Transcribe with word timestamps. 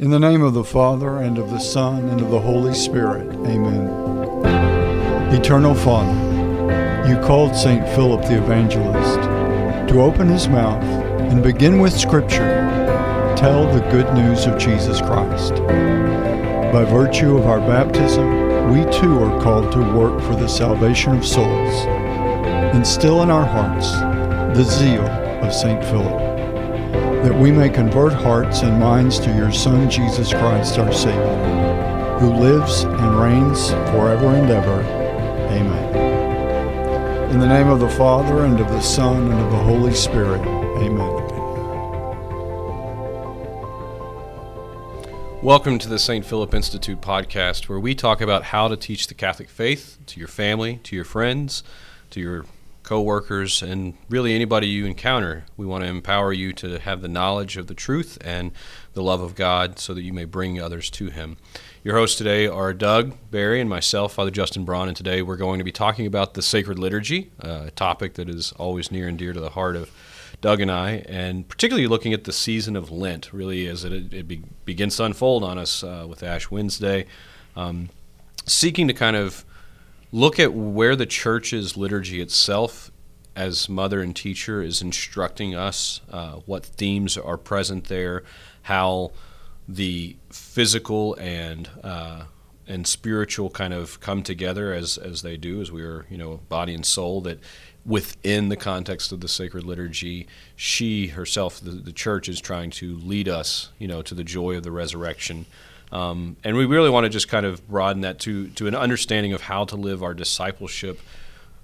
In 0.00 0.10
the 0.12 0.20
name 0.20 0.42
of 0.42 0.54
the 0.54 0.62
Father, 0.62 1.16
and 1.16 1.38
of 1.38 1.50
the 1.50 1.58
Son, 1.58 2.08
and 2.08 2.20
of 2.20 2.30
the 2.30 2.38
Holy 2.38 2.72
Spirit. 2.72 3.26
Amen. 3.44 3.88
Eternal 5.34 5.74
Father, 5.74 7.08
you 7.08 7.18
called 7.18 7.56
St. 7.56 7.84
Philip 7.96 8.22
the 8.22 8.40
Evangelist 8.40 9.18
to 9.90 10.00
open 10.00 10.28
his 10.28 10.46
mouth 10.46 10.84
and 11.32 11.42
begin 11.42 11.80
with 11.80 11.98
Scripture, 11.98 12.46
tell 13.36 13.66
the 13.74 13.80
good 13.90 14.14
news 14.14 14.46
of 14.46 14.56
Jesus 14.56 15.00
Christ. 15.00 15.54
By 16.72 16.84
virtue 16.84 17.36
of 17.36 17.46
our 17.46 17.58
baptism, 17.58 18.70
we 18.70 18.84
too 18.92 19.18
are 19.18 19.42
called 19.42 19.72
to 19.72 19.80
work 19.80 20.22
for 20.22 20.36
the 20.36 20.46
salvation 20.46 21.18
of 21.18 21.26
souls. 21.26 21.74
Instill 22.72 23.24
in 23.24 23.32
our 23.32 23.44
hearts 23.44 23.90
the 24.56 24.62
zeal 24.62 25.04
of 25.42 25.52
St. 25.52 25.84
Philip 25.86 26.27
that 27.28 27.38
we 27.38 27.52
may 27.52 27.68
convert 27.68 28.14
hearts 28.14 28.62
and 28.62 28.80
minds 28.80 29.18
to 29.18 29.30
your 29.36 29.52
Son, 29.52 29.90
Jesus 29.90 30.32
Christ, 30.32 30.78
our 30.78 30.90
Savior, 30.90 32.18
who 32.18 32.32
lives 32.32 32.84
and 32.84 33.20
reigns 33.20 33.68
forever 33.90 34.28
and 34.28 34.50
ever. 34.50 34.80
Amen. 35.50 37.30
In 37.30 37.38
the 37.38 37.46
name 37.46 37.68
of 37.68 37.80
the 37.80 37.90
Father, 37.90 38.46
and 38.46 38.58
of 38.58 38.68
the 38.68 38.80
Son, 38.80 39.30
and 39.30 39.38
of 39.38 39.50
the 39.50 39.58
Holy 39.58 39.92
Spirit. 39.92 40.40
Amen. 40.40 41.12
Welcome 45.42 45.78
to 45.80 45.88
the 45.90 45.98
St. 45.98 46.24
Philip 46.24 46.54
Institute 46.54 47.02
podcast, 47.02 47.68
where 47.68 47.78
we 47.78 47.94
talk 47.94 48.22
about 48.22 48.44
how 48.44 48.68
to 48.68 48.76
teach 48.78 49.06
the 49.06 49.12
Catholic 49.12 49.50
faith 49.50 49.98
to 50.06 50.18
your 50.18 50.28
family, 50.28 50.80
to 50.84 50.96
your 50.96 51.04
friends, 51.04 51.62
to 52.08 52.20
your 52.20 52.46
coworkers, 52.88 53.60
and 53.60 53.92
really 54.08 54.34
anybody 54.34 54.66
you 54.66 54.86
encounter. 54.86 55.44
We 55.58 55.66
want 55.66 55.84
to 55.84 55.90
empower 55.90 56.32
you 56.32 56.54
to 56.54 56.78
have 56.78 57.02
the 57.02 57.08
knowledge 57.08 57.58
of 57.58 57.66
the 57.66 57.74
truth 57.74 58.16
and 58.22 58.50
the 58.94 59.02
love 59.02 59.20
of 59.20 59.34
God 59.34 59.78
so 59.78 59.92
that 59.92 60.00
you 60.00 60.14
may 60.14 60.24
bring 60.24 60.58
others 60.58 60.88
to 60.92 61.10
Him. 61.10 61.36
Your 61.84 61.96
hosts 61.96 62.16
today 62.16 62.46
are 62.46 62.72
Doug 62.72 63.14
Barry 63.30 63.60
and 63.60 63.68
myself, 63.68 64.14
Father 64.14 64.30
Justin 64.30 64.64
Braun, 64.64 64.88
and 64.88 64.96
today 64.96 65.20
we're 65.20 65.36
going 65.36 65.58
to 65.58 65.64
be 65.64 65.70
talking 65.70 66.06
about 66.06 66.32
the 66.32 66.40
sacred 66.40 66.78
liturgy, 66.78 67.30
uh, 67.44 67.64
a 67.66 67.70
topic 67.72 68.14
that 68.14 68.30
is 68.30 68.52
always 68.52 68.90
near 68.90 69.06
and 69.06 69.18
dear 69.18 69.34
to 69.34 69.40
the 69.40 69.50
heart 69.50 69.76
of 69.76 69.90
Doug 70.40 70.62
and 70.62 70.70
I, 70.70 71.04
and 71.10 71.46
particularly 71.46 71.88
looking 71.88 72.14
at 72.14 72.24
the 72.24 72.32
season 72.32 72.74
of 72.74 72.90
Lent, 72.90 73.34
really 73.34 73.66
as 73.66 73.84
it, 73.84 74.14
it 74.14 74.26
be, 74.26 74.40
begins 74.64 74.96
to 74.96 75.04
unfold 75.04 75.44
on 75.44 75.58
us 75.58 75.84
uh, 75.84 76.06
with 76.08 76.22
Ash 76.22 76.50
Wednesday, 76.50 77.04
um, 77.54 77.90
seeking 78.46 78.88
to 78.88 78.94
kind 78.94 79.14
of 79.14 79.44
look 80.12 80.38
at 80.38 80.52
where 80.52 80.96
the 80.96 81.06
church's 81.06 81.76
liturgy 81.76 82.20
itself 82.20 82.90
as 83.36 83.68
mother 83.68 84.00
and 84.00 84.16
teacher 84.16 84.62
is 84.62 84.82
instructing 84.82 85.54
us 85.54 86.00
uh, 86.10 86.32
what 86.46 86.66
themes 86.66 87.16
are 87.16 87.36
present 87.36 87.84
there, 87.84 88.24
how 88.62 89.12
the 89.68 90.16
physical 90.30 91.14
and 91.14 91.70
uh, 91.84 92.24
and 92.66 92.86
spiritual 92.86 93.48
kind 93.48 93.72
of 93.72 94.00
come 94.00 94.22
together 94.22 94.72
as 94.72 94.98
as 94.98 95.22
they 95.22 95.36
do, 95.36 95.60
as 95.60 95.70
we 95.70 95.82
are, 95.82 96.04
you 96.10 96.18
know, 96.18 96.40
body 96.48 96.74
and 96.74 96.84
soul. 96.84 97.20
That 97.20 97.38
within 97.86 98.48
the 98.48 98.56
context 98.56 99.12
of 99.12 99.20
the 99.20 99.28
sacred 99.28 99.64
liturgy, 99.64 100.26
she 100.56 101.08
herself, 101.08 101.60
the, 101.60 101.70
the 101.70 101.92
church, 101.92 102.28
is 102.28 102.40
trying 102.40 102.70
to 102.70 102.96
lead 102.96 103.28
us, 103.28 103.70
you 103.78 103.86
know, 103.86 104.02
to 104.02 104.14
the 104.14 104.24
joy 104.24 104.56
of 104.56 104.64
the 104.64 104.72
resurrection. 104.72 105.46
Um, 105.90 106.36
and 106.44 106.56
we 106.56 106.66
really 106.66 106.90
want 106.90 107.04
to 107.04 107.10
just 107.10 107.28
kind 107.28 107.46
of 107.46 107.66
broaden 107.68 108.02
that 108.02 108.18
to, 108.20 108.48
to 108.50 108.66
an 108.66 108.74
understanding 108.74 109.32
of 109.32 109.42
how 109.42 109.64
to 109.64 109.76
live 109.76 110.02
our 110.02 110.14
discipleship 110.14 111.00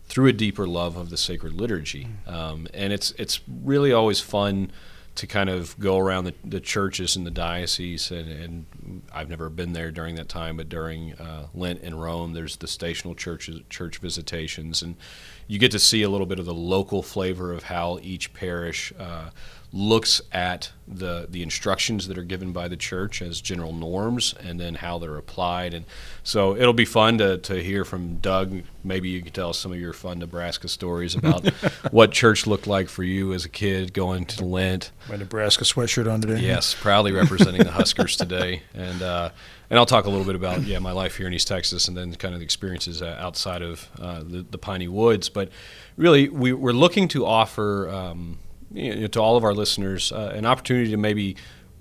through 0.06 0.26
a 0.26 0.32
deeper 0.32 0.66
love 0.66 0.96
of 0.96 1.10
the 1.10 1.16
sacred 1.16 1.54
liturgy. 1.54 2.08
Um, 2.26 2.68
and 2.74 2.92
it's, 2.92 3.12
it's 3.12 3.40
really 3.48 3.92
always 3.92 4.20
fun 4.20 4.70
to 5.16 5.26
kind 5.28 5.48
of 5.48 5.78
go 5.78 5.98
around 5.98 6.24
the, 6.24 6.34
the 6.44 6.60
churches 6.60 7.16
in 7.16 7.24
the 7.24 7.30
diocese. 7.30 8.10
And, 8.10 8.28
and, 8.28 8.66
I've 9.12 9.30
never 9.30 9.48
been 9.48 9.72
there 9.72 9.90
during 9.92 10.16
that 10.16 10.28
time, 10.28 10.56
but 10.56 10.68
during 10.68 11.14
uh, 11.14 11.46
Lent 11.54 11.82
in 11.82 11.94
Rome, 11.94 12.32
there's 12.32 12.56
the 12.56 12.66
stational 12.66 13.14
churches, 13.14 13.60
church 13.70 13.98
visitations. 13.98 14.82
And 14.82 14.96
you 15.46 15.58
get 15.58 15.70
to 15.70 15.78
see 15.78 16.02
a 16.02 16.08
little 16.08 16.26
bit 16.26 16.38
of 16.38 16.46
the 16.46 16.54
local 16.54 17.02
flavor 17.02 17.52
of 17.52 17.64
how 17.64 18.00
each 18.02 18.34
parish 18.34 18.92
uh, 18.98 19.30
looks 19.74 20.22
at 20.30 20.70
the 20.86 21.26
the 21.28 21.42
instructions 21.42 22.06
that 22.06 22.16
are 22.16 22.22
given 22.22 22.52
by 22.52 22.68
the 22.68 22.76
church 22.76 23.20
as 23.20 23.40
general 23.40 23.72
norms 23.72 24.32
and 24.38 24.60
then 24.60 24.76
how 24.76 24.98
they're 24.98 25.16
applied. 25.16 25.74
And 25.74 25.84
so 26.22 26.54
it'll 26.54 26.72
be 26.72 26.84
fun 26.84 27.18
to, 27.18 27.38
to 27.38 27.60
hear 27.60 27.84
from 27.84 28.16
Doug. 28.18 28.62
Maybe 28.84 29.08
you 29.08 29.20
could 29.20 29.34
tell 29.34 29.50
us 29.50 29.58
some 29.58 29.72
of 29.72 29.80
your 29.80 29.92
fun 29.92 30.20
Nebraska 30.20 30.68
stories 30.68 31.16
about 31.16 31.48
what 31.90 32.12
church 32.12 32.46
looked 32.46 32.68
like 32.68 32.88
for 32.88 33.02
you 33.02 33.32
as 33.32 33.44
a 33.44 33.48
kid 33.48 33.92
going 33.92 34.26
to 34.26 34.44
Lent. 34.44 34.92
My 35.08 35.16
Nebraska 35.16 35.64
sweatshirt 35.64 36.10
on 36.10 36.20
today. 36.20 36.40
Yes 36.40 36.74
proudly 36.84 37.12
representing 37.12 37.64
the 37.64 37.72
Huskers 37.72 38.16
today. 38.16 38.62
And 38.74 39.02
uh, 39.02 39.30
and 39.70 39.78
I'll 39.78 39.86
talk 39.86 40.04
a 40.04 40.10
little 40.10 40.26
bit 40.26 40.36
about 40.36 40.62
yeah 40.62 40.78
my 40.78 40.92
life 40.92 41.16
here 41.16 41.26
in 41.26 41.32
East 41.32 41.48
Texas 41.48 41.88
and 41.88 41.96
then 41.96 42.14
kind 42.14 42.34
of 42.34 42.40
the 42.40 42.44
experiences 42.44 43.02
uh, 43.02 43.16
outside 43.18 43.62
of 43.62 43.88
uh, 43.98 44.20
the, 44.20 44.46
the 44.48 44.58
piney 44.58 44.86
woods. 44.86 45.28
But 45.28 45.48
really 45.96 46.28
we, 46.28 46.52
we're 46.52 46.72
looking 46.72 47.08
to 47.08 47.26
offer 47.26 47.88
um, 47.88 48.38
you 48.74 48.94
know, 48.94 49.06
to 49.06 49.20
all 49.20 49.36
of 49.36 49.44
our 49.44 49.54
listeners 49.54 50.12
uh, 50.12 50.32
an 50.34 50.44
opportunity 50.44 50.90
to 50.90 50.96
maybe 50.96 51.36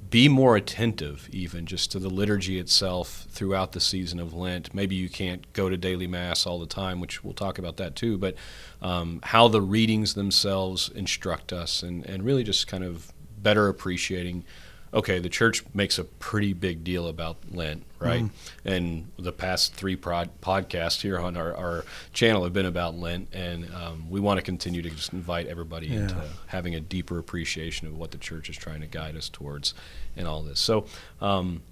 be 0.09 0.29
more 0.29 0.55
attentive, 0.55 1.27
even 1.31 1.65
just 1.65 1.91
to 1.91 1.97
the 1.97 2.07
liturgy 2.07 2.59
itself 2.59 3.25
throughout 3.31 3.71
the 3.71 3.79
season 3.79 4.19
of 4.19 4.31
Lent. 4.31 4.71
Maybe 4.71 4.93
you 4.95 5.09
can't 5.09 5.51
go 5.53 5.69
to 5.69 5.75
daily 5.75 6.05
Mass 6.05 6.45
all 6.45 6.59
the 6.59 6.67
time, 6.67 6.99
which 6.99 7.23
we'll 7.23 7.33
talk 7.33 7.57
about 7.57 7.77
that 7.77 7.95
too, 7.95 8.19
but 8.19 8.35
um, 8.79 9.21
how 9.23 9.47
the 9.47 9.59
readings 9.59 10.13
themselves 10.13 10.89
instruct 10.93 11.51
us 11.51 11.81
and, 11.81 12.05
and 12.05 12.23
really 12.23 12.43
just 12.43 12.67
kind 12.67 12.83
of 12.83 13.11
better 13.39 13.67
appreciating 13.67 14.45
okay, 14.93 15.19
the 15.19 15.29
church 15.29 15.63
makes 15.73 15.97
a 15.97 16.03
pretty 16.03 16.53
big 16.53 16.83
deal 16.83 17.07
about 17.07 17.37
Lent, 17.51 17.83
right? 17.99 18.23
Mm. 18.23 18.29
And 18.63 19.11
the 19.17 19.31
past 19.31 19.73
three 19.73 19.95
prod, 19.95 20.29
podcasts 20.41 21.01
here 21.01 21.19
on 21.19 21.35
our, 21.35 21.55
our, 21.55 21.85
channel 22.13 22.43
have 22.43 22.53
been 22.53 22.65
about 22.65 22.95
Lent, 22.95 23.27
and 23.33 23.73
um, 23.73 24.09
we 24.09 24.19
want 24.19 24.37
to 24.37 24.43
continue 24.43 24.81
to 24.81 24.89
just 24.89 25.11
invite 25.11 25.47
everybody 25.47 25.87
yeah. 25.87 26.01
into 26.01 26.23
having 26.47 26.75
a 26.75 26.79
deeper 26.79 27.17
appreciation 27.17 27.87
of 27.87 27.97
what 27.97 28.11
the 28.11 28.17
church 28.17 28.49
is 28.49 28.57
trying 28.57 28.81
to 28.81 28.87
guide 28.87 29.15
us 29.15 29.29
towards 29.29 29.73
in 30.15 30.27
all 30.27 30.43
this. 30.43 30.59
So, 30.59 30.85
um, 31.21 31.63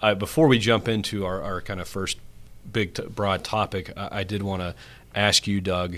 I, 0.00 0.14
before 0.14 0.48
we 0.48 0.58
jump 0.58 0.88
into 0.88 1.24
our, 1.24 1.40
our 1.40 1.60
kind 1.60 1.80
of 1.80 1.88
first 1.88 2.18
big, 2.70 2.94
t- 2.94 3.04
broad 3.06 3.44
topic, 3.44 3.92
I, 3.96 4.20
I 4.20 4.24
did 4.24 4.42
want 4.42 4.62
to 4.62 4.74
ask 5.14 5.46
you, 5.46 5.60
Doug, 5.60 5.96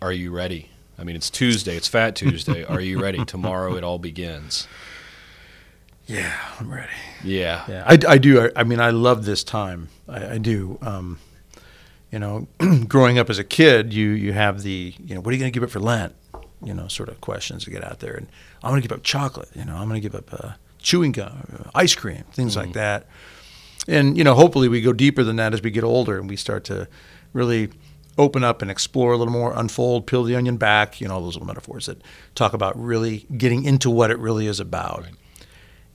are 0.00 0.12
you 0.12 0.30
ready? 0.30 0.70
I 0.98 1.04
mean, 1.04 1.14
it's 1.14 1.28
Tuesday, 1.28 1.76
it's 1.76 1.88
Fat 1.88 2.16
Tuesday. 2.16 2.64
are 2.64 2.80
you 2.80 3.00
ready? 3.00 3.24
Tomorrow 3.24 3.76
it 3.76 3.84
all 3.84 3.98
begins. 3.98 4.66
Yeah, 6.06 6.32
I'm 6.60 6.72
ready. 6.72 6.92
Yeah, 7.24 7.64
yeah. 7.68 7.84
I, 7.84 7.98
I 8.08 8.18
do. 8.18 8.46
I, 8.46 8.50
I 8.56 8.64
mean, 8.64 8.80
I 8.80 8.90
love 8.90 9.24
this 9.24 9.42
time. 9.42 9.88
I, 10.08 10.34
I 10.34 10.38
do. 10.38 10.78
Um, 10.80 11.18
you 12.12 12.20
know, 12.20 12.46
growing 12.88 13.18
up 13.18 13.28
as 13.28 13.38
a 13.38 13.44
kid, 13.44 13.92
you 13.92 14.10
you 14.10 14.32
have 14.32 14.62
the 14.62 14.94
you 14.98 15.14
know, 15.14 15.20
what 15.20 15.30
are 15.30 15.34
you 15.34 15.40
going 15.40 15.52
to 15.52 15.54
give 15.54 15.64
up 15.64 15.70
for 15.70 15.80
Lent? 15.80 16.14
You 16.62 16.74
know, 16.74 16.86
sort 16.88 17.08
of 17.08 17.20
questions 17.20 17.64
to 17.64 17.70
get 17.70 17.84
out 17.84 17.98
there, 18.00 18.14
and 18.14 18.28
I'm 18.62 18.70
going 18.70 18.80
to 18.80 18.88
give 18.88 18.96
up 18.96 19.02
chocolate. 19.02 19.48
You 19.54 19.64
know, 19.64 19.74
I'm 19.74 19.88
going 19.88 20.00
to 20.00 20.08
give 20.08 20.14
up 20.14 20.32
uh, 20.32 20.52
chewing 20.78 21.12
gum, 21.12 21.46
uh, 21.58 21.70
ice 21.74 21.94
cream, 21.94 22.24
things 22.32 22.56
mm-hmm. 22.56 22.66
like 22.66 22.74
that. 22.74 23.08
And 23.88 24.16
you 24.16 24.22
know, 24.22 24.34
hopefully, 24.34 24.68
we 24.68 24.80
go 24.80 24.92
deeper 24.92 25.24
than 25.24 25.36
that 25.36 25.54
as 25.54 25.62
we 25.62 25.72
get 25.72 25.82
older, 25.82 26.18
and 26.18 26.28
we 26.28 26.36
start 26.36 26.62
to 26.64 26.88
really 27.32 27.70
open 28.16 28.44
up 28.44 28.62
and 28.62 28.70
explore 28.70 29.12
a 29.12 29.16
little 29.16 29.32
more, 29.32 29.52
unfold, 29.54 30.06
peel 30.06 30.22
the 30.22 30.36
onion 30.36 30.56
back. 30.56 31.00
You 31.00 31.08
know, 31.08 31.14
all 31.14 31.22
those 31.22 31.34
little 31.34 31.48
metaphors 31.48 31.86
that 31.86 32.00
talk 32.36 32.52
about 32.52 32.80
really 32.80 33.26
getting 33.36 33.64
into 33.64 33.90
what 33.90 34.12
it 34.12 34.18
really 34.20 34.46
is 34.46 34.60
about. 34.60 35.02
Right 35.02 35.12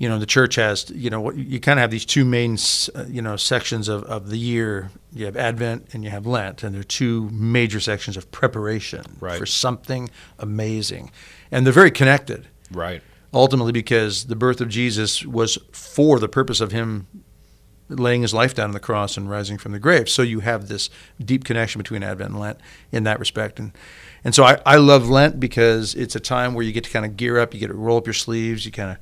you 0.01 0.09
know 0.09 0.17
the 0.17 0.25
church 0.25 0.55
has 0.55 0.89
you 0.89 1.11
know 1.11 1.31
you 1.31 1.59
kind 1.59 1.77
of 1.77 1.81
have 1.81 1.91
these 1.91 2.05
two 2.05 2.25
main 2.25 2.57
uh, 2.95 3.05
you 3.07 3.21
know 3.21 3.35
sections 3.35 3.87
of, 3.87 4.03
of 4.05 4.29
the 4.29 4.37
year. 4.37 4.89
You 5.13 5.25
have 5.25 5.37
advent 5.37 5.89
and 5.93 6.03
you 6.03 6.09
have 6.09 6.25
lent 6.25 6.63
and 6.63 6.73
they're 6.73 6.83
two 6.83 7.29
major 7.29 7.79
sections 7.79 8.17
of 8.17 8.31
preparation 8.31 9.03
right. 9.19 9.37
for 9.37 9.45
something 9.45 10.09
amazing. 10.39 11.11
And 11.51 11.67
they're 11.67 11.73
very 11.73 11.91
connected. 11.91 12.47
Right. 12.71 13.03
Ultimately 13.31 13.73
because 13.73 14.25
the 14.25 14.35
birth 14.35 14.59
of 14.59 14.69
jesus 14.69 15.23
was 15.23 15.59
for 15.71 16.17
the 16.17 16.27
purpose 16.27 16.61
of 16.61 16.71
him 16.71 17.05
laying 17.87 18.23
his 18.23 18.33
life 18.33 18.55
down 18.55 18.69
on 18.69 18.73
the 18.73 18.79
cross 18.79 19.17
and 19.17 19.29
rising 19.29 19.59
from 19.59 19.71
the 19.71 19.79
grave. 19.79 20.09
So 20.09 20.23
you 20.23 20.39
have 20.39 20.67
this 20.67 20.89
deep 21.23 21.43
connection 21.43 21.77
between 21.77 22.01
advent 22.01 22.31
and 22.31 22.39
lent 22.39 22.59
in 22.91 23.03
that 23.03 23.19
respect. 23.19 23.59
And 23.59 23.71
and 24.23 24.33
so 24.33 24.45
I, 24.45 24.59
I 24.65 24.77
love 24.77 25.11
lent 25.11 25.39
because 25.39 25.93
it's 25.93 26.15
a 26.15 26.19
time 26.19 26.55
where 26.55 26.65
you 26.65 26.71
get 26.71 26.85
to 26.85 26.89
kind 26.89 27.05
of 27.05 27.17
gear 27.17 27.37
up 27.37 27.53
you 27.53 27.59
get 27.59 27.67
to 27.67 27.75
roll 27.75 27.97
up 27.97 28.07
your 28.07 28.15
sleeves 28.15 28.65
you 28.65 28.71
kind 28.71 28.89
of 28.89 28.97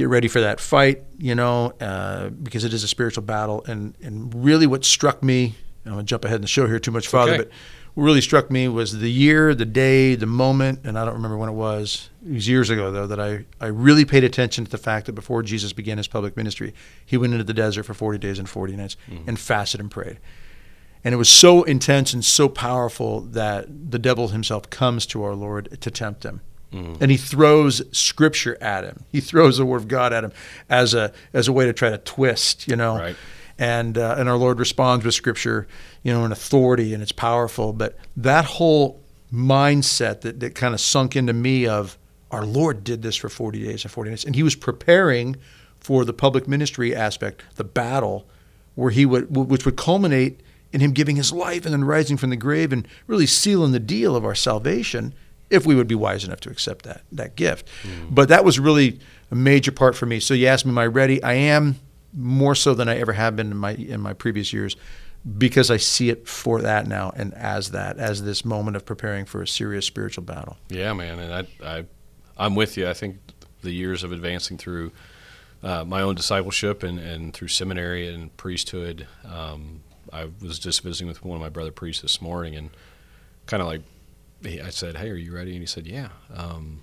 get 0.00 0.08
ready 0.08 0.28
for 0.28 0.40
that 0.40 0.60
fight, 0.60 1.02
you 1.18 1.34
know, 1.34 1.74
uh, 1.78 2.30
because 2.30 2.64
it 2.64 2.72
is 2.72 2.82
a 2.82 2.88
spiritual 2.88 3.22
battle. 3.22 3.62
And, 3.66 3.94
and 4.02 4.34
really 4.34 4.66
what 4.66 4.82
struck 4.82 5.22
me, 5.22 5.54
I'm 5.84 5.92
going 5.92 6.04
to 6.04 6.08
jump 6.08 6.24
ahead 6.24 6.36
in 6.36 6.42
the 6.42 6.48
show 6.48 6.66
here 6.66 6.78
too 6.78 6.90
much 6.90 7.06
Father, 7.06 7.32
okay. 7.32 7.42
but 7.44 7.50
what 7.94 8.04
really 8.04 8.22
struck 8.22 8.50
me 8.50 8.66
was 8.66 8.98
the 8.98 9.10
year, 9.10 9.54
the 9.54 9.66
day, 9.66 10.14
the 10.14 10.26
moment, 10.26 10.80
and 10.84 10.98
I 10.98 11.04
don't 11.04 11.14
remember 11.14 11.36
when 11.36 11.50
it 11.50 11.54
was. 11.54 12.08
It 12.26 12.32
was 12.32 12.48
years 12.48 12.70
ago, 12.70 12.90
though, 12.90 13.06
that 13.08 13.20
I, 13.20 13.44
I 13.60 13.66
really 13.66 14.06
paid 14.06 14.24
attention 14.24 14.64
to 14.64 14.70
the 14.70 14.78
fact 14.78 15.06
that 15.06 15.12
before 15.12 15.42
Jesus 15.42 15.74
began 15.74 15.98
his 15.98 16.08
public 16.08 16.36
ministry, 16.36 16.72
he 17.04 17.18
went 17.18 17.34
into 17.34 17.44
the 17.44 17.52
desert 17.52 17.82
for 17.82 17.92
40 17.92 18.18
days 18.18 18.38
and 18.38 18.48
40 18.48 18.76
nights 18.76 18.96
mm-hmm. 19.10 19.28
and 19.28 19.38
fasted 19.38 19.80
and 19.80 19.90
prayed. 19.90 20.18
And 21.04 21.12
it 21.12 21.18
was 21.18 21.28
so 21.28 21.62
intense 21.64 22.14
and 22.14 22.24
so 22.24 22.48
powerful 22.48 23.20
that 23.20 23.90
the 23.90 23.98
devil 23.98 24.28
himself 24.28 24.70
comes 24.70 25.04
to 25.06 25.22
our 25.24 25.34
Lord 25.34 25.78
to 25.80 25.90
tempt 25.90 26.24
him 26.24 26.40
and 26.72 27.10
he 27.10 27.16
throws 27.16 27.82
scripture 27.96 28.56
at 28.62 28.84
him. 28.84 29.04
He 29.10 29.20
throws 29.20 29.58
the 29.58 29.66
word 29.66 29.78
of 29.78 29.88
God 29.88 30.12
at 30.12 30.24
him 30.24 30.32
as 30.68 30.94
a 30.94 31.12
as 31.32 31.48
a 31.48 31.52
way 31.52 31.66
to 31.66 31.72
try 31.72 31.90
to 31.90 31.98
twist, 31.98 32.68
you 32.68 32.76
know. 32.76 32.96
Right. 32.96 33.16
And 33.58 33.98
uh, 33.98 34.14
and 34.18 34.28
our 34.28 34.36
Lord 34.36 34.58
responds 34.58 35.04
with 35.04 35.14
scripture, 35.14 35.66
you 36.02 36.12
know, 36.12 36.24
in 36.24 36.32
authority 36.32 36.94
and 36.94 37.02
it's 37.02 37.12
powerful. 37.12 37.72
But 37.72 37.98
that 38.16 38.44
whole 38.44 39.02
mindset 39.32 40.22
that, 40.22 40.40
that 40.40 40.54
kind 40.54 40.74
of 40.74 40.80
sunk 40.80 41.16
into 41.16 41.32
me 41.32 41.66
of 41.66 41.98
our 42.30 42.44
Lord 42.44 42.84
did 42.84 43.02
this 43.02 43.16
for 43.16 43.28
40 43.28 43.64
days 43.64 43.84
and 43.84 43.90
40 43.90 44.10
nights, 44.10 44.24
and 44.24 44.34
he 44.34 44.42
was 44.42 44.54
preparing 44.54 45.36
for 45.78 46.04
the 46.04 46.12
public 46.12 46.46
ministry 46.46 46.94
aspect, 46.94 47.42
the 47.56 47.64
battle, 47.64 48.26
where 48.76 48.90
he 48.90 49.04
would 49.04 49.34
which 49.34 49.64
would 49.64 49.76
culminate 49.76 50.40
in 50.72 50.80
him 50.80 50.92
giving 50.92 51.16
his 51.16 51.32
life 51.32 51.64
and 51.64 51.72
then 51.72 51.84
rising 51.84 52.16
from 52.16 52.30
the 52.30 52.36
grave 52.36 52.72
and 52.72 52.86
really 53.08 53.26
sealing 53.26 53.72
the 53.72 53.80
deal 53.80 54.14
of 54.14 54.24
our 54.24 54.36
salvation 54.36 55.12
if 55.50 55.66
we 55.66 55.74
would 55.74 55.88
be 55.88 55.94
wise 55.94 56.24
enough 56.24 56.40
to 56.40 56.50
accept 56.50 56.84
that 56.84 57.02
that 57.12 57.36
gift. 57.36 57.68
But 58.10 58.28
that 58.28 58.44
was 58.44 58.58
really 58.58 59.00
a 59.30 59.34
major 59.34 59.72
part 59.72 59.96
for 59.96 60.06
me. 60.06 60.20
So 60.20 60.34
you 60.34 60.46
asked 60.46 60.64
me, 60.64 60.70
am 60.70 60.78
I 60.78 60.86
ready? 60.86 61.22
I 61.22 61.34
am 61.34 61.76
more 62.12 62.54
so 62.54 62.74
than 62.74 62.88
I 62.88 62.98
ever 62.98 63.12
have 63.12 63.36
been 63.36 63.50
in 63.50 63.56
my 63.56 63.72
in 63.72 64.00
my 64.00 64.12
previous 64.12 64.52
years 64.52 64.76
because 65.36 65.70
I 65.70 65.76
see 65.76 66.08
it 66.08 66.26
for 66.26 66.62
that 66.62 66.86
now 66.86 67.12
and 67.14 67.34
as 67.34 67.72
that 67.72 67.98
as 67.98 68.22
this 68.22 68.44
moment 68.44 68.76
of 68.76 68.86
preparing 68.86 69.26
for 69.26 69.42
a 69.42 69.46
serious 69.46 69.86
spiritual 69.86 70.24
battle. 70.24 70.56
Yeah, 70.68 70.92
man, 70.94 71.18
and 71.18 71.34
I, 71.34 71.46
I, 71.78 71.84
I'm 72.38 72.54
with 72.54 72.76
you. 72.76 72.88
I 72.88 72.94
think 72.94 73.18
the 73.62 73.70
years 73.70 74.02
of 74.02 74.12
advancing 74.12 74.56
through 74.56 74.92
uh, 75.62 75.84
my 75.84 76.00
own 76.00 76.14
discipleship 76.14 76.82
and, 76.82 76.98
and 76.98 77.34
through 77.34 77.48
seminary 77.48 78.08
and 78.08 78.34
priesthood, 78.38 79.06
um, 79.30 79.82
I 80.10 80.28
was 80.40 80.58
just 80.58 80.82
visiting 80.82 81.06
with 81.06 81.22
one 81.22 81.36
of 81.36 81.42
my 81.42 81.50
brother 81.50 81.70
priests 81.70 82.00
this 82.00 82.22
morning, 82.22 82.56
and 82.56 82.70
kind 83.46 83.60
of 83.60 83.68
like, 83.68 83.82
he, 84.44 84.60
I 84.60 84.70
said, 84.70 84.96
"Hey, 84.96 85.10
are 85.10 85.14
you 85.16 85.34
ready?" 85.34 85.52
And 85.52 85.60
he 85.60 85.66
said, 85.66 85.86
"Yeah." 85.86 86.08
Um, 86.34 86.82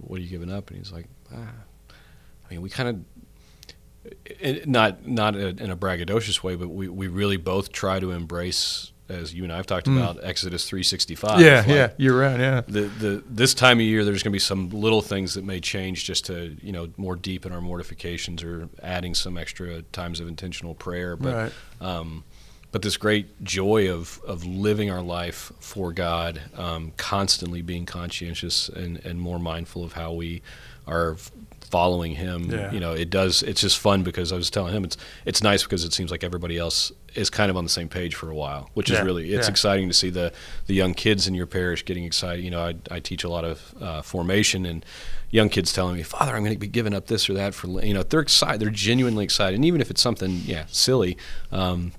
what 0.00 0.18
are 0.18 0.22
you 0.22 0.28
giving 0.28 0.50
up? 0.50 0.68
And 0.70 0.78
he's 0.78 0.90
like, 0.92 1.06
ah. 1.32 1.38
I 1.90 2.50
mean, 2.50 2.60
we 2.62 2.70
kind 2.70 2.88
of. 2.88 3.04
Not 4.66 5.04
not 5.06 5.34
in 5.34 5.70
a 5.70 5.76
braggadocious 5.76 6.42
way, 6.42 6.54
but 6.54 6.68
we, 6.68 6.88
we 6.88 7.08
really 7.08 7.36
both 7.36 7.72
try 7.72 7.98
to 7.98 8.12
embrace, 8.12 8.92
as 9.08 9.34
you 9.34 9.42
and 9.42 9.52
I 9.52 9.56
have 9.56 9.66
talked 9.66 9.88
about, 9.88 10.18
Exodus 10.22 10.68
three 10.68 10.84
sixty 10.84 11.16
five. 11.16 11.40
Yeah, 11.40 11.64
yeah, 11.66 11.90
you're 11.96 12.16
right. 12.16 12.38
Yeah, 12.38 12.60
the, 12.68 12.82
the 12.82 13.24
this 13.28 13.52
time 13.52 13.78
of 13.78 13.82
year 13.84 14.04
there's 14.04 14.22
going 14.22 14.30
to 14.30 14.34
be 14.36 14.38
some 14.38 14.70
little 14.70 15.02
things 15.02 15.34
that 15.34 15.42
may 15.44 15.58
change 15.58 16.04
just 16.04 16.26
to 16.26 16.56
you 16.62 16.70
know 16.70 16.88
more 16.96 17.16
deepen 17.16 17.50
our 17.52 17.60
mortifications 17.60 18.44
or 18.44 18.68
adding 18.80 19.14
some 19.14 19.36
extra 19.36 19.82
times 19.82 20.20
of 20.20 20.28
intentional 20.28 20.74
prayer 20.76 21.16
but 21.16 21.34
Right. 21.34 21.52
um, 21.80 22.22
but 22.76 22.82
this 22.82 22.98
great 22.98 23.42
joy 23.42 23.90
of 23.90 24.20
of 24.26 24.44
living 24.44 24.90
our 24.90 25.00
life 25.00 25.50
for 25.60 25.94
God 25.94 26.42
um, 26.58 26.92
constantly 26.98 27.62
being 27.62 27.86
conscientious 27.86 28.68
and, 28.68 29.02
and 29.02 29.18
more 29.18 29.38
mindful 29.38 29.82
of 29.82 29.94
how 29.94 30.12
we 30.12 30.42
are 30.86 31.16
following 31.62 32.16
him 32.16 32.50
Yeah. 32.50 32.70
you 32.70 32.78
know 32.78 32.92
it 32.92 33.08
does 33.08 33.42
it's 33.42 33.62
just 33.62 33.78
fun 33.78 34.02
because 34.02 34.30
I 34.30 34.36
was 34.36 34.50
telling 34.50 34.74
him 34.74 34.84
it's 34.84 34.98
it's 35.24 35.42
nice 35.42 35.62
because 35.62 35.84
it 35.84 35.94
seems 35.94 36.10
like 36.10 36.22
everybody 36.22 36.58
else 36.58 36.92
is 37.14 37.30
kind 37.30 37.50
of 37.50 37.56
on 37.56 37.64
the 37.64 37.70
same 37.70 37.88
page 37.88 38.14
for 38.14 38.28
a 38.28 38.34
while 38.34 38.68
which 38.74 38.90
is 38.90 39.00
really 39.00 39.32
it's 39.32 39.46
yeah. 39.46 39.52
exciting 39.52 39.88
to 39.88 39.94
see 39.94 40.10
the 40.10 40.30
the 40.66 40.74
young 40.74 40.92
kids 40.92 41.26
in 41.26 41.34
your 41.34 41.46
parish 41.46 41.82
getting 41.82 42.04
excited. 42.04 42.44
You 42.44 42.50
know, 42.50 42.60
I, 42.60 42.74
I 42.90 43.00
teach 43.00 43.24
a 43.24 43.30
lot 43.30 43.46
of 43.46 43.74
uh, 43.80 44.02
formation 44.02 44.66
and 44.66 44.84
young 45.30 45.48
kids 45.48 45.72
telling 45.72 45.96
me, 45.96 46.02
"Father, 46.02 46.36
I'm 46.36 46.42
going 46.42 46.52
to 46.52 46.58
be 46.58 46.66
giving 46.66 46.92
up 46.92 47.06
this 47.06 47.30
or 47.30 47.32
that 47.34 47.54
for 47.54 47.68
you 47.82 47.94
know." 47.94 48.02
They're 48.02 48.20
excited. 48.20 48.60
They're 48.60 48.68
genuinely 48.68 49.24
excited, 49.24 49.54
and 49.54 49.64
even 49.64 49.80
if 49.80 49.90
it's 49.90 50.02
something 50.02 50.42
yeah 50.44 50.66
silly. 50.68 51.16
Um, 51.50 51.92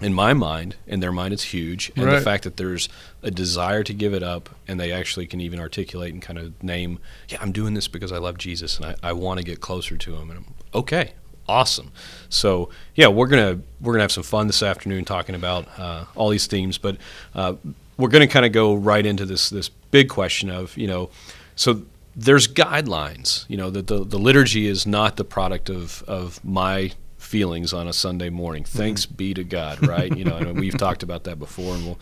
in 0.00 0.14
my 0.14 0.32
mind, 0.32 0.76
in 0.86 1.00
their 1.00 1.12
mind, 1.12 1.34
it's 1.34 1.44
huge, 1.44 1.92
and 1.94 2.10
the 2.10 2.20
fact 2.20 2.44
that 2.44 2.56
there's 2.56 2.88
a 3.22 3.30
desire 3.30 3.82
to 3.84 3.92
give 3.92 4.14
it 4.14 4.22
up, 4.22 4.48
and 4.66 4.80
they 4.80 4.92
actually 4.92 5.26
can 5.26 5.40
even 5.40 5.60
articulate 5.60 6.12
and 6.12 6.22
kind 6.22 6.38
of 6.38 6.62
name, 6.62 6.98
"Yeah, 7.28 7.38
I'm 7.40 7.52
doing 7.52 7.74
this 7.74 7.86
because 7.86 8.10
I 8.10 8.18
love 8.18 8.38
Jesus, 8.38 8.78
and 8.78 8.86
I, 8.86 8.94
I 9.02 9.12
want 9.12 9.38
to 9.38 9.44
get 9.44 9.60
closer 9.60 9.96
to 9.96 10.14
Him." 10.16 10.30
And 10.30 10.38
I'm 10.38 10.54
okay, 10.74 11.12
awesome. 11.46 11.92
So 12.28 12.70
yeah, 12.94 13.08
we're 13.08 13.26
gonna 13.26 13.60
we're 13.80 13.92
gonna 13.92 14.04
have 14.04 14.12
some 14.12 14.22
fun 14.22 14.46
this 14.46 14.62
afternoon 14.62 15.04
talking 15.04 15.34
about 15.34 15.66
uh, 15.78 16.06
all 16.14 16.30
these 16.30 16.46
themes, 16.46 16.78
but 16.78 16.96
uh, 17.34 17.54
we're 17.98 18.08
gonna 18.08 18.28
kind 18.28 18.46
of 18.46 18.52
go 18.52 18.74
right 18.74 19.04
into 19.04 19.26
this 19.26 19.50
this 19.50 19.68
big 19.68 20.08
question 20.08 20.50
of 20.50 20.76
you 20.78 20.86
know, 20.86 21.10
so 21.56 21.82
there's 22.16 22.48
guidelines. 22.48 23.44
You 23.48 23.58
know, 23.58 23.70
that 23.70 23.86
the 23.86 24.04
the 24.04 24.18
liturgy 24.18 24.66
is 24.66 24.86
not 24.86 25.16
the 25.16 25.24
product 25.24 25.68
of 25.68 26.02
of 26.06 26.42
my 26.44 26.92
feelings 27.30 27.72
on 27.72 27.86
a 27.86 27.92
Sunday 27.92 28.28
morning. 28.28 28.64
Thanks 28.64 29.06
be 29.06 29.32
to 29.34 29.44
God, 29.44 29.86
right? 29.86 30.14
You 30.14 30.24
know, 30.24 30.36
and 30.36 30.58
we've 30.58 30.76
talked 30.78 31.04
about 31.04 31.22
that 31.24 31.38
before, 31.38 31.76
and 31.76 31.86
we'll 31.86 32.00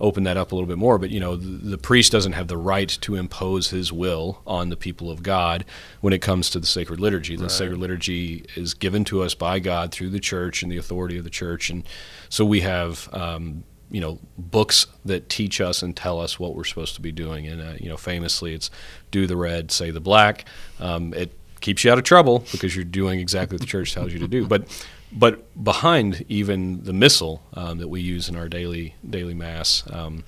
open 0.00 0.24
that 0.24 0.38
up 0.38 0.50
a 0.50 0.54
little 0.54 0.66
bit 0.66 0.78
more. 0.78 0.98
But 0.98 1.10
you 1.10 1.20
know, 1.20 1.36
the, 1.36 1.46
the 1.46 1.78
priest 1.78 2.10
doesn't 2.10 2.32
have 2.32 2.48
the 2.48 2.56
right 2.56 2.88
to 2.88 3.14
impose 3.14 3.68
his 3.68 3.92
will 3.92 4.40
on 4.46 4.70
the 4.70 4.76
people 4.76 5.10
of 5.10 5.22
God 5.22 5.66
when 6.00 6.14
it 6.14 6.22
comes 6.22 6.48
to 6.50 6.58
the 6.58 6.66
sacred 6.66 7.00
liturgy. 7.00 7.36
The 7.36 7.50
sacred 7.50 7.78
liturgy 7.78 8.46
is 8.56 8.72
given 8.72 9.04
to 9.04 9.22
us 9.22 9.34
by 9.34 9.58
God 9.58 9.92
through 9.92 10.08
the 10.08 10.20
church 10.20 10.62
and 10.62 10.72
the 10.72 10.78
authority 10.78 11.18
of 11.18 11.24
the 11.24 11.30
church, 11.30 11.68
and 11.68 11.86
so 12.30 12.44
we 12.44 12.60
have. 12.60 13.08
Um, 13.12 13.64
you 13.90 14.00
know, 14.00 14.18
books 14.38 14.86
that 15.04 15.28
teach 15.28 15.60
us 15.60 15.82
and 15.82 15.94
tell 15.94 16.18
us 16.18 16.40
what 16.40 16.56
we're 16.56 16.64
supposed 16.64 16.94
to 16.94 17.02
be 17.02 17.12
doing, 17.12 17.46
and 17.46 17.60
uh, 17.60 17.74
you 17.78 17.90
know, 17.90 17.98
famously, 17.98 18.54
it's 18.54 18.70
do 19.10 19.26
the 19.26 19.36
red, 19.36 19.70
say 19.70 19.90
the 19.90 20.00
black. 20.00 20.46
Um, 20.80 21.12
it 21.12 21.30
keeps 21.62 21.84
you 21.84 21.90
out 21.90 21.98
of 21.98 22.04
trouble 22.04 22.44
because 22.52 22.76
you're 22.76 22.84
doing 22.84 23.20
exactly 23.20 23.54
what 23.54 23.60
the 23.60 23.66
church 23.66 23.94
tells 23.94 24.12
you 24.12 24.18
to 24.18 24.28
do. 24.28 24.46
But 24.46 24.68
but 25.12 25.62
behind 25.62 26.24
even 26.28 26.84
the 26.84 26.92
missal 26.92 27.42
um, 27.54 27.78
that 27.78 27.88
we 27.88 28.00
use 28.00 28.28
in 28.28 28.36
our 28.36 28.48
daily 28.48 28.94
daily 29.08 29.34
mass 29.34 29.84
um, 29.90 30.24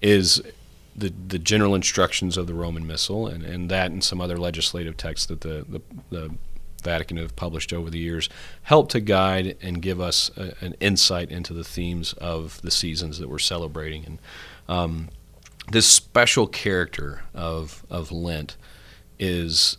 is 0.00 0.42
the 0.94 1.12
the 1.28 1.38
general 1.38 1.74
instructions 1.74 2.36
of 2.36 2.46
the 2.46 2.54
Roman 2.54 2.86
Missal, 2.86 3.26
and, 3.26 3.44
and 3.44 3.70
that 3.70 3.90
and 3.90 4.02
some 4.02 4.20
other 4.20 4.36
legislative 4.36 4.96
texts 4.96 5.26
that 5.26 5.42
the, 5.42 5.64
the, 5.68 5.80
the 6.10 6.34
Vatican 6.82 7.16
have 7.16 7.36
published 7.36 7.72
over 7.72 7.90
the 7.90 7.98
years 7.98 8.28
help 8.62 8.88
to 8.90 9.00
guide 9.00 9.56
and 9.60 9.82
give 9.82 10.00
us 10.00 10.30
a, 10.36 10.54
an 10.60 10.74
insight 10.80 11.30
into 11.30 11.52
the 11.52 11.64
themes 11.64 12.12
of 12.14 12.60
the 12.62 12.70
seasons 12.70 13.18
that 13.18 13.28
we're 13.28 13.38
celebrating. 13.38 14.04
And 14.04 14.18
um, 14.68 15.08
this 15.70 15.86
special 15.86 16.46
character 16.46 17.22
of 17.34 17.84
of 17.90 18.10
Lent 18.10 18.56
is 19.18 19.78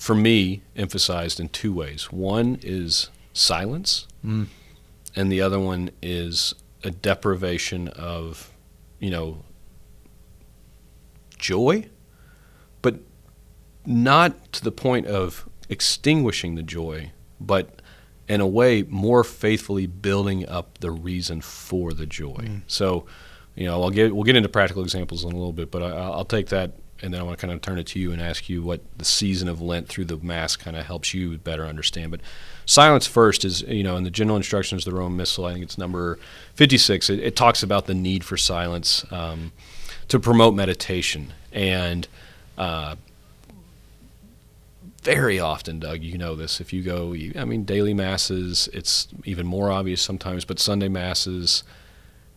for 0.00 0.14
me 0.14 0.62
emphasized 0.74 1.38
in 1.38 1.46
two 1.50 1.74
ways. 1.74 2.10
One 2.10 2.58
is 2.62 3.10
silence, 3.34 4.06
Mm. 4.24 4.46
and 5.14 5.30
the 5.30 5.42
other 5.42 5.60
one 5.60 5.90
is 6.00 6.54
a 6.82 6.90
deprivation 6.90 7.88
of, 7.88 8.50
you 8.98 9.10
know, 9.10 9.44
joy, 11.38 11.86
but 12.82 12.96
not 13.84 14.52
to 14.54 14.64
the 14.64 14.72
point 14.72 15.06
of 15.06 15.46
extinguishing 15.68 16.54
the 16.54 16.62
joy, 16.62 17.12
but 17.38 17.82
in 18.26 18.40
a 18.40 18.46
way 18.46 18.82
more 18.84 19.22
faithfully 19.22 19.86
building 19.86 20.48
up 20.48 20.78
the 20.78 20.90
reason 20.90 21.42
for 21.42 21.92
the 21.92 22.06
joy. 22.06 22.62
So, 22.66 23.04
you 23.54 23.66
know, 23.66 23.82
I'll 23.82 23.90
get 23.90 24.14
we'll 24.14 24.24
get 24.24 24.36
into 24.36 24.48
practical 24.48 24.82
examples 24.82 25.24
in 25.24 25.32
a 25.32 25.34
little 25.36 25.52
bit, 25.52 25.70
but 25.70 25.82
I, 25.82 25.88
I'll 25.90 26.24
take 26.24 26.48
that 26.48 26.72
and 27.02 27.12
then 27.12 27.20
I 27.20 27.24
want 27.24 27.38
to 27.38 27.46
kind 27.46 27.52
of 27.52 27.62
turn 27.62 27.78
it 27.78 27.86
to 27.88 27.98
you 27.98 28.12
and 28.12 28.20
ask 28.20 28.48
you 28.48 28.62
what 28.62 28.80
the 28.98 29.04
season 29.04 29.48
of 29.48 29.60
Lent 29.60 29.88
through 29.88 30.06
the 30.06 30.16
Mass 30.18 30.56
kind 30.56 30.76
of 30.76 30.84
helps 30.86 31.14
you 31.14 31.38
better 31.38 31.66
understand. 31.66 32.10
But 32.10 32.20
silence 32.66 33.06
first 33.06 33.44
is, 33.44 33.62
you 33.62 33.82
know, 33.82 33.96
in 33.96 34.04
the 34.04 34.10
general 34.10 34.36
instructions 34.36 34.86
of 34.86 34.92
the 34.92 34.98
Roman 34.98 35.16
Missal, 35.16 35.46
I 35.46 35.52
think 35.52 35.64
it's 35.64 35.78
number 35.78 36.18
56, 36.54 37.10
it, 37.10 37.20
it 37.20 37.36
talks 37.36 37.62
about 37.62 37.86
the 37.86 37.94
need 37.94 38.24
for 38.24 38.36
silence 38.36 39.04
um, 39.10 39.52
to 40.08 40.18
promote 40.18 40.54
meditation. 40.54 41.32
And 41.52 42.06
uh, 42.58 42.96
very 45.02 45.40
often, 45.40 45.80
Doug, 45.80 46.02
you 46.02 46.18
know 46.18 46.34
this. 46.34 46.60
If 46.60 46.72
you 46.72 46.82
go, 46.82 47.14
I 47.38 47.44
mean, 47.44 47.64
daily 47.64 47.94
masses, 47.94 48.68
it's 48.72 49.08
even 49.24 49.46
more 49.46 49.70
obvious 49.70 50.02
sometimes, 50.02 50.44
but 50.44 50.58
Sunday 50.58 50.88
masses, 50.88 51.64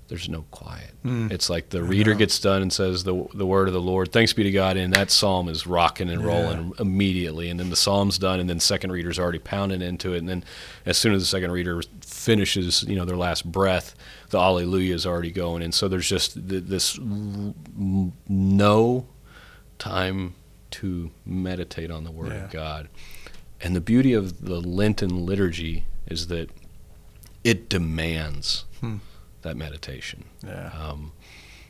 there's 0.10 0.28
no 0.30 0.44
quiet. 0.52 0.92
It's 1.06 1.50
like 1.50 1.70
the 1.70 1.82
reader 1.84 2.14
gets 2.14 2.40
done 2.40 2.62
and 2.62 2.72
says 2.72 3.04
the 3.04 3.26
the 3.34 3.46
word 3.46 3.68
of 3.68 3.74
the 3.74 3.82
Lord, 3.82 4.12
thanks 4.12 4.32
be 4.34 4.44
to 4.44 4.52
God, 4.52 4.78
and 4.78 4.94
that 4.94 5.10
psalm 5.12 5.50
is 5.50 5.66
rocking 5.66 6.10
and 6.10 6.24
rolling 6.24 6.74
immediately, 6.80 7.50
and 7.50 7.60
then 7.60 7.70
the 7.70 7.76
psalm's 7.76 8.18
done, 8.18 8.40
and 8.40 8.50
then 8.50 8.60
second 8.60 8.92
reader's 8.92 9.18
already 9.18 9.40
pounding 9.40 9.82
into 9.82 10.14
it, 10.14 10.18
and 10.20 10.30
then 10.30 10.44
as 10.86 10.98
soon 10.98 11.14
as 11.14 11.22
the 11.22 11.26
second 11.28 11.52
reader 11.52 11.82
finishes, 12.02 12.84
you 12.84 12.96
know, 12.96 13.06
their 13.06 13.18
last 13.18 13.50
breath, 13.52 13.96
the 14.30 14.38
Alleluia 14.40 14.94
is 14.94 15.06
already 15.06 15.32
going, 15.32 15.62
and 15.64 15.74
so 15.74 15.88
there's 15.88 16.08
just 16.10 16.34
th- 16.50 16.64
this 16.66 16.98
no 18.28 19.06
time 19.80 20.36
to 20.72 21.12
meditate 21.26 21.92
on 21.92 22.04
the 22.04 22.12
Word 22.12 22.32
Yeah. 22.32 22.46
of 22.46 22.52
God. 22.52 22.90
And 23.62 23.76
the 23.76 23.82
beauty 23.82 24.14
of 24.14 24.46
the 24.46 24.60
Lenten 24.60 25.26
liturgy 25.26 25.86
is 26.08 26.28
that 26.28 26.50
it 27.44 27.70
demands 27.70 28.66
Hmm. 28.80 28.98
That 29.44 29.56
meditation. 29.58 30.26
Yeah. 30.46 30.72
Um, 30.80 31.12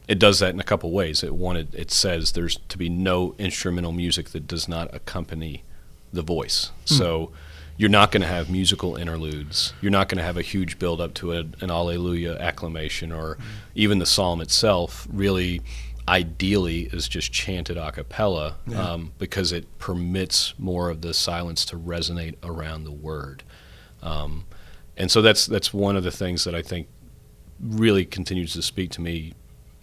it 0.07 0.19
does 0.19 0.39
that 0.39 0.53
in 0.53 0.59
a 0.59 0.63
couple 0.63 0.91
ways. 0.91 1.23
It 1.23 1.33
one, 1.35 1.55
it, 1.57 1.73
it 1.73 1.91
says 1.91 2.31
there's 2.33 2.57
to 2.69 2.77
be 2.77 2.89
no 2.89 3.35
instrumental 3.37 3.91
music 3.91 4.29
that 4.29 4.47
does 4.47 4.67
not 4.67 4.93
accompany 4.93 5.63
the 6.11 6.21
voice. 6.21 6.71
So 6.85 7.31
you're 7.77 7.89
not 7.89 8.11
going 8.11 8.21
to 8.21 8.27
have 8.27 8.49
musical 8.49 8.95
interludes. 8.97 9.73
You're 9.81 9.91
not 9.91 10.09
going 10.09 10.17
to 10.19 10.23
have 10.23 10.37
a 10.37 10.41
huge 10.43 10.77
build 10.77 10.99
up 11.01 11.13
to 11.15 11.31
a, 11.33 11.39
an 11.61 11.71
Alleluia 11.71 12.37
acclamation 12.37 13.11
or 13.11 13.37
even 13.75 13.99
the 13.99 14.05
psalm 14.05 14.41
itself 14.41 15.07
really 15.11 15.61
ideally 16.07 16.89
is 16.91 17.07
just 17.07 17.31
chanted 17.31 17.77
a 17.77 17.91
cappella 17.91 18.55
Yeah. 18.67 18.91
um, 18.91 19.13
because 19.17 19.51
it 19.53 19.79
permits 19.79 20.53
more 20.59 20.89
of 20.89 21.01
the 21.01 21.13
silence 21.13 21.63
to 21.65 21.77
resonate 21.77 22.35
around 22.43 22.83
the 22.83 22.91
word. 22.91 23.41
Um, 24.01 24.45
and 24.97 25.09
so 25.09 25.21
that's 25.21 25.45
that's 25.45 25.73
one 25.73 25.95
of 25.95 26.03
the 26.03 26.11
things 26.11 26.43
that 26.43 26.53
I 26.53 26.61
think 26.61 26.87
really 27.63 28.05
continues 28.05 28.53
to 28.53 28.61
speak 28.61 28.91
to 28.91 29.01
me 29.01 29.33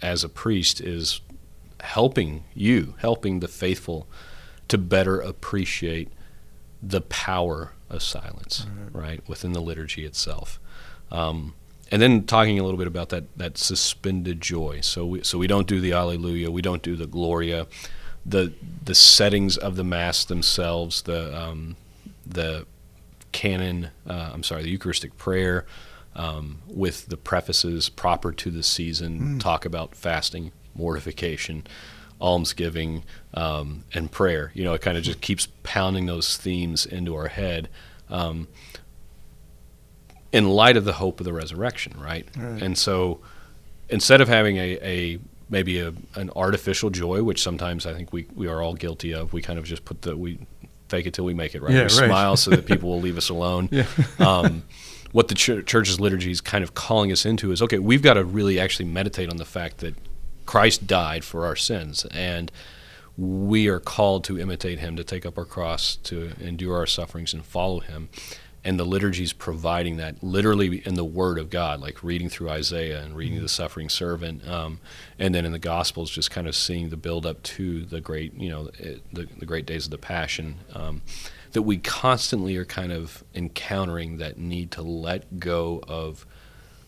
as 0.03 0.23
a 0.25 0.29
priest 0.29 0.81
is 0.81 1.21
helping 1.81 2.45
you, 2.55 2.95
helping 2.99 3.41
the 3.41 3.49
faithful 3.49 4.07
to 4.69 4.79
better 4.79 5.21
appreciate 5.21 6.09
the 6.83 7.01
power 7.01 7.73
of 7.89 8.03
silence, 8.03 8.67
right, 8.93 9.27
within 9.29 9.53
the 9.53 9.61
liturgy 9.61 10.05
itself. 10.05 10.61
Um, 11.11 11.55
and 11.91 12.01
then 12.01 12.25
talking 12.25 12.59
a 12.59 12.63
little 12.63 12.79
bit 12.79 12.87
about 12.87 13.09
that 13.09 13.25
that 13.37 13.59
suspended 13.59 14.41
joy. 14.41 14.81
So 14.81 15.05
we 15.05 15.23
so 15.25 15.39
we 15.39 15.47
don't 15.49 15.67
do 15.67 15.81
the 15.81 15.93
Alleluia, 15.93 16.51
we 16.51 16.63
don't 16.63 16.83
do 16.83 16.95
the 16.95 17.07
Gloria, 17.07 17.67
the 18.25 18.53
the 18.85 18.95
settings 18.95 19.57
of 19.57 19.77
the 19.77 19.85
Mass 19.85 20.25
themselves, 20.25 21.03
the 21.03 21.37
um, 21.37 21.77
the 22.25 22.67
canon, 23.33 23.89
uh, 24.07 24.31
I'm 24.33 24.43
sorry, 24.45 24.63
the 24.63 24.71
Eucharistic 24.71 25.17
prayer, 25.19 25.67
um, 26.15 26.59
with 26.67 27.07
the 27.07 27.17
prefaces 27.17 27.89
proper 27.89 28.33
to 28.33 28.51
the 28.51 28.63
season, 28.63 29.39
talk 29.39 29.65
about 29.65 29.95
fasting, 29.95 30.53
mortification, 30.75 31.67
almsgiving, 32.21 33.05
um, 33.35 33.85
and 33.95 34.11
prayer. 34.11 34.51
You 34.55 34.65
know, 34.65 34.75
it 34.75 34.83
kind 34.83 34.99
of 34.99 35.05
just 35.05 35.21
keeps 35.21 35.49
pounding 35.63 36.07
those 36.07 36.37
themes 36.37 36.85
into 36.85 37.15
our 37.15 37.29
head. 37.29 37.69
Um, 38.09 38.49
in 40.33 40.49
light 40.49 40.77
of 40.77 40.85
the 40.85 40.93
hope 40.95 41.21
of 41.21 41.25
the 41.25 41.33
resurrection, 41.33 41.99
right? 41.99 42.27
Right. 42.37 42.63
And 42.63 42.79
so 42.79 43.21
instead 43.89 44.21
of 44.21 44.29
having 44.29 44.57
a, 44.59 44.79
a 44.81 45.19
maybe 45.49 45.81
a, 45.81 45.93
an 46.15 46.31
artificial 46.37 46.91
joy, 46.91 47.23
which 47.23 47.43
sometimes 47.43 47.87
I 47.87 47.95
think 47.95 48.13
we, 48.13 48.27
we 48.35 48.47
are 48.47 48.63
all 48.63 48.75
guilty 48.75 49.13
of, 49.13 49.33
we 49.33 49.43
kind 49.43 49.59
of 49.59 49.65
just 49.65 49.85
put 49.85 50.03
the 50.03 50.17
we 50.17 50.39
fake 50.89 51.07
it 51.07 51.15
till 51.15 51.25
we 51.25 51.35
make 51.35 51.55
it, 51.55 51.63
right? 51.63 51.73
Yeah, 51.73 51.79
we 51.79 51.83
right. 51.83 51.91
smile 51.91 52.37
so 52.37 52.51
that 52.51 52.67
people 52.67 52.89
will 52.91 53.01
leave 53.01 53.17
us 53.19 53.29
alone. 53.29 53.69
Yeah. 53.73 53.87
um, 54.19 54.63
what 55.13 55.29
the 55.29 55.35
ch- 55.35 55.67
church's 55.67 56.01
liturgy 56.01 56.31
is 56.31 56.41
kind 56.41 56.63
of 56.63 56.75
calling 56.75 57.11
us 57.11 57.27
into 57.27 57.53
is 57.53 57.63
okay, 57.63 57.79
we've 57.79 58.03
got 58.03 58.15
to 58.15 58.25
really 58.25 58.61
actually 58.61 58.87
meditate 58.87 59.31
on 59.31 59.37
the 59.37 59.45
fact 59.45 59.79
that 59.79 59.95
Christ 60.47 60.87
died 60.87 61.25
for 61.25 61.47
our 61.47 61.57
sins, 61.57 62.05
and 62.07 62.51
we 63.17 63.69
are 63.69 63.81
called 63.81 64.25
to 64.25 64.39
imitate 64.39 64.79
Him, 64.79 64.97
to 64.97 65.05
take 65.05 65.27
up 65.27 65.39
our 65.39 65.45
cross, 65.45 65.97
to 65.97 66.33
endure 66.41 66.77
our 66.77 66.87
sufferings, 66.87 67.33
and 67.33 67.45
follow 67.45 67.81
Him. 67.81 68.09
And 68.63 68.79
the 68.79 68.85
liturgy 68.85 69.23
is 69.23 69.33
providing 69.33 69.97
that 69.97 70.23
literally 70.23 70.83
in 70.87 70.95
the 70.95 71.05
Word 71.05 71.39
of 71.39 71.51
God, 71.51 71.81
like 71.81 72.03
reading 72.03 72.29
through 72.29 72.51
Isaiah 72.51 73.03
and 73.03 73.17
reading 73.17 73.41
the 73.41 73.49
suffering 73.49 73.89
servant, 73.89 74.47
um, 74.47 74.81
and 75.19 75.35
then 75.35 75.45
in 75.45 75.53
the 75.53 75.59
Gospels, 75.59 76.11
just 76.11 76.31
kind 76.31 76.47
of 76.47 76.55
seeing 76.55 76.91
the 76.91 76.97
build 76.97 77.25
up 77.25 77.43
to 77.45 77.85
the 77.85 78.01
great, 78.01 78.35
you 78.35 78.51
know, 78.51 78.71
it, 78.79 79.03
the, 79.15 79.27
the 79.39 79.47
great 79.47 79.67
days 79.67 79.87
of 79.87 79.91
the 79.91 79.99
Passion. 79.99 80.57
Um, 80.75 81.03
that 81.53 81.63
we 81.63 81.79
constantly 81.79 82.57
are 82.57 82.65
kind 82.65 82.93
of 82.93 83.25
encountering 83.35 84.19
that 84.19 84.39
need 84.39 84.71
to 84.73 84.83
let 84.83 85.41
go 85.41 85.83
of 85.89 86.25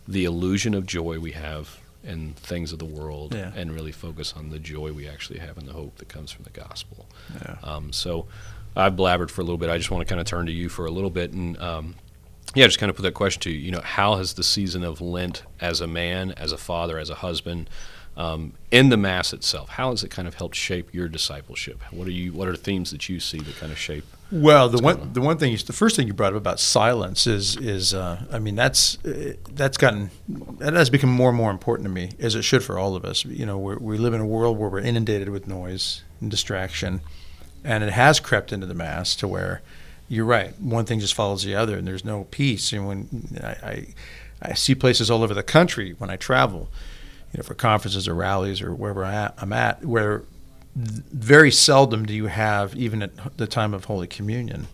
the 0.07 0.25
illusion 0.25 0.75
of 0.75 0.87
joy 0.87 1.19
we 1.19 1.33
have 1.33 1.79
in 2.05 2.33
things 2.35 2.73
of 2.73 2.79
the 2.79 2.85
world 2.85 3.35
Yeah. 3.35 3.53
and 3.55 3.73
really 3.73 3.93
focus 3.93 4.35
on 4.37 4.51
the 4.51 4.59
joy 4.59 4.93
we 4.93 5.07
actually 5.09 5.39
have 5.39 5.57
and 5.59 5.67
the 5.69 5.73
hope 5.73 5.97
that 5.99 6.09
comes 6.09 6.31
from 6.33 6.45
the 6.45 6.51
gospel. 6.51 7.07
Yeah. 7.41 7.57
Um, 7.63 7.93
so 7.93 8.27
I've 8.75 8.95
blabbered 8.95 9.31
for 9.31 9.41
a 9.41 9.45
little 9.45 9.59
bit. 9.59 9.71
I 9.71 9.79
just 9.79 9.91
want 9.91 10.07
to 10.07 10.11
kind 10.13 10.21
of 10.21 10.27
turn 10.27 10.47
to 10.47 10.53
you 10.53 10.69
for 10.69 10.87
a 10.87 10.91
little 10.91 11.11
bit 11.11 11.33
and 11.33 11.57
um, 11.61 11.95
yeah, 12.55 12.67
just 12.67 12.79
kind 12.79 12.91
of 12.91 12.97
put 12.97 13.03
that 13.03 13.15
question 13.15 13.41
to 13.43 13.51
you. 13.51 13.59
You 13.59 13.71
know, 13.71 13.81
how 13.83 14.17
has 14.17 14.35
the 14.35 14.43
season 14.43 14.83
of 14.85 15.01
Lent 15.01 15.43
as 15.61 15.81
a 15.81 15.87
man, 15.87 16.33
as 16.33 16.53
a 16.53 16.59
father, 16.59 16.99
as 16.99 17.09
a 17.09 17.15
husband, 17.15 17.71
um, 18.17 18.53
in 18.71 18.91
the 18.91 18.97
Mass 18.97 19.33
itself, 19.33 19.71
how 19.71 19.91
has 19.91 20.05
it 20.05 20.11
kind 20.11 20.29
of 20.29 20.35
helped 20.35 20.55
shape 20.55 20.93
your 20.93 21.09
discipleship? 21.09 21.81
What 21.91 22.07
are 22.07 22.13
you? 22.13 22.33
What 22.33 22.49
are 22.49 22.57
themes 22.57 22.91
that 22.91 23.09
you 23.09 23.21
see 23.21 23.39
that 23.41 23.57
kind 23.57 23.73
of 23.73 23.79
shape? 23.79 24.05
Well, 24.31 24.69
the 24.69 24.83
one 24.83 25.01
on? 25.01 25.13
the 25.15 25.21
one 25.21 25.39
thing 25.39 25.53
you, 25.53 25.59
the 25.59 25.73
first 25.73 25.97
thing 25.97 26.07
you 26.07 26.13
brought 26.13 26.33
up 26.33 26.39
about 26.39 26.61
silence 26.61 27.27
is 27.27 27.57
is 27.57 27.95
uh, 27.95 28.25
I 28.31 28.39
mean 28.39 28.55
that's 28.55 28.99
that's 29.51 29.79
gotten 29.79 30.11
that 30.59 30.75
has 30.75 30.91
become 30.91 31.11
more 31.11 31.31
and 31.31 31.39
more 31.39 31.51
important 31.51 31.87
to 31.87 31.93
me 31.93 32.13
as 32.19 32.35
it 32.35 32.43
should 32.43 32.63
for 32.63 32.79
all 32.79 32.97
of 32.97 33.05
us. 33.05 33.25
You 33.25 33.47
know, 33.47 33.59
we're, 33.59 33.79
we 33.79 33.97
live 33.97 34.13
in 34.13 34.21
a 34.21 34.27
world 34.27 34.59
where 34.59 34.69
we're 34.69 34.81
inundated 34.81 35.31
with 35.31 35.47
noise 35.47 36.03
and 36.21 36.31
distraction, 36.31 37.01
and 37.65 37.83
it 37.83 37.93
has 37.93 38.21
crept 38.21 38.53
into 38.53 38.67
the 38.67 38.75
mass 38.75 39.17
to 39.17 39.29
where 39.29 39.63
you're 40.09 40.27
right. 40.27 40.59
One 40.61 40.85
thing 40.85 41.01
just 41.01 41.15
follows 41.15 41.45
the 41.45 41.55
other, 41.55 41.79
and 41.79 41.87
there's 41.87 42.05
no 42.05 42.25
peace. 42.31 42.75
And 42.75 42.87
when 42.87 43.39
I, 43.43 43.49
I 43.49 43.87
I 44.43 44.55
see 44.55 44.75
places 44.75 45.11
all 45.11 45.23
over 45.23 45.35
the 45.35 45.43
country 45.43 45.95
when 45.97 46.11
I 46.11 46.17
travel, 46.17 46.69
you 47.33 47.39
know, 47.39 47.43
for 47.43 47.55
conferences 47.55 48.07
or 48.09 48.15
rallies 48.15 48.61
or 48.61 48.75
wherever 48.75 49.05
I'm 49.05 49.53
at, 49.53 49.85
where 49.85 50.23
very 50.75 51.51
seldom 51.51 52.05
do 52.07 52.15
you 52.15 52.27
have, 52.27 52.75
even 52.77 53.03
at 53.03 53.37
the 53.37 53.47
time 53.47 53.75
of 53.75 53.85
Holy 53.85 54.07
Communion, 54.07 54.69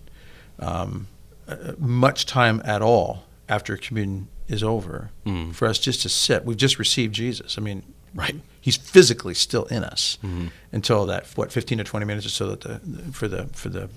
um, 0.59 1.07
uh, 1.49 1.73
much 1.79 2.27
time 2.27 2.61
at 2.65 2.83
all 2.83 3.25
after 3.49 3.77
communion 3.77 4.29
is 4.49 4.63
over 4.63 5.11
Mm. 5.27 5.55
for 5.55 5.67
us 5.69 5.79
just 5.79 6.03
to 6.03 6.09
sit. 6.09 6.45
We've 6.45 6.57
just 6.57 6.79
received 6.79 7.15
Jesus. 7.15 7.57
I 7.59 7.61
mean, 7.61 7.83
Right. 8.15 8.41
He's 8.61 8.77
physically 8.79 9.35
still 9.35 9.65
in 9.67 9.85
us 9.85 10.17
Mhm. 10.25 10.51
until 10.73 11.05
that 11.07 11.27
what 11.37 11.53
15 11.53 11.77
to 11.79 11.85
20 11.85 12.07
minutes 12.07 12.25
or 12.27 12.31
so 12.31 12.49
that 12.49 12.63
the 12.63 12.81
for 13.13 13.29
the 13.29 13.45
for 13.53 13.69
the 13.69 13.91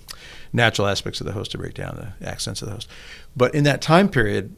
natural 0.51 0.85
aspects 0.89 1.21
of 1.21 1.27
the 1.27 1.31
host 1.31 1.51
to 1.51 1.57
break 1.57 1.73
down 1.75 2.13
the 2.19 2.27
accidents 2.27 2.61
of 2.61 2.67
the 2.67 2.73
host. 2.73 2.89
But 3.37 3.55
in 3.55 3.63
that 3.63 3.81
time 3.81 4.09
period, 4.09 4.53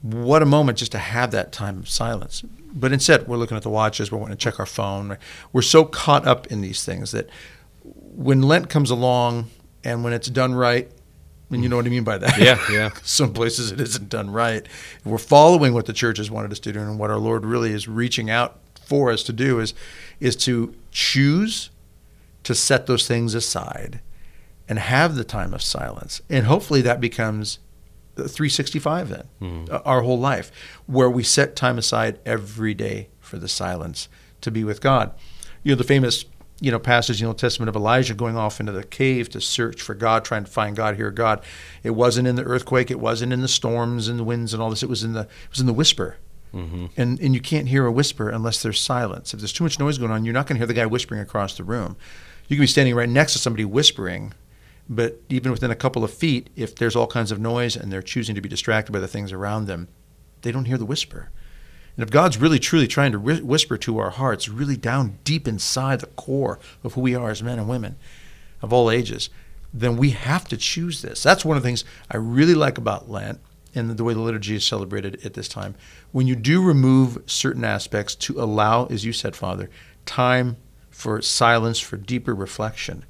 what 0.00 0.40
a 0.42 0.46
moment 0.46 0.78
just 0.78 0.90
to 0.92 0.98
have 0.98 1.32
that 1.32 1.52
time 1.52 1.78
of 1.78 1.88
silence. 1.88 2.42
But 2.74 2.92
instead, 2.92 3.28
we're 3.28 3.36
looking 3.36 3.56
at 3.56 3.62
the 3.62 3.70
watches, 3.70 4.10
we're 4.10 4.18
wanting 4.18 4.36
to 4.36 4.42
check 4.42 4.58
our 4.58 4.66
phone. 4.66 5.16
We're 5.52 5.62
so 5.62 5.84
caught 5.84 6.26
up 6.26 6.48
in 6.48 6.60
these 6.60 6.84
things 6.84 7.12
that 7.12 7.30
when 7.82 8.42
Lent 8.42 8.68
comes 8.68 8.90
along 8.90 9.50
and 9.84 10.02
when 10.02 10.12
it's 10.12 10.28
done 10.28 10.54
right, 10.54 10.90
and 11.50 11.62
you 11.62 11.68
know 11.68 11.76
what 11.76 11.86
I 11.86 11.90
mean 11.90 12.04
by 12.04 12.18
that. 12.18 12.38
Yeah, 12.38 12.58
yeah. 12.70 12.90
Some 13.02 13.32
places 13.32 13.70
it 13.70 13.80
isn't 13.80 14.08
done 14.08 14.30
right. 14.30 14.66
We're 15.04 15.18
following 15.18 15.72
what 15.72 15.86
the 15.86 15.92
church 15.92 16.18
has 16.18 16.30
wanted 16.30 16.50
us 16.50 16.58
to 16.60 16.72
do 16.72 16.80
and 16.80 16.98
what 16.98 17.10
our 17.10 17.18
Lord 17.18 17.44
really 17.44 17.72
is 17.72 17.86
reaching 17.86 18.28
out 18.28 18.58
for 18.84 19.10
us 19.10 19.22
to 19.24 19.32
do 19.32 19.60
is 19.60 19.72
is 20.20 20.36
to 20.36 20.74
choose 20.90 21.70
to 22.42 22.54
set 22.54 22.86
those 22.86 23.08
things 23.08 23.34
aside 23.34 24.00
and 24.68 24.78
have 24.78 25.14
the 25.14 25.24
time 25.24 25.54
of 25.54 25.62
silence. 25.62 26.20
And 26.28 26.46
hopefully 26.46 26.82
that 26.82 27.00
becomes 27.00 27.58
365 28.16 29.08
then, 29.08 29.68
uh, 29.70 29.80
our 29.84 30.02
whole 30.02 30.18
life, 30.18 30.50
where 30.86 31.10
we 31.10 31.22
set 31.22 31.56
time 31.56 31.78
aside 31.78 32.18
every 32.24 32.74
day 32.74 33.08
for 33.20 33.38
the 33.38 33.48
silence 33.48 34.08
to 34.40 34.50
be 34.50 34.64
with 34.64 34.80
God. 34.80 35.12
You 35.62 35.72
know, 35.72 35.76
the 35.76 35.84
famous, 35.84 36.24
you 36.60 36.70
know, 36.70 36.78
passage 36.78 37.20
in 37.20 37.24
the 37.24 37.28
Old 37.28 37.38
Testament 37.38 37.68
of 37.68 37.76
Elijah 37.76 38.14
going 38.14 38.36
off 38.36 38.60
into 38.60 38.72
the 38.72 38.84
cave 38.84 39.28
to 39.30 39.40
search 39.40 39.82
for 39.82 39.94
God, 39.94 40.24
trying 40.24 40.44
to 40.44 40.50
find 40.50 40.76
God, 40.76 40.96
hear 40.96 41.10
God. 41.10 41.42
It 41.82 41.90
wasn't 41.90 42.28
in 42.28 42.36
the 42.36 42.44
earthquake, 42.44 42.90
it 42.90 43.00
wasn't 43.00 43.32
in 43.32 43.40
the 43.40 43.48
storms 43.48 44.08
and 44.08 44.18
the 44.18 44.24
winds 44.24 44.52
and 44.52 44.62
all 44.62 44.70
this. 44.70 44.82
It 44.82 44.88
was 44.88 45.02
in 45.02 45.14
the 45.14 45.22
it 45.22 45.50
was 45.50 45.60
in 45.60 45.66
the 45.66 45.72
whisper. 45.72 46.18
Mm-hmm. 46.54 46.86
And 46.96 47.18
and 47.18 47.34
you 47.34 47.40
can't 47.40 47.68
hear 47.68 47.84
a 47.84 47.92
whisper 47.92 48.28
unless 48.28 48.62
there's 48.62 48.80
silence. 48.80 49.34
If 49.34 49.40
there's 49.40 49.52
too 49.52 49.64
much 49.64 49.80
noise 49.80 49.98
going 49.98 50.12
on, 50.12 50.24
you're 50.24 50.34
not 50.34 50.46
going 50.46 50.56
to 50.56 50.60
hear 50.60 50.66
the 50.66 50.74
guy 50.74 50.86
whispering 50.86 51.20
across 51.20 51.56
the 51.56 51.64
room. 51.64 51.96
You 52.48 52.56
can 52.56 52.62
be 52.62 52.68
standing 52.68 52.94
right 52.94 53.08
next 53.08 53.32
to 53.32 53.38
somebody 53.38 53.64
whispering, 53.64 54.34
but 54.88 55.20
even 55.28 55.50
within 55.50 55.70
a 55.70 55.76
couple 55.76 56.04
of 56.04 56.12
feet, 56.12 56.50
if 56.56 56.74
there's 56.74 56.96
all 56.96 57.06
kinds 57.06 57.32
of 57.32 57.40
noise 57.40 57.76
and 57.76 57.92
they're 57.92 58.02
choosing 58.02 58.34
to 58.34 58.40
be 58.40 58.48
distracted 58.48 58.92
by 58.92 59.00
the 59.00 59.08
things 59.08 59.32
around 59.32 59.66
them, 59.66 59.88
they 60.42 60.52
don't 60.52 60.66
hear 60.66 60.78
the 60.78 60.84
whisper. 60.84 61.30
And 61.96 62.02
if 62.02 62.10
God's 62.10 62.38
really 62.38 62.58
truly 62.58 62.86
trying 62.86 63.12
to 63.12 63.18
whi- 63.18 63.40
whisper 63.40 63.78
to 63.78 63.98
our 63.98 64.10
hearts, 64.10 64.48
really 64.48 64.76
down 64.76 65.18
deep 65.24 65.48
inside 65.48 66.00
the 66.00 66.06
core 66.06 66.58
of 66.82 66.94
who 66.94 67.00
we 67.00 67.14
are 67.14 67.30
as 67.30 67.42
men 67.42 67.58
and 67.58 67.68
women 67.68 67.96
of 68.60 68.72
all 68.72 68.90
ages, 68.90 69.30
then 69.72 69.96
we 69.96 70.10
have 70.10 70.46
to 70.48 70.56
choose 70.56 71.02
this. 71.02 71.22
That's 71.22 71.44
one 71.44 71.56
of 71.56 71.62
the 71.62 71.68
things 71.68 71.84
I 72.10 72.16
really 72.16 72.54
like 72.54 72.78
about 72.78 73.10
Lent 73.10 73.40
and 73.74 73.90
the 73.90 74.04
way 74.04 74.14
the 74.14 74.20
liturgy 74.20 74.54
is 74.54 74.64
celebrated 74.64 75.24
at 75.24 75.34
this 75.34 75.48
time. 75.48 75.74
When 76.12 76.26
you 76.26 76.36
do 76.36 76.62
remove 76.62 77.22
certain 77.26 77.64
aspects 77.64 78.14
to 78.16 78.40
allow, 78.40 78.86
as 78.86 79.04
you 79.04 79.12
said, 79.12 79.34
Father, 79.34 79.68
time 80.06 80.56
for 80.90 81.20
silence, 81.22 81.80
for 81.80 81.96
deeper 81.96 82.34
reflection, 82.34 83.04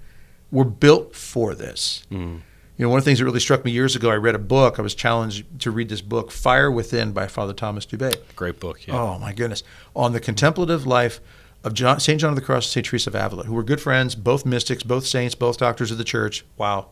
we're 0.55 0.65
built 0.65 1.15
for 1.15 1.55
this. 1.55 2.05
Mm. 2.11 2.41
You 2.77 2.85
know, 2.85 2.89
one 2.89 2.99
of 2.99 3.05
the 3.05 3.09
things 3.09 3.19
that 3.19 3.25
really 3.25 3.41
struck 3.41 3.65
me 3.65 3.71
years 3.71 3.95
ago, 3.95 4.11
I 4.11 4.15
read 4.15 4.35
a 4.35 4.39
book. 4.39 4.79
I 4.79 4.83
was 4.83 4.95
challenged 4.95 5.61
to 5.61 5.71
read 5.71 5.89
this 5.89 6.01
book, 6.01 6.33
Fire 6.33 6.71
Within 6.71 7.13
by 7.13 7.27
Father 7.27 7.53
Thomas 7.53 7.87
Dubay. 7.87 8.15
Great 8.35 8.59
book. 8.59 8.87
Yeah. 8.87 9.01
Oh 9.01 9.19
my 9.19 9.33
goodness! 9.33 9.63
On 9.95 10.13
the 10.13 10.21
contemplative 10.21 10.87
life 10.87 11.21
of 11.63 11.75
John, 11.75 12.01
Saint 12.01 12.21
John 12.21 12.31
of 12.31 12.37
the 12.37 12.43
Cross 12.43 12.67
and 12.67 12.73
Saint 12.73 12.87
Teresa 12.87 13.11
of 13.11 13.15
Avila, 13.15 13.45
who 13.45 13.55
were 13.55 13.63
good 13.63 13.81
friends, 13.81 14.15
both 14.15 14.47
mystics, 14.47 14.83
both 14.83 15.07
saints, 15.07 15.35
both 15.35 15.59
doctors 15.59 15.91
of 15.91 15.99
the 15.99 16.05
Church. 16.05 16.45
Wow! 16.57 16.89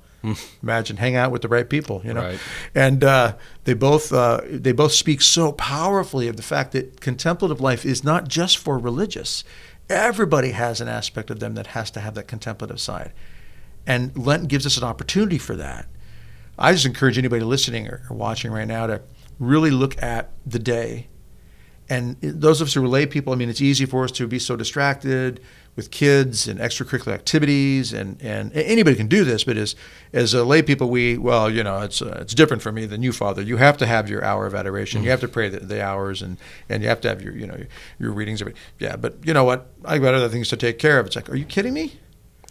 Imagine 0.62 0.99
hang 0.99 1.16
out 1.16 1.33
with 1.33 1.42
the 1.42 1.49
right 1.49 1.69
people, 1.69 2.00
you 2.04 2.14
know. 2.14 2.23
Right. 2.23 2.38
And 2.75 3.02
uh, 3.02 3.37
they 3.64 3.75
both 3.75 4.12
uh, 4.12 4.40
they 4.45 4.73
both 4.73 4.92
speak 4.92 5.21
so 5.21 5.52
powerfully 5.52 6.28
of 6.28 6.37
the 6.37 6.42
fact 6.42 6.73
that 6.73 7.00
contemplative 7.00 7.61
life 7.61 7.85
is 7.85 8.04
not 8.04 8.28
just 8.28 8.59
for 8.59 8.78
religious. 8.78 9.42
Everybody 9.90 10.52
has 10.52 10.81
an 10.81 10.88
aspect 10.88 11.28
of 11.31 11.40
them 11.40 11.54
that 11.54 11.69
has 11.69 11.90
to 11.92 12.00
have 12.00 12.14
that 12.14 12.28
contemplative 12.28 12.81
side, 12.81 13.12
and 13.87 14.17
Lent 14.17 14.49
gives 14.49 14.67
us 14.67 14.77
an 14.77 14.85
opportunity 14.85 15.39
for 15.39 15.57
that. 15.57 15.87
I 16.59 16.73
just 16.73 16.87
encourage 16.87 17.19
anybody 17.19 17.45
listening 17.45 17.89
or, 17.89 18.03
or 18.09 18.17
watching 18.17 18.53
right 18.53 18.69
now 18.69 18.87
to 18.87 19.03
really 19.39 19.71
look 19.71 20.01
at 20.03 20.31
the 20.47 20.59
day 20.59 21.09
And 21.89 22.17
those 22.23 22.61
of 22.62 22.69
us 22.69 22.75
who 22.75 22.83
are 22.83 22.89
lay 22.89 23.05
people, 23.05 23.35
I 23.35 23.37
mean, 23.37 23.51
it's 23.51 23.61
easy 23.61 23.85
for 23.85 24.05
us 24.05 24.12
to 24.12 24.27
be 24.27 24.39
so 24.39 24.57
distracted 24.57 25.41
with 25.77 25.91
kids 25.91 26.49
and 26.49 26.59
extracurricular 26.61 27.12
activities, 27.12 27.93
and, 27.93 28.23
and 28.23 28.53
anybody 28.55 28.97
can 28.97 29.09
do 29.09 29.25
this. 29.25 29.45
But 29.45 29.59
as 29.59 29.75
as 30.12 30.33
a 30.33 30.45
lay 30.45 30.62
people, 30.62 30.89
we 30.89 31.19
well, 31.19 31.51
you 31.51 31.62
know, 31.62 31.81
it's 31.83 32.01
uh, 32.01 32.19
it's 32.23 32.35
different 32.35 32.62
for 32.62 32.73
me 32.73 32.87
than 32.87 33.03
you, 33.03 33.12
Father. 33.12 33.43
You 33.43 33.59
have 33.59 33.77
to 33.79 33.87
have 33.87 34.09
your 34.09 34.25
hour 34.25 34.47
of 34.47 34.55
adoration. 34.55 35.01
Mm-hmm. 35.01 35.05
You 35.05 35.11
have 35.11 35.21
to 35.21 35.29
pray 35.29 35.51
the, 35.51 35.61
the, 35.61 35.85
hours, 35.85 36.23
and, 36.23 36.39
and 36.69 36.83
you 36.83 36.89
have 36.89 37.01
to 37.03 37.09
have 37.09 37.21
your 37.21 37.35
you 37.37 37.47
know 37.47 37.57
your, 37.57 37.69
your 37.99 38.12
readings. 38.12 38.41
Every, 38.41 38.55
yeah, 38.79 38.97
but 38.97 39.17
you 39.25 39.35
know 39.35 39.45
what? 39.45 39.67
I've 39.85 40.01
got 40.03 40.15
other 40.15 40.31
things 40.31 40.49
to 40.49 40.57
take 40.57 40.79
care 40.79 40.99
of. 40.99 41.07
It's 41.07 41.17
like, 41.17 41.29
are 41.29 41.37
you 41.37 41.45
kidding 41.45 41.75
me? 41.75 41.99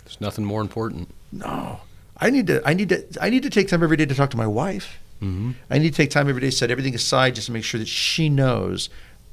There's 0.03 0.21
nothing 0.21 0.45
more 0.45 0.61
important. 0.61 1.09
No, 1.31 1.81
I 2.17 2.29
need 2.29 2.47
to 2.47 2.61
I 2.67 2.73
need 2.73 2.89
to 2.89 3.05
I 3.21 3.29
need 3.29 3.43
to 3.43 3.49
take 3.49 3.67
time 3.67 3.83
every 3.83 3.97
day 3.97 4.05
to 4.05 4.15
talk 4.15 4.29
to 4.31 4.37
my 4.37 4.47
wife. 4.47 4.99
Mm-hmm. 5.21 5.51
I 5.69 5.77
need 5.77 5.91
to 5.91 5.97
take 5.97 6.09
time 6.09 6.27
every 6.29 6.41
day, 6.41 6.49
to 6.49 6.55
set 6.55 6.71
everything 6.71 6.95
aside, 6.95 7.35
just 7.35 7.47
to 7.47 7.53
make 7.53 7.63
sure 7.63 7.79
that 7.79 7.87
she 7.87 8.27
knows 8.27 8.89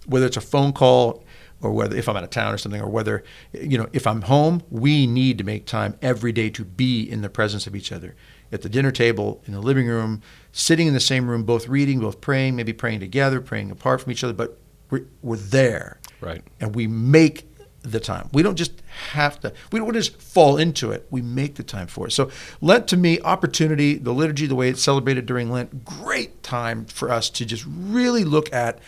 whether 0.07 0.27
it's 0.27 0.37
a 0.37 0.43
phone 0.43 0.73
call 0.73 1.25
or 1.61 1.73
whether 1.73 1.97
if 1.97 2.09
I'm 2.09 2.17
out 2.17 2.23
of 2.23 2.31
town 2.31 2.55
or 2.55 2.59
something, 2.59 2.81
or 2.81 2.89
whether 2.89 3.25
you 3.53 3.79
know 3.79 3.89
if 3.93 4.07
I'm 4.07 4.23
home, 4.23 4.63
we 4.71 5.07
need 5.07 5.39
to 5.39 5.45
make 5.45 5.67
time 5.67 5.97
every 6.03 6.33
day 6.33 6.51
to 6.51 6.65
be 6.65 7.03
in 7.03 7.23
the 7.23 7.29
presence 7.29 7.67
of 7.67 7.75
each 7.75 7.91
other 7.91 8.15
at 8.53 8.63
the 8.63 8.69
dinner 8.69 8.91
table, 8.91 9.43
in 9.47 9.53
the 9.53 9.61
living 9.61 9.87
room, 9.87 10.23
sitting 10.53 10.87
in 10.87 10.95
the 10.95 11.01
same 11.01 11.29
room, 11.29 11.45
both 11.45 11.69
reading, 11.69 12.01
both 12.01 12.21
praying, 12.21 12.57
maybe 12.57 12.73
praying 12.73 13.01
together, 13.01 13.41
praying 13.41 13.71
apart 13.71 14.01
from 14.01 14.13
each 14.13 14.25
other, 14.25 14.33
but 14.33 14.59
we're, 14.91 15.05
we're 15.23 15.37
there, 15.37 15.99
right? 16.21 16.43
And 16.61 16.75
we 16.75 16.87
make 16.87 17.48
the 17.83 18.01
time. 18.01 18.29
We 18.33 18.43
don't 18.43 18.57
just 18.57 18.83
have 19.11 19.41
to. 19.41 19.53
We 19.73 19.79
don't 19.79 19.93
just 19.93 20.21
fall 20.21 20.57
into 20.57 20.91
it. 20.91 21.07
We 21.11 21.23
make 21.23 21.55
the 21.55 21.63
time 21.63 21.87
for 21.87 22.07
it. 22.07 22.11
So 22.11 22.31
Lent 22.61 22.89
to 22.89 22.97
me, 22.97 23.21
opportunity, 23.21 23.95
the 23.95 24.13
liturgy, 24.13 24.47
the 24.47 24.55
way 24.55 24.69
it's 24.69 24.83
celebrated 24.83 25.27
during 25.27 25.51
Lent, 25.51 25.85
great 25.85 26.43
time 26.43 26.85
for 26.87 27.11
us 27.11 27.31
to 27.31 27.45
just 27.45 27.65
really 27.67 28.25
look 28.25 28.53
at 28.53 28.79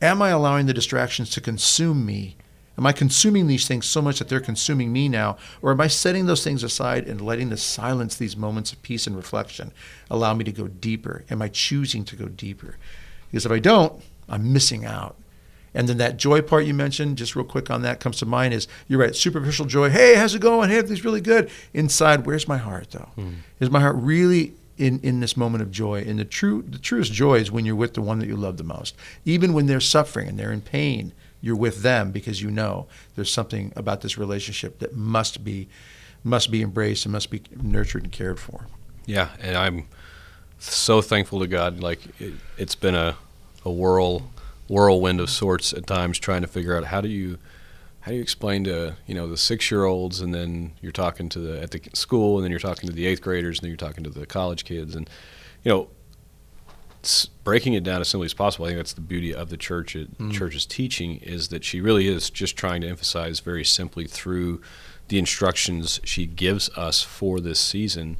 Am 0.00 0.20
I 0.20 0.30
allowing 0.30 0.66
the 0.66 0.74
distractions 0.74 1.30
to 1.30 1.40
consume 1.40 2.04
me? 2.04 2.36
Am 2.76 2.86
I 2.86 2.92
consuming 2.92 3.46
these 3.46 3.68
things 3.68 3.86
so 3.86 4.02
much 4.02 4.18
that 4.18 4.28
they're 4.28 4.40
consuming 4.40 4.92
me 4.92 5.08
now? 5.08 5.36
Or 5.60 5.70
am 5.70 5.80
I 5.80 5.86
setting 5.86 6.26
those 6.26 6.42
things 6.42 6.64
aside 6.64 7.06
and 7.06 7.20
letting 7.20 7.50
the 7.50 7.56
silence, 7.56 8.16
these 8.16 8.36
moments 8.36 8.72
of 8.72 8.82
peace 8.82 9.06
and 9.06 9.14
reflection, 9.14 9.72
allow 10.10 10.34
me 10.34 10.42
to 10.42 10.50
go 10.50 10.66
deeper? 10.66 11.24
Am 11.30 11.40
I 11.40 11.46
choosing 11.46 12.04
to 12.06 12.16
go 12.16 12.26
deeper? 12.26 12.78
Because 13.30 13.46
if 13.46 13.52
I 13.52 13.60
don't, 13.60 14.02
I'm 14.28 14.52
missing 14.52 14.84
out. 14.84 15.16
And 15.74 15.88
then 15.88 15.96
that 15.98 16.18
joy 16.18 16.42
part 16.42 16.66
you 16.66 16.74
mentioned, 16.74 17.16
just 17.18 17.34
real 17.34 17.44
quick 17.44 17.70
on 17.70 17.82
that, 17.82 17.98
comes 17.98 18.18
to 18.18 18.26
mind 18.26 18.52
is 18.54 18.68
you're 18.88 19.00
right, 19.00 19.16
superficial 19.16 19.64
joy. 19.64 19.88
Hey, 19.88 20.14
how's 20.14 20.34
it 20.34 20.40
going? 20.40 20.70
Hey, 20.70 20.78
everything's 20.78 21.04
really 21.04 21.20
good. 21.20 21.50
Inside, 21.72 22.26
where's 22.26 22.46
my 22.46 22.58
heart 22.58 22.90
though? 22.90 23.08
Mm. 23.16 23.36
Is 23.60 23.70
my 23.70 23.80
heart 23.80 23.96
really 23.96 24.54
in, 24.78 25.00
in 25.00 25.20
this 25.20 25.36
moment 25.36 25.62
of 25.62 25.70
joy. 25.70 26.04
And 26.06 26.18
the 26.18 26.24
true 26.24 26.62
the 26.62 26.78
truest 26.78 27.12
joy 27.12 27.36
is 27.36 27.50
when 27.50 27.64
you're 27.64 27.76
with 27.76 27.94
the 27.94 28.02
one 28.02 28.18
that 28.18 28.26
you 28.26 28.36
love 28.36 28.56
the 28.56 28.64
most. 28.64 28.96
Even 29.24 29.52
when 29.52 29.66
they're 29.66 29.80
suffering 29.80 30.28
and 30.28 30.38
they're 30.38 30.52
in 30.52 30.60
pain, 30.60 31.12
you're 31.40 31.56
with 31.56 31.82
them 31.82 32.12
because 32.12 32.42
you 32.42 32.50
know 32.50 32.86
there's 33.14 33.32
something 33.32 33.72
about 33.76 34.00
this 34.00 34.18
relationship 34.18 34.78
that 34.80 34.94
must 34.94 35.44
be 35.44 35.68
must 36.24 36.50
be 36.50 36.62
embraced 36.62 37.04
and 37.04 37.12
must 37.12 37.30
be 37.30 37.42
nurtured 37.60 38.04
and 38.04 38.12
cared 38.12 38.38
for. 38.38 38.66
Yeah, 39.06 39.30
and 39.40 39.56
I'm 39.56 39.88
so 40.58 41.02
thankful 41.02 41.40
to 41.40 41.46
God. 41.46 41.80
Like 41.80 42.00
it, 42.20 42.34
has 42.58 42.74
been 42.74 42.94
a 42.94 43.16
a 43.64 43.70
whirl 43.70 44.30
whirlwind 44.68 45.20
of 45.20 45.30
sorts 45.30 45.72
at 45.72 45.86
times, 45.86 46.18
trying 46.18 46.42
to 46.42 46.48
figure 46.48 46.76
out 46.76 46.84
how 46.84 47.00
do 47.00 47.08
you 47.08 47.38
how 48.00 48.10
do 48.10 48.16
you 48.16 48.22
explain 48.22 48.64
to 48.64 48.96
you 49.06 49.14
know 49.14 49.28
the 49.28 49.36
six 49.36 49.70
year 49.70 49.84
olds 49.84 50.20
and 50.20 50.34
then 50.34 50.72
you're 50.80 50.92
talking 50.92 51.28
to 51.28 51.38
the 51.38 51.62
at 51.62 51.70
the 51.70 51.80
school 51.94 52.36
and 52.36 52.44
then 52.44 52.50
you're 52.50 52.60
talking 52.60 52.88
to 52.88 52.94
the 52.94 53.06
eighth 53.06 53.22
graders 53.22 53.58
and 53.58 53.64
then 53.64 53.70
you're 53.70 53.76
talking 53.76 54.04
to 54.04 54.10
the 54.10 54.26
college 54.26 54.64
kids 54.64 54.94
and 54.94 55.08
you 55.62 55.70
know 55.70 55.88
breaking 57.42 57.74
it 57.74 57.82
down 57.82 58.00
as 58.00 58.08
simply 58.08 58.26
as 58.26 58.34
possible. 58.34 58.64
I 58.64 58.68
think 58.68 58.78
that's 58.78 58.92
the 58.92 59.00
beauty 59.00 59.34
of 59.34 59.50
the 59.50 59.56
church. 59.56 59.96
It, 59.96 60.16
mm. 60.18 60.32
Church's 60.32 60.66
teaching 60.66 61.16
is 61.16 61.48
that 61.48 61.64
she 61.64 61.80
really 61.80 62.06
is 62.06 62.30
just 62.30 62.56
trying 62.56 62.80
to 62.82 62.88
emphasize 62.88 63.40
very 63.40 63.64
simply 63.64 64.06
through 64.06 64.60
the 65.08 65.18
instructions 65.18 66.00
she 66.04 66.26
gives 66.26 66.68
us 66.70 67.02
for 67.02 67.40
this 67.40 67.58
season 67.58 68.18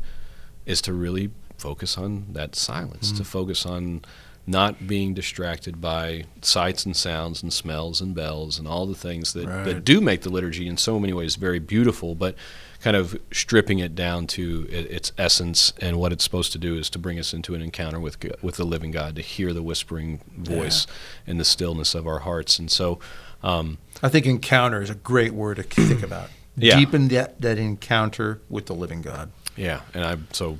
is 0.67 0.83
to 0.83 0.93
really 0.93 1.31
focus 1.59 1.97
on 1.97 2.27
that 2.33 2.57
silence, 2.57 3.13
mm. 3.13 3.17
to 3.19 3.25
focus 3.25 3.65
on 3.65 4.03
not 4.47 4.87
being 4.89 5.15
distracted 5.15 5.81
by 5.81 6.25
sights 6.41 6.85
and 6.85 6.97
sounds 6.97 7.43
and 7.43 7.53
smells 7.53 8.01
and 8.01 8.15
bells 8.15 8.59
and 8.59 8.67
all 8.67 8.87
the 8.87 8.95
things 8.95 9.33
that, 9.35 9.47
right. 9.47 9.65
that 9.65 9.85
do 9.85 10.01
make 10.01 10.23
the 10.23 10.31
liturgy 10.31 10.67
in 10.67 10.77
so 10.77 10.99
many 10.99 11.13
ways 11.13 11.37
very 11.37 11.61
beautiful, 11.61 12.15
but 12.15 12.35
kind 12.81 12.97
of 12.97 13.17
stripping 13.31 13.79
it 13.79 13.95
down 13.95 14.27
to 14.27 14.67
its 14.69 15.13
essence 15.17 15.73
and 15.81 15.97
what 15.99 16.13
it's 16.13 16.25
supposed 16.25 16.51
to 16.51 16.59
do 16.59 16.77
is 16.77 16.91
to 16.91 16.99
bring 16.99 17.19
us 17.19 17.33
into 17.33 17.55
an 17.55 17.63
encounter 17.63 18.01
with 18.01 18.19
with 18.43 18.57
the 18.57 18.65
living 18.65 18.91
God, 18.91 19.15
to 19.15 19.23
hear 19.23 19.53
the 19.53 19.63
whispering 19.63 20.21
voice 20.37 20.87
yeah. 20.89 21.31
in 21.31 21.39
the 21.39 21.45
stillness 21.45 21.95
of 21.95 22.09
our 22.09 22.21
hearts. 22.21 22.59
And 22.59 22.69
so, 22.69 22.99
um, 23.45 23.79
I 24.03 24.09
think 24.09 24.27
encounter 24.27 24.83
is 24.83 24.91
a 24.91 24.97
great 24.97 25.33
word 25.33 25.59
to 25.59 25.63
think 25.63 26.03
about. 26.13 26.31
Yeah. 26.57 26.77
Deepen 26.77 27.09
that 27.09 27.41
that 27.41 27.57
encounter 27.57 28.41
with 28.51 28.67
the 28.67 28.75
living 28.75 29.01
God. 29.01 29.31
Yeah, 29.57 29.83
and 29.95 30.05
I 30.05 30.17
so 30.33 30.59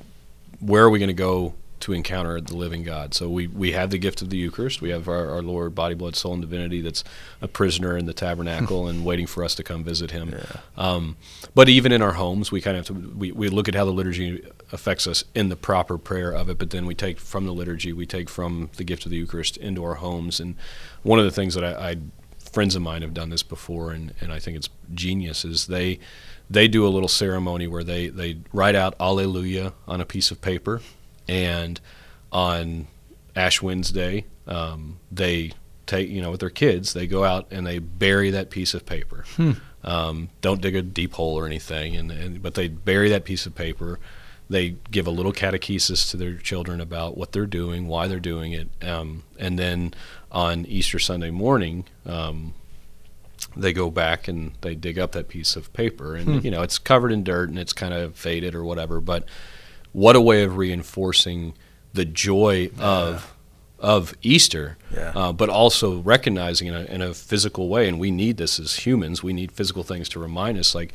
where 0.61 0.83
are 0.83 0.89
we 0.89 0.99
going 0.99 1.07
to 1.07 1.13
go 1.13 1.55
to 1.83 1.91
encounter 1.91 2.39
the 2.39 2.55
living 2.55 2.83
God. 2.83 3.13
So 3.13 3.27
we, 3.27 3.47
we 3.47 3.73
have 3.73 3.89
the 3.89 3.97
gift 3.97 4.21
of 4.21 4.29
the 4.29 4.37
Eucharist. 4.37 4.81
We 4.81 4.89
have 4.91 5.09
our, 5.09 5.29
our 5.29 5.41
Lord, 5.41 5.75
body, 5.75 5.95
blood, 5.95 6.15
soul, 6.15 6.31
and 6.31 6.41
divinity 6.41 6.79
that's 6.79 7.03
a 7.41 7.47
prisoner 7.49 7.97
in 7.97 8.05
the 8.05 8.13
tabernacle 8.13 8.87
and 8.89 9.03
waiting 9.03 9.27
for 9.27 9.43
us 9.43 9.53
to 9.55 9.63
come 9.63 9.83
visit 9.83 10.11
him. 10.11 10.29
Yeah. 10.29 10.61
Um, 10.77 11.17
but 11.53 11.67
even 11.67 11.91
in 11.91 12.01
our 12.01 12.13
homes, 12.13 12.53
we 12.53 12.61
kind 12.61 12.77
of 12.77 12.87
have 12.87 12.95
to, 12.95 13.17
we, 13.17 13.33
we 13.33 13.49
look 13.49 13.67
at 13.67 13.75
how 13.75 13.83
the 13.83 13.91
liturgy 13.91 14.45
affects 14.71 15.05
us 15.07 15.25
in 15.35 15.49
the 15.49 15.57
proper 15.57 15.97
prayer 15.97 16.31
of 16.31 16.49
it, 16.49 16.57
but 16.57 16.69
then 16.69 16.85
we 16.85 16.95
take 16.95 17.19
from 17.19 17.45
the 17.45 17.53
liturgy, 17.53 17.91
we 17.91 18.05
take 18.05 18.29
from 18.29 18.69
the 18.77 18.85
gift 18.85 19.03
of 19.03 19.11
the 19.11 19.17
Eucharist 19.17 19.57
into 19.57 19.83
our 19.83 19.95
homes. 19.95 20.39
And 20.39 20.55
one 21.01 21.19
of 21.19 21.25
the 21.25 21.31
things 21.31 21.53
that 21.55 21.65
I, 21.65 21.89
I 21.89 21.95
friends 22.49 22.77
of 22.77 22.81
mine 22.81 23.01
have 23.01 23.13
done 23.13 23.29
this 23.29 23.43
before, 23.43 23.91
and, 23.91 24.13
and 24.21 24.31
I 24.31 24.39
think 24.39 24.55
it's 24.55 24.69
genius, 24.93 25.43
is 25.43 25.67
they 25.67 25.99
they 26.49 26.67
do 26.67 26.85
a 26.85 26.89
little 26.89 27.07
ceremony 27.07 27.67
where 27.67 27.83
they, 27.83 28.09
they 28.09 28.37
write 28.51 28.75
out 28.75 28.95
Alleluia 28.99 29.73
on 29.87 30.01
a 30.01 30.05
piece 30.05 30.29
of 30.29 30.41
paper 30.41 30.81
and 31.27 31.79
on 32.31 32.87
Ash 33.35 33.61
Wednesday, 33.61 34.25
um, 34.47 34.99
they 35.11 35.53
take 35.85 36.09
you 36.09 36.21
know 36.21 36.31
with 36.31 36.39
their 36.39 36.49
kids 36.49 36.93
they 36.93 37.05
go 37.07 37.23
out 37.23 37.47
and 37.51 37.67
they 37.67 37.79
bury 37.79 38.31
that 38.31 38.49
piece 38.49 38.73
of 38.73 38.85
paper. 38.85 39.25
Hmm. 39.35 39.51
Um, 39.83 40.29
don't 40.41 40.61
dig 40.61 40.75
a 40.75 40.81
deep 40.81 41.13
hole 41.13 41.37
or 41.37 41.45
anything, 41.45 41.95
and, 41.97 42.09
and, 42.09 42.41
but 42.41 42.53
they 42.53 42.69
bury 42.69 43.09
that 43.09 43.25
piece 43.25 43.45
of 43.45 43.53
paper. 43.53 43.99
They 44.49 44.77
give 44.91 45.07
a 45.07 45.11
little 45.11 45.33
catechesis 45.33 46.09
to 46.11 46.17
their 46.17 46.35
children 46.35 46.79
about 46.79 47.17
what 47.17 47.33
they're 47.33 47.45
doing, 47.45 47.87
why 47.87 48.07
they're 48.07 48.19
doing 48.19 48.53
it, 48.53 48.69
um, 48.81 49.23
and 49.37 49.59
then 49.59 49.93
on 50.31 50.65
Easter 50.67 50.99
Sunday 50.99 51.31
morning, 51.31 51.85
um, 52.05 52.53
they 53.57 53.73
go 53.73 53.91
back 53.91 54.27
and 54.27 54.53
they 54.61 54.73
dig 54.73 54.97
up 54.97 55.11
that 55.13 55.27
piece 55.27 55.57
of 55.57 55.71
paper, 55.73 56.15
and 56.15 56.27
hmm. 56.27 56.39
you 56.39 56.51
know 56.51 56.61
it's 56.61 56.77
covered 56.77 57.11
in 57.11 57.23
dirt 57.23 57.49
and 57.49 57.59
it's 57.59 57.73
kind 57.73 57.93
of 57.93 58.15
faded 58.15 58.55
or 58.55 58.63
whatever, 58.63 59.01
but 59.01 59.25
what 59.93 60.15
a 60.15 60.21
way 60.21 60.43
of 60.43 60.57
reinforcing 60.57 61.53
the 61.93 62.05
joy 62.05 62.69
yeah. 62.75 62.83
of 62.83 63.29
of 63.79 64.13
Easter, 64.21 64.77
yeah. 64.93 65.11
uh, 65.13 65.33
but 65.33 65.49
also 65.49 65.99
recognizing 65.99 66.69
in 66.69 66.73
a, 66.73 66.83
in 66.85 67.01
a 67.01 67.13
physical 67.13 67.67
way, 67.67 67.85
and 67.89 67.99
we 67.99 68.11
need 68.11 68.37
this 68.37 68.57
as 68.57 68.77
humans. 68.77 69.21
We 69.21 69.33
need 69.33 69.51
physical 69.51 69.83
things 69.83 70.07
to 70.09 70.19
remind 70.19 70.57
us, 70.57 70.73
like, 70.73 70.93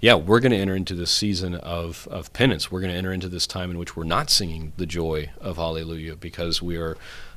yeah, 0.00 0.14
we're 0.14 0.40
going 0.40 0.52
to 0.52 0.56
enter 0.56 0.74
into 0.74 0.94
this 0.94 1.10
season 1.10 1.54
of, 1.56 2.08
of 2.10 2.32
penance. 2.32 2.72
We're 2.72 2.80
going 2.80 2.92
to 2.92 2.96
enter 2.96 3.12
into 3.12 3.28
this 3.28 3.46
time 3.46 3.70
in 3.70 3.76
which 3.76 3.94
we're 3.94 4.04
not 4.04 4.30
singing 4.30 4.72
the 4.78 4.86
joy 4.86 5.28
of 5.38 5.58
Hallelujah 5.58 6.16
because 6.16 6.62
we 6.62 6.78
are 6.78 6.96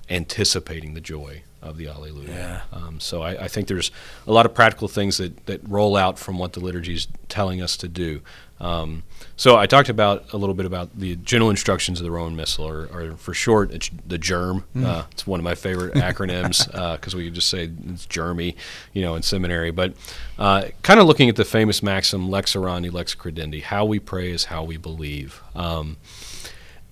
anticipating 0.09 0.93
the 0.93 1.01
joy 1.01 1.43
of 1.61 1.77
the 1.77 1.87
Alleluia. 1.87 2.29
Yeah. 2.29 2.61
Um, 2.73 2.99
so 2.99 3.21
I, 3.21 3.45
I, 3.45 3.47
think 3.47 3.67
there's 3.67 3.89
a 4.27 4.33
lot 4.33 4.45
of 4.45 4.53
practical 4.53 4.89
things 4.89 5.17
that, 5.17 5.45
that 5.45 5.61
roll 5.67 5.95
out 5.95 6.19
from 6.19 6.37
what 6.37 6.53
the 6.53 6.59
liturgy 6.59 6.93
is 6.93 7.07
telling 7.29 7.61
us 7.61 7.77
to 7.77 7.87
do. 7.87 8.21
Um, 8.59 9.03
so 9.35 9.57
I 9.57 9.65
talked 9.65 9.89
about 9.89 10.31
a 10.33 10.37
little 10.37 10.55
bit 10.55 10.65
about 10.65 10.97
the 10.97 11.15
general 11.17 11.49
instructions 11.49 11.99
of 11.99 12.05
the 12.05 12.11
Roman 12.11 12.35
Missal, 12.35 12.67
or, 12.67 12.87
or 12.93 13.15
for 13.17 13.33
short, 13.33 13.71
it's 13.71 13.89
the 14.05 14.17
GIRM. 14.17 14.63
Mm. 14.75 14.85
Uh, 14.85 15.03
it's 15.11 15.25
one 15.25 15.39
of 15.39 15.43
my 15.43 15.55
favorite 15.55 15.93
acronyms 15.95 16.65
because 16.95 17.13
uh, 17.13 17.17
we 17.17 17.29
just 17.29 17.49
say 17.49 17.69
it's 17.89 18.05
Germy, 18.07 18.55
you 18.93 19.01
know, 19.01 19.15
in 19.15 19.21
seminary. 19.21 19.71
But 19.71 19.93
uh, 20.37 20.65
kind 20.81 20.99
of 20.99 21.07
looking 21.07 21.29
at 21.29 21.35
the 21.35 21.45
famous 21.45 21.83
maxim 21.83 22.29
"Lex 22.29 22.53
orandi, 22.53 22.91
lex 22.91 23.15
credendi," 23.15 23.63
how 23.63 23.85
we 23.85 23.99
pray 23.99 24.29
is 24.29 24.45
how 24.45 24.63
we 24.63 24.77
believe, 24.77 25.41
um, 25.55 25.97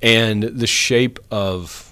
and 0.01 0.43
the 0.43 0.67
shape 0.67 1.19
of 1.29 1.90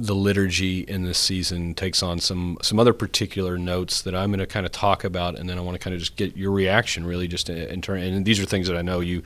the 0.00 0.14
liturgy 0.14 0.80
in 0.80 1.04
this 1.04 1.18
season 1.18 1.74
takes 1.74 2.02
on 2.02 2.18
some 2.18 2.56
some 2.62 2.78
other 2.78 2.92
particular 2.92 3.58
notes 3.58 4.02
that 4.02 4.14
I'm 4.14 4.30
going 4.30 4.40
to 4.40 4.46
kind 4.46 4.64
of 4.64 4.72
talk 4.72 5.04
about, 5.04 5.38
and 5.38 5.48
then 5.48 5.58
I 5.58 5.60
want 5.60 5.74
to 5.74 5.78
kind 5.78 5.94
of 5.94 6.00
just 6.00 6.16
get 6.16 6.36
your 6.36 6.50
reaction, 6.52 7.06
really, 7.06 7.28
just 7.28 7.50
in 7.50 7.82
turn. 7.82 8.00
And 8.00 8.24
these 8.24 8.40
are 8.40 8.44
things 8.44 8.66
that 8.68 8.76
I 8.76 8.82
know 8.82 9.00
you, 9.00 9.22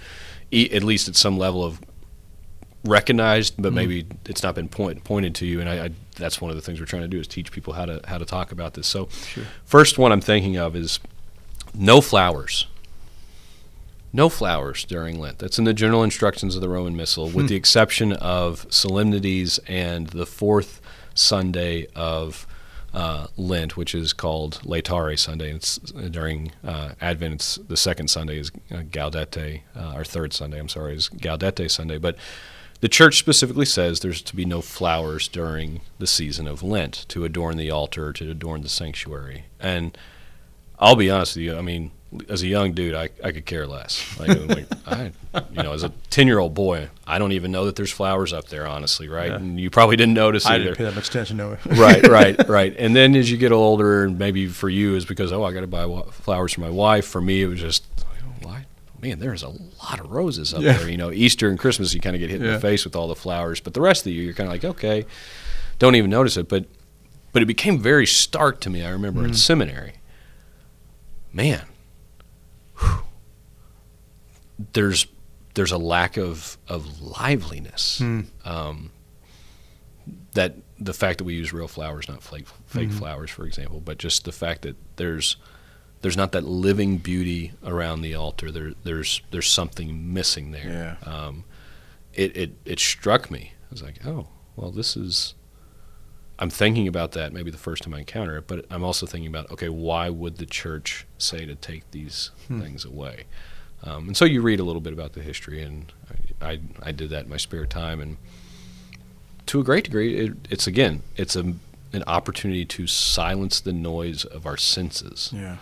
at 0.52 0.82
least 0.82 1.08
at 1.08 1.16
some 1.16 1.38
level, 1.38 1.64
of 1.64 1.80
recognized, 2.84 3.54
but 3.56 3.68
mm-hmm. 3.68 3.76
maybe 3.76 4.06
it's 4.26 4.42
not 4.42 4.54
been 4.54 4.68
point, 4.68 5.04
pointed 5.04 5.34
to 5.36 5.46
you. 5.46 5.60
And 5.60 5.68
I, 5.68 5.86
I, 5.86 5.90
that's 6.16 6.40
one 6.40 6.50
of 6.50 6.56
the 6.56 6.62
things 6.62 6.80
we're 6.80 6.86
trying 6.86 7.02
to 7.02 7.08
do 7.08 7.18
is 7.18 7.26
teach 7.26 7.52
people 7.52 7.72
how 7.72 7.86
to 7.86 8.00
how 8.06 8.18
to 8.18 8.24
talk 8.24 8.52
about 8.52 8.74
this. 8.74 8.86
So, 8.86 9.08
sure. 9.08 9.44
first 9.64 9.96
one 9.96 10.12
I'm 10.12 10.20
thinking 10.20 10.56
of 10.56 10.74
is 10.74 10.98
no 11.72 12.00
flowers 12.00 12.66
no 14.14 14.28
flowers 14.28 14.84
during 14.84 15.18
Lent. 15.18 15.40
That's 15.40 15.58
in 15.58 15.64
the 15.64 15.74
general 15.74 16.04
instructions 16.04 16.54
of 16.54 16.62
the 16.62 16.68
Roman 16.68 16.96
Missal, 16.96 17.26
with 17.26 17.46
hmm. 17.46 17.46
the 17.48 17.56
exception 17.56 18.12
of 18.12 18.64
solemnities 18.70 19.58
and 19.66 20.06
the 20.06 20.24
fourth 20.24 20.80
Sunday 21.14 21.88
of 21.96 22.46
uh, 22.94 23.26
Lent, 23.36 23.76
which 23.76 23.92
is 23.92 24.12
called 24.12 24.60
Laetare 24.64 25.18
Sunday. 25.18 25.52
It's 25.52 25.78
during 25.78 26.52
uh, 26.62 26.92
Advent. 27.00 27.34
It's 27.34 27.56
the 27.56 27.76
second 27.76 28.08
Sunday 28.08 28.38
is 28.38 28.52
uh, 28.70 28.82
Gaudete, 28.82 29.62
uh, 29.76 29.94
or 29.96 30.04
third 30.04 30.32
Sunday. 30.32 30.60
I'm 30.60 30.68
sorry, 30.68 30.94
is 30.94 31.08
Gaudete 31.08 31.68
Sunday. 31.68 31.98
But 31.98 32.16
the 32.80 32.88
church 32.88 33.18
specifically 33.18 33.66
says 33.66 33.98
there's 33.98 34.22
to 34.22 34.36
be 34.36 34.44
no 34.44 34.62
flowers 34.62 35.26
during 35.26 35.80
the 35.98 36.06
season 36.06 36.46
of 36.46 36.62
Lent 36.62 37.04
to 37.08 37.24
adorn 37.24 37.56
the 37.56 37.70
altar, 37.70 38.12
to 38.12 38.30
adorn 38.30 38.62
the 38.62 38.68
sanctuary. 38.68 39.46
And 39.58 39.98
I'll 40.78 40.94
be 40.94 41.10
honest 41.10 41.34
with 41.34 41.44
you. 41.46 41.56
I 41.56 41.62
mean, 41.62 41.90
as 42.28 42.42
a 42.42 42.46
young 42.46 42.72
dude, 42.72 42.94
I, 42.94 43.08
I 43.22 43.32
could 43.32 43.44
care 43.46 43.66
less. 43.66 44.18
Like, 44.18 44.48
like 44.48 44.66
I, 44.86 45.12
you 45.50 45.62
know, 45.62 45.72
as 45.72 45.82
a 45.82 45.90
ten 46.10 46.26
year 46.26 46.38
old 46.38 46.54
boy, 46.54 46.88
I 47.06 47.18
don't 47.18 47.32
even 47.32 47.50
know 47.52 47.64
that 47.66 47.76
there's 47.76 47.90
flowers 47.92 48.32
up 48.32 48.48
there. 48.48 48.66
Honestly, 48.66 49.08
right? 49.08 49.30
Yeah. 49.30 49.36
And 49.36 49.58
you 49.60 49.70
probably 49.70 49.96
didn't 49.96 50.14
notice 50.14 50.46
I 50.46 50.54
either. 50.54 50.64
didn't 50.64 50.76
pay 50.78 50.84
that 50.84 50.94
much 50.94 51.08
attention 51.08 51.38
to 51.38 51.52
it. 51.52 51.58
right, 51.66 52.06
right, 52.08 52.48
right. 52.48 52.74
And 52.78 52.94
then 52.94 53.14
as 53.14 53.30
you 53.30 53.36
get 53.36 53.52
older, 53.52 54.04
and 54.04 54.18
maybe 54.18 54.46
for 54.48 54.68
you 54.68 54.94
is 54.96 55.04
because 55.04 55.32
oh, 55.32 55.44
I 55.44 55.52
got 55.52 55.60
to 55.60 55.66
buy 55.66 55.86
flowers 56.10 56.52
for 56.54 56.60
my 56.60 56.70
wife. 56.70 57.06
For 57.06 57.20
me, 57.20 57.42
it 57.42 57.46
was 57.46 57.60
just 57.60 57.84
oh, 58.00 58.04
why? 58.42 58.66
Man, 59.00 59.18
there's 59.18 59.42
a 59.42 59.48
lot 59.48 60.00
of 60.00 60.10
roses 60.10 60.54
up 60.54 60.62
Yeah. 60.62 60.74
there. 60.78 60.88
You 60.88 60.96
know, 60.96 61.10
Easter 61.12 61.48
and 61.50 61.58
Christmas, 61.58 61.92
you 61.94 62.00
kind 62.00 62.16
of 62.16 62.20
get 62.20 62.30
hit 62.30 62.40
in 62.42 62.50
the 62.52 62.60
face 62.60 62.84
with 62.84 62.96
all 62.96 63.08
the 63.08 63.14
flowers, 63.16 63.60
but 63.60 63.74
the 63.74 63.80
rest 63.80 64.00
of 64.02 64.04
the 64.04 64.12
year, 64.12 64.24
you're 64.24 64.34
kind 64.34 64.46
of 64.48 64.52
like, 64.52 64.64
okay, 64.64 65.04
don't 65.78 65.94
even 65.96 66.10
notice 66.10 66.36
it. 66.36 66.48
But, 66.48 66.64
but 67.32 67.42
it 67.42 67.46
became 67.46 67.78
very 67.80 68.06
stark 68.06 68.60
to 68.60 68.70
me. 68.70 68.82
I 68.84 68.90
remember 68.90 69.20
Mm. 69.22 69.28
in 69.28 69.34
seminary, 69.34 69.94
man, 71.32 71.62
there's 74.72 75.06
there's 75.54 75.72
a 75.72 75.78
lack 75.78 76.16
of 76.16 76.58
of 76.68 77.00
liveliness. 77.00 78.00
Mm. 78.00 78.26
Um, 78.44 78.90
that 80.34 80.54
the 80.78 80.92
fact 80.92 81.18
that 81.18 81.24
we 81.24 81.34
use 81.34 81.52
real 81.52 81.68
flowers, 81.68 82.08
not 82.08 82.22
fake 82.22 82.46
fake 82.66 82.90
Mhm. 82.90 82.98
flowers, 82.98 83.30
for 83.30 83.46
example, 83.46 83.80
but 83.80 83.98
just 83.98 84.24
the 84.24 84.32
fact 84.32 84.62
that 84.62 84.76
there's 84.96 85.36
there's 86.02 86.16
not 86.16 86.32
that 86.32 86.44
living 86.44 86.98
beauty 86.98 87.52
around 87.64 88.02
the 88.02 88.14
altar. 88.14 88.50
There 88.50 88.72
there's 88.84 89.22
there's 89.30 89.50
something 89.50 90.12
missing 90.12 90.50
there. 90.50 90.98
Yeah. 91.04 91.10
Um, 91.10 91.44
it, 92.12 92.36
it 92.36 92.52
it 92.64 92.78
struck 92.80 93.30
me. 93.30 93.52
I 93.62 93.66
was 93.70 93.82
like, 93.82 94.04
oh, 94.06 94.28
well, 94.56 94.70
this 94.70 94.96
is. 94.96 95.34
I'm 96.36 96.50
thinking 96.50 96.88
about 96.88 97.12
that 97.12 97.32
maybe 97.32 97.52
the 97.52 97.56
first 97.58 97.84
time 97.84 97.94
I 97.94 98.00
encounter 98.00 98.36
it, 98.38 98.48
but 98.48 98.66
I'm 98.68 98.82
also 98.82 99.06
thinking 99.06 99.28
about 99.28 99.50
okay, 99.52 99.68
why 99.68 100.10
would 100.10 100.36
the 100.38 100.46
church 100.46 101.06
say 101.16 101.46
to 101.46 101.54
take 101.54 101.88
these 101.92 102.30
Hmm. 102.48 102.60
things 102.60 102.84
away? 102.84 103.24
Um, 103.84 104.08
and 104.08 104.16
so 104.16 104.24
you 104.24 104.40
read 104.40 104.60
a 104.60 104.64
little 104.64 104.80
bit 104.80 104.92
about 104.92 105.12
the 105.12 105.20
history, 105.20 105.62
and 105.62 105.92
I, 106.40 106.58
I 106.82 106.90
did 106.90 107.10
that 107.10 107.24
in 107.24 107.30
my 107.30 107.36
spare 107.36 107.66
time, 107.66 108.00
and 108.00 108.16
to 109.46 109.60
a 109.60 109.64
great 109.64 109.84
degree, 109.84 110.16
it, 110.16 110.32
it's 110.50 110.66
again, 110.66 111.02
it's 111.16 111.36
a 111.36 111.54
an 111.92 112.02
opportunity 112.08 112.64
to 112.64 112.88
silence 112.88 113.60
the 113.60 113.72
noise 113.72 114.24
of 114.24 114.46
our 114.46 114.56
senses. 114.56 115.30
Yeah. 115.32 115.58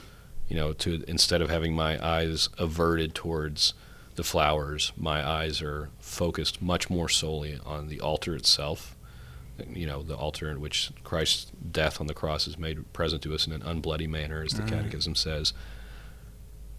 you 0.49 0.57
know 0.57 0.73
to 0.73 1.05
instead 1.07 1.43
of 1.43 1.51
having 1.51 1.75
my 1.75 2.03
eyes 2.05 2.49
averted 2.59 3.15
towards 3.15 3.75
the 4.15 4.23
flowers 4.25 4.93
my 4.97 5.27
eyes 5.27 5.61
are 5.61 5.91
focused 5.99 6.63
much 6.63 6.89
more 6.89 7.09
solely 7.09 7.59
on 7.67 7.89
the 7.89 8.01
altar 8.01 8.35
itself 8.35 8.97
you 9.75 9.87
know 9.87 10.03
the 10.03 10.17
altar 10.17 10.51
in 10.51 10.61
which 10.61 10.91
christ's 11.05 11.51
death 11.71 12.01
on 12.01 12.07
the 12.07 12.15
cross 12.15 12.47
is 12.47 12.59
made 12.59 12.91
present 12.93 13.23
to 13.23 13.35
us 13.35 13.47
in 13.47 13.53
an 13.53 13.61
unbloody 13.63 14.09
manner 14.09 14.43
as 14.43 14.53
the 14.53 14.63
catechism 14.63 15.15
says 15.15 15.53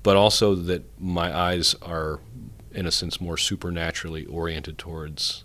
but 0.04 0.16
also 0.16 0.54
that 0.56 0.84
my 1.00 1.36
eyes 1.36 1.76
are 1.82 2.20
in 2.72 2.86
a 2.86 2.92
sense 2.92 3.20
more 3.22 3.38
supernaturally 3.38 4.26
oriented 4.26 4.78
towards 4.78 5.44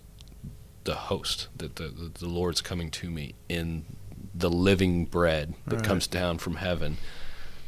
the 0.83 0.95
host 0.95 1.47
that 1.55 1.75
the, 1.75 1.87
the, 1.89 2.11
the 2.19 2.27
lord's 2.27 2.61
coming 2.61 2.89
to 2.89 3.09
me 3.09 3.35
in 3.47 3.85
the 4.33 4.49
living 4.49 5.05
bread 5.05 5.53
that 5.67 5.75
Right. 5.77 5.83
comes 5.85 6.07
down 6.07 6.37
from 6.37 6.55
heaven 6.57 6.97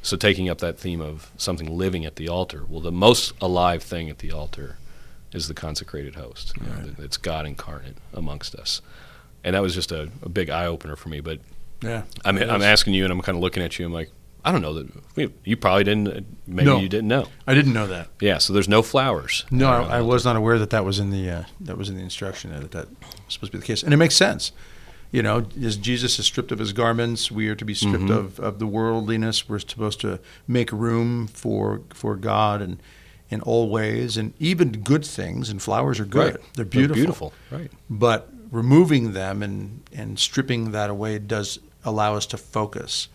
so 0.03 0.17
taking 0.17 0.49
up 0.49 0.57
that 0.59 0.79
theme 0.79 0.99
of 1.01 1.29
something 1.37 1.69
living 1.77 2.05
at 2.07 2.15
the 2.15 2.27
altar, 2.27 2.65
well, 2.67 2.81
the 2.81 2.91
most 2.91 3.33
alive 3.39 3.83
thing 3.83 4.09
at 4.09 4.17
the 4.17 4.31
altar 4.31 4.77
is 5.31 5.47
the 5.47 5.53
consecrated 5.53 6.15
host. 6.15 6.53
You 6.57 6.65
know, 6.65 6.73
Right. 6.89 6.99
It's 6.99 7.17
God 7.17 7.45
incarnate 7.45 7.97
amongst 8.11 8.55
us, 8.55 8.81
and 9.43 9.53
that 9.55 9.61
was 9.61 9.75
just 9.75 9.91
a, 9.91 10.09
a 10.23 10.29
big 10.29 10.49
eye 10.49 10.65
opener 10.65 10.95
for 10.95 11.09
me. 11.09 11.19
But 11.19 11.39
Yeah. 11.83 12.01
I'm, 12.25 12.35
I'm 12.39 12.63
asking 12.63 12.95
you, 12.95 13.03
and 13.03 13.13
I'm 13.13 13.21
kind 13.21 13.35
of 13.35 13.43
looking 13.43 13.61
at 13.61 13.77
you. 13.77 13.85
I'm 13.85 13.93
like, 13.93 14.09
I 14.43 14.51
don't 14.51 14.61
know 14.61 14.73
that 14.73 15.31
you 15.43 15.55
probably 15.55 15.83
didn't. 15.83 16.25
Maybe 16.47 16.65
No. 16.65 16.79
you 16.79 16.89
didn't 16.89 17.07
know. 17.07 17.27
I 17.45 17.53
didn't 17.53 17.73
know 17.73 17.87
that. 17.87 18.07
Yeah. 18.19 18.39
So 18.39 18.53
there's 18.53 18.67
no 18.69 18.81
flowers. 18.81 19.45
No, 19.51 19.69
I, 19.69 19.97
I 19.97 20.01
was 20.01 20.25
not 20.25 20.35
aware 20.35 20.57
that 20.57 20.71
that 20.71 20.83
was 20.83 20.97
in 20.99 21.11
the 21.11 21.29
uh, 21.29 21.43
that 21.61 21.77
was 21.77 21.89
in 21.89 21.95
the 21.95 22.01
instruction 22.03 22.51
that 22.51 22.71
that 22.71 22.87
was 22.89 23.13
supposed 23.33 23.51
to 23.51 23.57
be 23.57 23.61
the 23.61 23.67
case, 23.67 23.83
and 23.83 23.93
it 23.93 23.97
makes 23.97 24.15
sense. 24.15 24.51
You 25.11 25.21
know, 25.21 25.45
as 25.61 25.75
Jesus 25.75 26.17
is 26.19 26.25
stripped 26.25 26.51
of 26.53 26.59
his 26.59 26.71
garments, 26.73 27.29
we 27.29 27.49
are 27.49 27.55
to 27.55 27.65
be 27.65 27.73
stripped 27.73 28.05
Mhm. 28.05 28.17
of, 28.17 28.39
of 28.39 28.59
the 28.59 28.65
worldliness. 28.65 29.47
We're 29.49 29.59
supposed 29.59 29.99
to 30.01 30.19
make 30.47 30.71
room 30.71 31.27
for 31.27 31.81
for 31.93 32.15
God 32.15 32.61
and 32.61 32.81
in 33.29 33.41
all 33.41 33.69
ways, 33.69 34.17
and 34.17 34.33
even 34.39 34.71
good 34.71 35.05
things. 35.05 35.49
And 35.49 35.61
flowers 35.61 35.99
are 35.99 36.05
good; 36.05 36.35
Right. 36.35 36.53
they're 36.55 36.65
beautiful. 36.65 36.95
beautiful. 36.95 37.33
Right. 37.51 37.71
But 37.89 38.29
removing 38.49 39.11
them 39.13 39.43
and 39.43 39.81
and 39.93 40.17
stripping 40.17 40.71
that 40.71 40.89
away 40.89 41.19
does 41.19 41.59
allow 41.83 42.15
us 42.15 42.25
to 42.27 42.37
focus. 42.37 43.07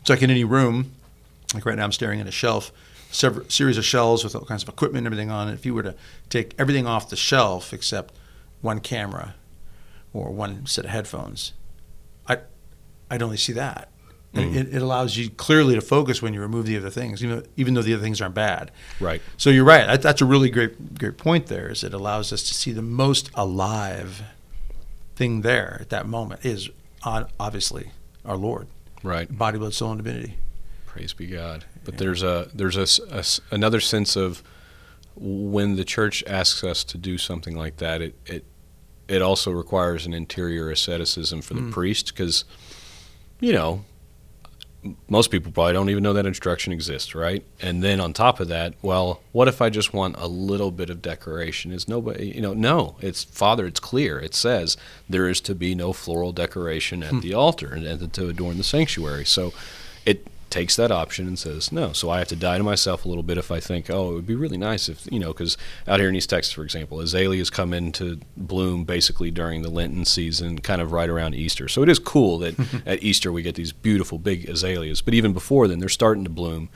It's 0.00 0.10
like 0.10 0.22
in 0.22 0.30
any 0.30 0.44
room. 0.44 0.92
Like 1.54 1.64
right 1.66 1.76
now, 1.76 1.84
I'm 1.84 1.92
staring 1.92 2.20
at 2.20 2.26
a 2.26 2.30
shelf, 2.32 2.70
several 3.10 3.48
series 3.48 3.76
of 3.78 3.84
shelves 3.84 4.22
with 4.24 4.34
all 4.34 4.42
kinds 4.44 4.62
of 4.62 4.68
equipment 4.68 5.06
and 5.06 5.12
everything 5.12 5.30
on 5.30 5.48
it. 5.48 5.54
If 5.54 5.66
you 5.66 5.74
were 5.74 5.82
to 5.82 5.94
take 6.28 6.54
everything 6.58 6.86
off 6.86 7.08
the 7.10 7.16
shelf 7.16 7.72
except 7.72 8.14
one 8.60 8.80
camera 8.80 9.34
or 10.12 10.30
one 10.30 10.66
set 10.66 10.84
of 10.84 10.90
headphones, 10.90 11.52
I 12.28 12.38
I'd 13.10 13.22
only 13.22 13.36
see 13.36 13.52
that. 13.54 13.88
Mhm. 14.34 14.54
It, 14.54 14.74
it 14.76 14.80
allows 14.82 15.16
you 15.16 15.28
clearly 15.30 15.74
to 15.74 15.80
focus 15.80 16.22
when 16.22 16.32
you 16.34 16.40
remove 16.40 16.64
the 16.66 16.76
other 16.76 16.88
things, 16.90 17.20
even 17.24 17.38
though, 17.38 17.46
even 17.56 17.74
though 17.74 17.82
the 17.82 17.94
other 17.94 18.02
things 18.02 18.20
aren't 18.20 18.36
bad. 18.36 18.70
Right. 19.00 19.20
So 19.36 19.50
you're 19.50 19.64
right. 19.64 19.88
That, 19.88 20.02
that's 20.02 20.20
a 20.20 20.24
really 20.24 20.50
great 20.50 20.96
great 20.96 21.16
point. 21.18 21.46
There 21.46 21.68
is 21.68 21.82
it 21.82 21.92
allows 21.92 22.32
us 22.32 22.44
to 22.44 22.54
see 22.54 22.70
the 22.70 22.80
most 22.82 23.28
alive 23.34 24.22
thing 25.16 25.40
there 25.40 25.78
at 25.80 25.90
that 25.90 26.06
moment 26.06 26.44
is 26.44 26.70
on, 27.02 27.26
obviously 27.40 27.90
our 28.24 28.36
Lord, 28.36 28.68
Right. 29.02 29.36
body, 29.36 29.58
blood, 29.58 29.74
soul, 29.74 29.92
and 29.92 30.02
divinity. 30.02 30.34
Praise 30.86 31.12
be 31.12 31.26
God. 31.26 31.64
But 31.84 31.94
Yeah. 31.94 31.98
there's 32.00 32.22
a 32.22 32.50
there's 32.54 32.76
a, 32.76 32.86
a 33.16 33.24
another 33.54 33.80
sense 33.80 34.16
of 34.16 34.42
when 35.16 35.76
the 35.76 35.84
church 35.84 36.22
asks 36.26 36.64
us 36.64 36.82
to 36.84 36.98
do 36.98 37.16
something 37.18 37.56
like 37.56 37.76
that, 37.78 38.00
it 38.02 38.14
it 38.26 38.44
it 39.08 39.22
also 39.22 39.50
requires 39.50 40.06
an 40.06 40.14
interior 40.14 40.70
asceticism 40.70 41.42
for 41.42 41.54
the 41.54 41.60
Mm. 41.60 41.72
priest 41.72 42.06
because 42.14 42.44
you 43.40 43.52
know 43.52 43.84
most 45.08 45.30
people 45.30 45.52
probably 45.52 45.74
don't 45.74 45.90
even 45.90 46.02
know 46.02 46.14
that 46.14 46.24
instruction 46.26 46.72
exists, 46.72 47.14
right? 47.14 47.44
And 47.60 47.82
then 47.82 48.00
on 48.00 48.12
top 48.12 48.40
of 48.40 48.48
that, 48.48 48.74
well, 48.80 49.20
what 49.32 49.46
if 49.46 49.60
I 49.60 49.68
just 49.68 49.92
want 49.92 50.16
a 50.18 50.26
little 50.26 50.70
bit 50.70 50.88
of 50.88 51.02
decoration? 51.02 51.70
Is 51.70 51.86
nobody, 51.86 52.28
you 52.28 52.40
know, 52.40 52.54
no, 52.54 52.96
it's 53.00 53.24
Father, 53.24 53.66
it's 53.66 53.80
clear. 53.80 54.18
It 54.18 54.34
says 54.34 54.76
there 55.08 55.28
is 55.28 55.40
to 55.42 55.54
be 55.54 55.74
no 55.74 55.92
floral 55.92 56.32
decoration 56.32 57.02
at 57.02 57.10
Hmm. 57.10 57.20
the 57.20 57.34
altar 57.34 57.72
and, 57.74 57.84
and 57.86 58.12
to 58.14 58.28
adorn 58.28 58.56
the 58.56 58.64
sanctuary. 58.64 59.26
So 59.26 59.52
it 60.06 60.26
takes 60.50 60.76
that 60.76 60.90
option 60.90 61.26
and 61.26 61.38
says 61.38 61.70
no. 61.72 61.92
So 61.92 62.10
I 62.10 62.18
have 62.18 62.28
to 62.28 62.36
die 62.36 62.58
to 62.58 62.64
myself 62.64 63.04
a 63.04 63.08
little 63.08 63.22
bit 63.22 63.38
if 63.38 63.50
I 63.50 63.60
think, 63.60 63.88
oh, 63.88 64.10
it 64.10 64.14
would 64.14 64.26
be 64.26 64.34
really 64.34 64.58
nice 64.58 64.88
if 64.88 65.06
you 65.10 65.18
know, 65.18 65.28
because 65.32 65.56
out 65.88 66.00
here 66.00 66.08
in 66.08 66.16
East 66.16 66.30
Texas, 66.30 66.52
for 66.52 66.62
example, 66.64 67.00
azaleas 67.00 67.50
come 67.50 67.72
into 67.72 68.20
bloom 68.36 68.84
basically 68.84 69.30
during 69.30 69.62
the 69.62 69.70
Lenten 69.70 70.04
season, 70.04 70.58
kind 70.58 70.80
of 70.82 70.92
right 70.92 71.08
around 71.08 71.34
Easter. 71.34 71.68
So 71.68 71.82
it 71.82 71.88
is 71.88 71.98
cool 71.98 72.38
that 72.38 72.82
at 72.86 73.02
Easter 73.02 73.32
we 73.32 73.42
get 73.42 73.54
these 73.54 73.72
beautiful 73.72 74.18
big 74.18 74.48
azaleas. 74.48 75.00
But 75.00 75.14
even 75.14 75.32
before 75.32 75.68
then, 75.68 75.78
they're 75.78 75.88
starting 75.88 76.24
to 76.24 76.30
bloom. 76.30 76.68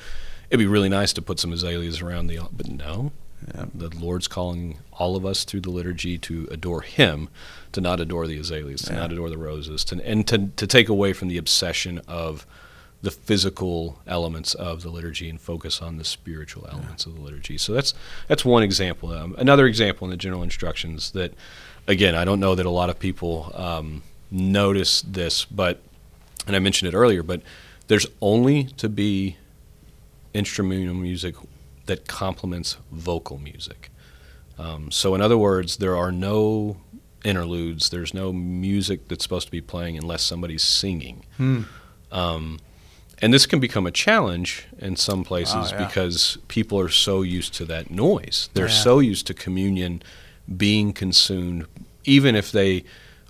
It'd 0.50 0.58
be 0.58 0.66
really 0.66 0.88
nice 0.88 1.12
to 1.14 1.22
put 1.22 1.40
some 1.40 1.52
azaleas 1.52 2.00
around 2.00 2.28
the, 2.28 2.38
but 2.52 2.68
no. 2.68 3.12
Yeah. 3.54 3.66
The 3.74 3.90
Lord's 3.98 4.26
calling 4.26 4.78
all 4.92 5.16
of 5.16 5.26
us 5.26 5.44
through 5.44 5.60
the 5.60 5.70
liturgy 5.70 6.16
to 6.18 6.48
adore 6.50 6.80
Him, 6.80 7.28
to 7.72 7.80
not 7.82 8.00
adore 8.00 8.26
the 8.26 8.38
azaleas, 8.38 8.82
to 8.82 8.92
Yeah. 8.92 9.00
not 9.00 9.12
adore 9.12 9.28
the 9.28 9.36
roses, 9.36 9.84
to, 9.86 10.02
and 10.06 10.26
to, 10.28 10.48
to 10.56 10.66
take 10.66 10.88
away 10.88 11.12
from 11.12 11.28
the 11.28 11.36
obsession 11.36 12.00
of 12.08 12.46
the 13.04 13.10
physical 13.10 14.00
elements 14.06 14.54
of 14.54 14.82
the 14.82 14.88
liturgy 14.88 15.28
and 15.28 15.38
focus 15.38 15.82
on 15.82 15.98
the 15.98 16.04
spiritual 16.04 16.66
elements 16.72 17.04
of 17.04 17.14
the 17.14 17.20
liturgy. 17.20 17.58
So 17.58 17.74
that's 17.74 17.92
that's 18.28 18.44
one 18.44 18.62
example. 18.62 19.12
Um, 19.12 19.34
another 19.38 19.66
example 19.66 20.06
in 20.06 20.10
the 20.10 20.16
general 20.16 20.42
instructions 20.42 21.10
that, 21.12 21.34
again, 21.86 22.14
I 22.14 22.24
don't 22.24 22.40
know 22.40 22.54
that 22.54 22.64
a 22.64 22.70
lot 22.70 22.88
of 22.88 22.98
people 22.98 23.52
um, 23.54 24.02
notice 24.30 25.02
this, 25.02 25.44
but 25.44 25.82
and 26.46 26.56
I 26.56 26.58
mentioned 26.58 26.92
it 26.92 26.96
earlier, 26.96 27.22
but 27.22 27.42
there's 27.88 28.06
only 28.22 28.64
to 28.78 28.88
be 28.88 29.36
instrumental 30.32 30.94
music 30.94 31.34
that 31.84 32.08
complements 32.08 32.78
vocal 32.90 33.38
music. 33.38 33.90
Um, 34.58 34.90
so, 34.90 35.14
in 35.14 35.20
other 35.20 35.36
words, 35.36 35.76
there 35.76 35.94
are 35.96 36.10
no 36.10 36.78
interludes. 37.22 37.90
There's 37.90 38.14
no 38.14 38.32
music 38.32 39.08
that's 39.08 39.22
supposed 39.22 39.46
to 39.46 39.52
be 39.52 39.60
playing 39.60 39.98
unless 39.98 40.22
somebody's 40.22 40.62
singing. 40.62 41.24
Hmm. 41.36 41.62
Um, 42.10 42.60
and 43.22 43.32
this 43.32 43.46
can 43.46 43.60
become 43.60 43.86
a 43.86 43.90
challenge 43.90 44.66
in 44.78 44.96
some 44.96 45.24
places 45.24 45.54
Oh, 45.56 45.68
yeah. 45.72 45.86
because 45.86 46.38
people 46.48 46.78
are 46.80 46.88
so 46.88 47.22
used 47.22 47.54
to 47.54 47.64
that 47.66 47.90
noise. 47.90 48.50
They're 48.54 48.66
Yeah. 48.68 48.72
so 48.74 48.98
used 48.98 49.26
to 49.28 49.34
communion 49.34 50.02
being 50.56 50.92
consumed, 50.92 51.66
even 52.04 52.34
if 52.34 52.52
they 52.52 52.84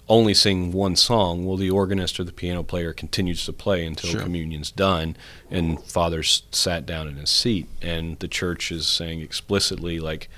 only 0.08 0.34
sing 0.34 0.70
one 0.72 0.96
song, 0.96 1.44
well, 1.46 1.56
the 1.56 1.70
organist 1.70 2.20
or 2.20 2.24
the 2.24 2.32
piano 2.32 2.62
player 2.62 2.92
continues 2.92 3.44
to 3.46 3.52
play 3.52 3.86
until 3.86 4.10
Sure. 4.10 4.20
communion's 4.20 4.70
done, 4.70 5.16
and 5.50 5.82
Father's 5.84 6.42
sat 6.50 6.84
down 6.84 7.08
in 7.08 7.16
his 7.16 7.30
seat, 7.30 7.66
and 7.80 8.18
the 8.18 8.28
church 8.28 8.70
is 8.70 8.86
saying 8.86 9.20
explicitly, 9.20 9.98
like, 10.00 10.28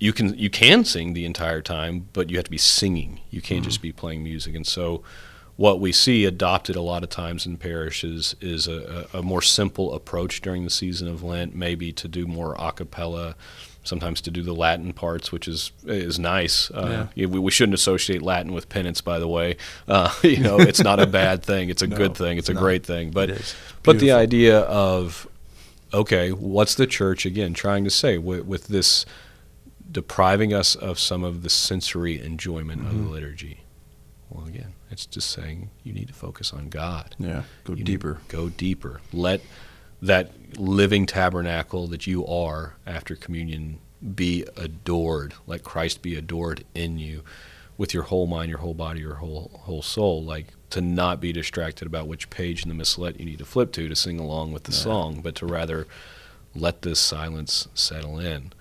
you 0.00 0.12
can 0.12 0.36
you 0.36 0.50
can 0.50 0.84
sing 0.84 1.12
the 1.12 1.24
entire 1.26 1.60
time, 1.60 2.08
but 2.12 2.30
you 2.30 2.36
have 2.38 2.46
to 2.46 2.50
be 2.50 2.58
singing. 2.58 3.20
You 3.30 3.40
can't 3.42 3.62
just 3.62 3.78
mm-hmm. 3.78 3.88
be 3.88 3.92
playing 3.92 4.24
music, 4.24 4.54
and 4.54 4.66
so. 4.66 5.02
What 5.60 5.78
we 5.78 5.92
see 5.92 6.24
adopted 6.24 6.74
a 6.74 6.80
lot 6.80 7.02
of 7.02 7.10
times 7.10 7.44
in 7.44 7.58
parishes 7.58 8.34
is 8.40 8.66
a, 8.66 9.06
a, 9.12 9.22
more 9.22 9.42
simple 9.42 9.92
approach 9.92 10.40
during 10.40 10.64
the 10.64 10.70
season 10.70 11.06
of 11.06 11.22
Lent, 11.22 11.54
maybe 11.54 11.92
to 11.92 12.08
do 12.08 12.26
more 12.26 12.56
a 12.58 12.72
cappella, 12.72 13.36
sometimes 13.84 14.22
to 14.22 14.30
do 14.30 14.42
the 14.42 14.54
Latin 14.54 14.94
parts, 14.94 15.30
which 15.30 15.46
is 15.46 15.70
is 15.84 16.18
nice. 16.18 16.70
Uh, 16.70 17.08
yeah, 17.14 17.26
we, 17.26 17.38
we 17.38 17.50
shouldn't 17.50 17.74
associate 17.74 18.22
Latin 18.22 18.54
with 18.54 18.70
penance, 18.70 19.02
by 19.02 19.18
the 19.18 19.28
way. 19.28 19.58
Uh, 19.86 20.10
you 20.22 20.38
know, 20.40 20.58
it's 20.58 20.82
not 20.82 20.98
a 20.98 21.06
bad 21.20 21.42
thing; 21.42 21.68
it's 21.68 21.82
a 21.82 21.86
No, 21.86 21.94
good 21.94 22.16
thing. 22.16 22.38
It's 22.38 22.48
a 22.48 22.54
no, 22.54 22.60
great 22.60 22.86
thing. 22.86 23.10
But 23.10 23.54
but 23.82 23.98
the 23.98 24.12
idea 24.12 24.60
of 24.60 25.28
okay, 25.92 26.32
what's 26.32 26.74
the 26.74 26.86
church 26.86 27.26
again 27.26 27.52
trying 27.52 27.84
to 27.84 27.90
say 27.90 28.16
with, 28.16 28.46
with 28.46 28.68
this 28.68 29.04
depriving 29.92 30.54
us 30.54 30.74
of 30.74 30.98
some 30.98 31.22
of 31.22 31.42
the 31.42 31.50
sensory 31.50 32.18
enjoyment 32.18 32.80
of 32.80 32.94
Mm-hmm. 32.94 33.04
the 33.04 33.10
liturgy? 33.10 33.60
Well, 34.30 34.46
again, 34.46 34.72
it's 34.90 35.06
just 35.06 35.30
saying 35.30 35.70
you 35.82 35.92
need 35.92 36.08
to 36.08 36.14
focus 36.14 36.52
on 36.52 36.68
God. 36.68 37.14
Yeah, 37.18 37.42
go 37.64 37.74
You 37.74 37.84
deeper. 37.84 38.18
Go 38.28 38.48
deeper. 38.48 39.00
Let 39.12 39.40
that 40.02 40.58
living 40.58 41.06
tabernacle 41.06 41.86
that 41.88 42.06
you 42.06 42.26
are 42.26 42.74
after 42.86 43.14
communion 43.14 43.78
be 44.14 44.44
adored. 44.56 45.34
Let 45.46 45.62
Christ 45.62 46.02
be 46.02 46.16
adored 46.16 46.64
in 46.74 46.98
you 46.98 47.22
with 47.76 47.92
your 47.94 48.04
whole 48.04 48.26
mind, 48.26 48.48
your 48.48 48.58
whole 48.58 48.74
body, 48.74 49.00
your 49.00 49.16
whole 49.16 49.50
whole 49.64 49.82
soul. 49.82 50.22
Like 50.22 50.48
to 50.70 50.80
not 50.80 51.20
be 51.20 51.32
distracted 51.32 51.86
about 51.86 52.06
which 52.06 52.30
page 52.30 52.62
in 52.62 52.68
the 52.68 52.74
missalette 52.74 53.18
you 53.18 53.26
need 53.26 53.38
to 53.38 53.44
flip 53.44 53.72
to 53.72 53.88
to 53.88 53.96
sing 53.96 54.18
along 54.18 54.52
with 54.52 54.64
the 54.64 54.72
song, 54.72 55.20
but 55.22 55.34
to 55.36 55.46
rather 55.46 55.86
let 56.54 56.82
this 56.82 56.98
silence 56.98 57.68
settle 57.74 58.18
in. 58.18 58.52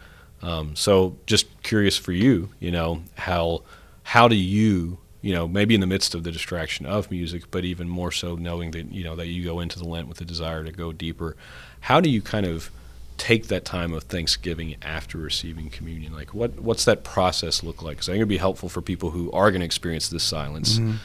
Um, 0.42 0.76
so, 0.76 1.18
just 1.26 1.48
curious 1.64 1.98
for 1.98 2.12
you, 2.14 2.50
you 2.60 2.72
know, 2.72 3.04
how 3.16 3.64
how 4.04 4.28
do 4.28 4.36
you, 4.36 5.00
you 5.22 5.34
know, 5.34 5.48
maybe 5.48 5.76
in 5.76 5.82
the 5.82 5.88
midst 5.88 6.16
of 6.16 6.24
the 6.24 6.32
distraction 6.32 6.86
of 6.86 7.12
music, 7.12 7.52
but 7.52 7.66
even 7.66 7.90
more 7.90 8.12
so 8.12 8.36
knowing 8.36 8.72
that 8.72 8.92
you 8.92 9.04
know 9.04 9.16
that 9.16 9.28
you 9.28 9.44
go 9.44 9.60
into 9.60 9.78
the 9.78 9.88
Lent 9.88 10.08
with 10.08 10.22
a 10.22 10.26
desire 10.26 10.64
to 10.64 10.72
go 10.72 10.92
deeper, 10.92 11.36
how 11.82 12.00
do 12.00 12.10
you 12.10 12.22
kind 12.22 12.46
of 12.46 12.72
take 13.18 13.48
that 13.48 13.66
time 13.66 13.94
of 13.94 14.04
Thanksgiving 14.04 14.76
after 14.82 15.18
receiving 15.18 15.70
communion? 15.70 16.14
Like, 16.14 16.34
what 16.34 16.60
what's 16.60 16.86
that 16.86 17.04
process 17.04 17.64
look 17.64 17.82
like? 17.82 17.98
Because 17.98 18.10
I 18.10 18.14
think 18.14 18.20
it'd 18.20 18.30
be 18.30 18.38
helpful 18.38 18.70
for 18.70 18.82
people 18.82 19.12
who 19.12 19.32
are 19.32 19.52
going 19.52 19.62
to 19.62 19.66
experience 19.66 20.08
this 20.08 20.24
silence. 20.24 20.80
Mm-hmm. 20.80 20.96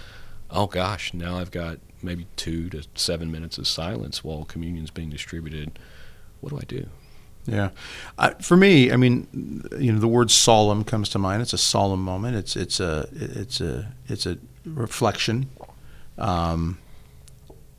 Oh 0.50 0.66
gosh, 0.66 1.12
now 1.12 1.38
I've 1.38 1.50
got 1.50 1.78
maybe 2.02 2.26
two 2.36 2.70
to 2.70 2.84
seven 2.94 3.32
minutes 3.32 3.58
of 3.58 3.66
silence 3.66 4.22
while 4.22 4.44
communion's 4.44 4.90
being 4.90 5.10
distributed. 5.10 5.78
What 6.40 6.50
do 6.50 6.58
I 6.58 6.64
do? 6.66 6.86
Yeah, 7.46 7.70
I, 8.18 8.30
for 8.34 8.56
me, 8.56 8.90
I 8.90 8.96
mean, 8.96 9.68
you 9.78 9.92
know, 9.92 9.98
the 9.98 10.08
word 10.08 10.30
solemn 10.30 10.82
comes 10.82 11.08
to 11.10 11.18
mind. 11.18 11.42
It's 11.42 11.52
a 11.52 11.58
solemn 11.58 12.02
moment. 12.02 12.36
It's 12.36 12.56
it's 12.56 12.80
a 12.80 13.06
it's 13.12 13.60
a 13.60 13.92
it's 14.06 14.24
a 14.26 14.38
reflection. 14.64 15.50
Um, 16.16 16.78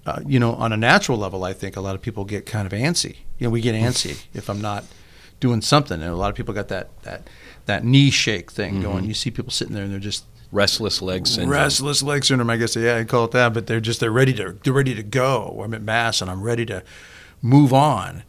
uh, 0.05 0.19
you 0.25 0.39
know, 0.39 0.53
on 0.53 0.71
a 0.71 0.77
natural 0.77 1.17
level, 1.17 1.43
I 1.43 1.53
think 1.53 1.75
a 1.75 1.81
lot 1.81 1.95
of 1.95 2.01
people 2.01 2.25
get 2.25 2.45
kind 2.45 2.67
of 2.67 2.73
antsy. 2.73 3.17
You 3.39 3.47
know, 3.47 3.49
we 3.49 3.61
get 3.61 3.73
antsy 3.73 4.23
if 4.35 4.49
I'm 4.49 4.61
not 4.61 4.83
doing 5.39 5.61
something, 5.61 5.99
and 5.99 6.11
a 6.11 6.15
lot 6.15 6.29
of 6.29 6.35
people 6.35 6.53
got 6.53 6.67
that 6.67 6.89
that 7.01 7.27
that 7.65 7.83
knee 7.83 8.11
shake 8.11 8.51
thing 8.51 8.81
going. 8.81 9.05
You 9.05 9.15
see 9.15 9.31
people 9.31 9.51
sitting 9.51 9.73
there 9.73 9.83
and 9.83 9.91
they're 9.91 9.99
just 9.99 10.25
Restless 10.51 11.01
leg 11.01 11.27
syndrome. 11.27 11.49
restless 11.49 12.01
leg 12.03 12.23
syndrome. 12.23 12.49
I 12.49 12.57
guess 12.57 12.75
yeah, 12.75 12.97
I 12.97 13.03
call 13.03 13.25
it 13.25 13.31
that. 13.31 13.53
But 13.53 13.67
they're 13.67 13.81
just 13.81 13.99
they're 13.99 14.11
ready 14.11 14.33
to 14.35 14.55
they're 14.63 14.71
ready 14.73 14.93
to 14.95 15.03
go. 15.03 15.59
I'm 15.63 15.73
at 15.73 15.81
mass 15.81 16.21
and 16.21 16.29
I'm 16.29 16.43
ready 16.43 16.65
to 16.67 16.83
move 17.41 17.73
on. 17.73 18.23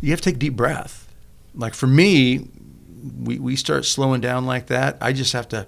You 0.00 0.10
have 0.10 0.20
to 0.20 0.30
take 0.30 0.38
deep 0.38 0.56
breath. 0.56 1.08
Like 1.54 1.74
for 1.74 1.86
me, 1.86 2.48
we 3.18 3.38
we 3.38 3.56
start 3.56 3.84
slowing 3.84 4.20
down 4.20 4.46
like 4.46 4.66
that. 4.66 4.98
I 5.00 5.12
just 5.12 5.32
have 5.32 5.48
to 5.48 5.66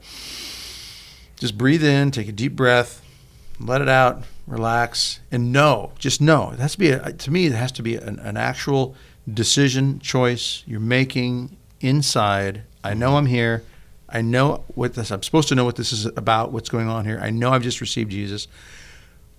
just 1.37 1.57
breathe 1.57 1.85
in, 1.85 2.11
take 2.11 2.29
a 2.29 2.33
deep 2.33 2.57
breath, 2.57 3.03
let 3.61 3.81
it 3.81 3.89
out, 3.89 4.25
relax, 4.47 5.21
and 5.31 5.53
know. 5.53 5.93
Just 5.99 6.21
know. 6.21 6.51
It 6.51 6.59
has 6.59 6.73
to 6.73 6.79
be 6.79 6.91
a, 6.91 7.13
to 7.13 7.31
me. 7.31 7.47
It 7.47 7.53
has 7.53 7.73
to 7.73 7.83
be 7.83 7.97
an, 7.97 8.19
an 8.19 8.37
actual 8.37 8.95
decision 9.33 9.99
choice 10.01 10.63
you're 10.67 10.81
making 10.81 11.57
inside. 11.81 12.63
I 12.83 12.95
know 12.95 13.17
I'm 13.17 13.27
here. 13.27 13.65
I 14.09 14.23
know 14.23 14.65
what 14.75 14.95
this. 14.95 15.11
I'm 15.11 15.23
supposed 15.23 15.49
to 15.49 15.55
know 15.55 15.65
what 15.65 15.77
this 15.77 15.93
is 15.93 16.07
about. 16.07 16.51
What's 16.53 16.71
going 16.71 16.89
on 16.89 17.05
here? 17.05 17.21
I 17.23 17.31
know 17.31 17.51
I've 17.51 17.63
just 17.63 17.81
received 17.81 18.11
Jesus. 18.11 18.49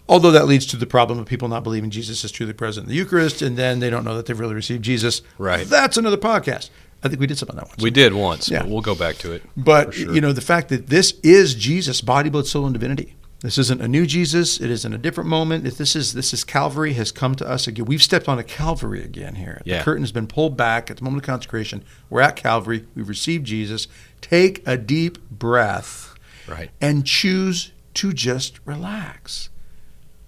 Although 0.10 0.32
that 0.32 0.48
leads 0.48 0.66
to 0.66 0.76
the 0.76 0.88
problem 0.88 1.20
of 1.20 1.28
people 1.28 1.48
not 1.48 1.64
believing 1.64 1.92
Jesus 1.92 2.24
is 2.24 2.32
truly 2.32 2.52
present 2.52 2.86
in 2.86 2.90
the 2.90 2.96
Eucharist, 2.96 3.44
and 3.44 3.56
then 3.56 3.80
they 3.80 3.92
don't 3.92 4.04
know 4.04 4.16
that 4.18 4.26
they've 4.26 4.40
really 4.40 4.56
received 4.56 4.84
Jesus. 4.84 5.22
Right. 5.38 5.68
That's 5.68 5.98
another 5.98 6.18
podcast. 6.18 6.72
I 7.04 7.08
think 7.08 7.20
we 7.20 7.28
did 7.28 7.38
something 7.38 7.58
on 7.58 7.64
that 7.64 7.70
one. 7.70 7.78
We 7.80 7.92
did 7.92 8.14
once, 8.14 8.50
Yeah. 8.50 8.64
but 8.64 8.70
we'll 8.70 8.82
go 8.82 8.96
back 8.96 9.18
to 9.20 9.32
it. 9.32 9.44
But 9.56 9.94
sure. 9.94 10.14
you 10.14 10.20
know, 10.20 10.34
the 10.34 10.42
fact 10.42 10.70
that 10.70 10.88
this 10.88 11.14
is 11.24 11.54
Jesus, 11.54 12.02
body, 12.02 12.30
blood, 12.30 12.48
soul, 12.48 12.66
and 12.66 12.74
divinity. 12.74 13.16
This 13.42 13.58
isn't 13.58 13.82
a 13.82 13.88
new 13.88 14.06
Jesus. 14.06 14.60
It 14.60 14.70
isn't 14.70 14.94
a 14.94 14.98
different 14.98 15.30
moment. 15.30 15.66
If 15.66 15.78
this 15.78 15.96
is 15.96 16.12
this 16.14 16.34
is 16.34 16.44
Calvary 16.44 16.94
has 16.94 17.12
come 17.12 17.36
to 17.36 17.48
us 17.48 17.68
again. 17.68 17.86
We've 17.86 18.04
stepped 18.04 18.28
on 18.28 18.38
a 18.38 18.44
Calvary 18.44 19.02
again 19.02 19.36
here. 19.36 19.62
Yeah. 19.64 19.78
The 19.78 19.84
curtain 19.86 20.04
has 20.04 20.12
been 20.12 20.28
pulled 20.28 20.58
back 20.58 20.92
at 20.92 20.98
the 20.98 21.04
moment 21.06 21.24
of 21.24 21.28
consecration. 21.28 21.86
We're 22.10 22.20
at 22.20 22.36
Calvary. 22.36 22.86
We've 22.96 23.08
received 23.08 23.46
Jesus. 23.46 23.88
Take 24.20 24.68
a 24.68 24.76
deep 24.76 25.30
breath 25.30 26.16
right. 26.50 26.70
and 26.82 27.06
choose 27.06 27.72
to 27.94 28.12
just 28.12 28.60
relax. 28.66 29.50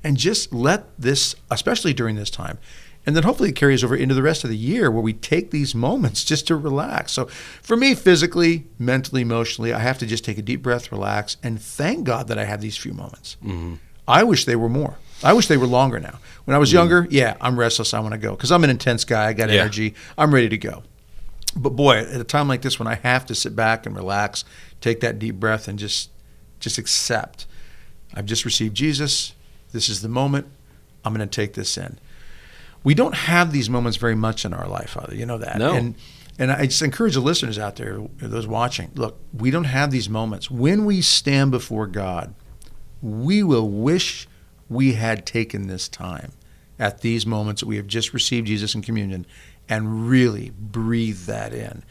And 0.03 0.17
just 0.17 0.53
let 0.53 0.99
this, 0.99 1.35
especially 1.51 1.93
during 1.93 2.15
this 2.15 2.31
time, 2.31 2.57
and 3.05 3.15
then 3.15 3.23
hopefully 3.23 3.49
it 3.49 3.55
carries 3.55 3.83
over 3.83 3.95
into 3.95 4.13
the 4.13 4.21
rest 4.21 4.43
of 4.43 4.49
the 4.49 4.57
year 4.57 4.91
where 4.91 5.01
we 5.01 5.13
take 5.13 5.51
these 5.51 5.73
moments 5.73 6.23
just 6.23 6.47
to 6.47 6.55
relax. 6.55 7.11
So 7.11 7.25
for 7.61 7.75
me, 7.75 7.95
physically, 7.95 8.65
mentally, 8.77 9.21
emotionally, 9.21 9.73
I 9.73 9.79
have 9.79 9.97
to 9.99 10.05
just 10.05 10.23
take 10.23 10.37
a 10.37 10.41
deep 10.41 10.61
breath, 10.61 10.91
relax, 10.91 11.37
and 11.41 11.61
thank 11.61 12.03
God 12.03 12.27
that 12.27 12.37
I 12.37 12.45
have 12.45 12.61
these 12.61 12.77
few 12.77 12.93
moments. 12.93 13.37
Mm-hmm. 13.43 13.75
I 14.07 14.23
wish 14.23 14.45
they 14.45 14.55
were 14.55 14.69
more. 14.69 14.97
I 15.23 15.33
wish 15.33 15.47
they 15.47 15.57
were 15.57 15.67
longer 15.67 15.99
now. 15.99 16.19
When 16.45 16.55
I 16.55 16.57
was 16.57 16.69
mm-hmm. 16.69 16.77
younger, 16.77 17.07
yeah, 17.09 17.37
I'm 17.41 17.57
restless. 17.57 17.93
I 17.93 17.99
want 17.99 18.13
to 18.13 18.17
go 18.17 18.31
because 18.31 18.51
I'm 18.51 18.63
an 18.63 18.69
intense 18.69 19.03
guy. 19.03 19.27
I 19.27 19.33
got 19.33 19.49
Yeah. 19.49 19.61
energy. 19.61 19.95
I'm 20.17 20.33
ready 20.33 20.49
to 20.49 20.57
go. 20.57 20.83
But 21.55 21.71
boy, 21.71 21.97
at 21.97 22.21
a 22.21 22.23
time 22.23 22.47
like 22.47 22.61
this, 22.61 22.79
when 22.79 22.87
I 22.87 22.95
have 22.95 23.25
to 23.27 23.35
sit 23.35 23.55
back 23.55 23.85
and 23.85 23.95
relax, 23.95 24.45
take 24.79 25.01
that 25.01 25.19
deep 25.19 25.35
breath, 25.35 25.67
and 25.67 25.77
just 25.77 26.09
just 26.59 26.77
accept, 26.77 27.47
I've 28.13 28.27
just 28.27 28.45
received 28.45 28.75
Jesus. 28.75 29.33
This 29.71 29.89
is 29.89 30.01
the 30.01 30.09
moment. 30.09 30.47
I'm 31.03 31.13
going 31.13 31.27
to 31.27 31.35
take 31.35 31.53
this 31.53 31.77
in. 31.77 31.99
We 32.83 32.93
don't 32.93 33.15
have 33.15 33.51
these 33.51 33.69
moments 33.69 33.97
very 33.97 34.15
much 34.15 34.43
in 34.45 34.53
our 34.53 34.67
life, 34.67 34.91
Father. 34.91 35.15
You 35.15 35.25
know 35.25 35.37
that. 35.37 35.57
No. 35.57 35.73
And 35.73 35.95
and 36.39 36.51
I 36.51 36.65
just 36.65 36.81
encourage 36.81 37.13
the 37.13 37.19
listeners 37.19 37.59
out 37.59 37.75
there, 37.75 37.99
those 38.17 38.47
watching. 38.47 38.91
Look, 38.95 39.19
we 39.31 39.51
don't 39.51 39.65
have 39.65 39.91
these 39.91 40.09
moments 40.09 40.49
when 40.49 40.85
we 40.85 41.01
stand 41.01 41.51
before 41.51 41.85
God. 41.85 42.33
We 43.01 43.43
will 43.43 43.69
wish 43.69 44.27
we 44.69 44.93
had 44.93 45.25
taken 45.25 45.67
this 45.67 45.87
time 45.87 46.31
at 46.79 47.01
these 47.01 47.27
moments 47.27 47.61
that 47.61 47.67
we 47.67 47.75
have 47.75 47.85
just 47.85 48.13
received 48.13 48.47
Jesus 48.47 48.73
in 48.73 48.81
communion 48.81 49.27
and 49.69 50.09
really 50.09 50.51
breathe 50.51 51.25
that 51.25 51.53
in. 51.53 51.83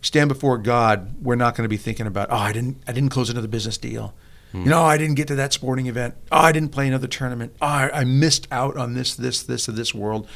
We 0.00 0.04
stand 0.04 0.28
before 0.28 0.58
God, 0.58 1.14
we're 1.22 1.36
not 1.36 1.56
going 1.56 1.64
to 1.64 1.68
be 1.68 1.76
thinking 1.76 2.06
about, 2.06 2.30
oh, 2.30 2.36
I 2.36 2.52
didn't 2.52 2.82
I 2.86 2.92
didn't 2.92 3.10
close 3.10 3.30
another 3.30 3.48
business 3.48 3.78
deal. 3.78 4.14
Hmm. 4.52 4.62
You 4.62 4.70
know, 4.70 4.82
I 4.82 4.96
didn't 4.96 5.16
get 5.16 5.28
to 5.28 5.34
that 5.36 5.52
sporting 5.52 5.86
event. 5.86 6.14
Oh, 6.32 6.38
I 6.38 6.52
didn't 6.52 6.70
play 6.70 6.88
another 6.88 7.06
tournament. 7.06 7.54
Oh, 7.60 7.66
I, 7.66 8.00
I 8.00 8.04
missed 8.04 8.48
out 8.50 8.76
on 8.76 8.94
this, 8.94 9.14
this, 9.14 9.42
this 9.42 9.68
of 9.68 9.76
this 9.76 9.94
world. 9.94 10.26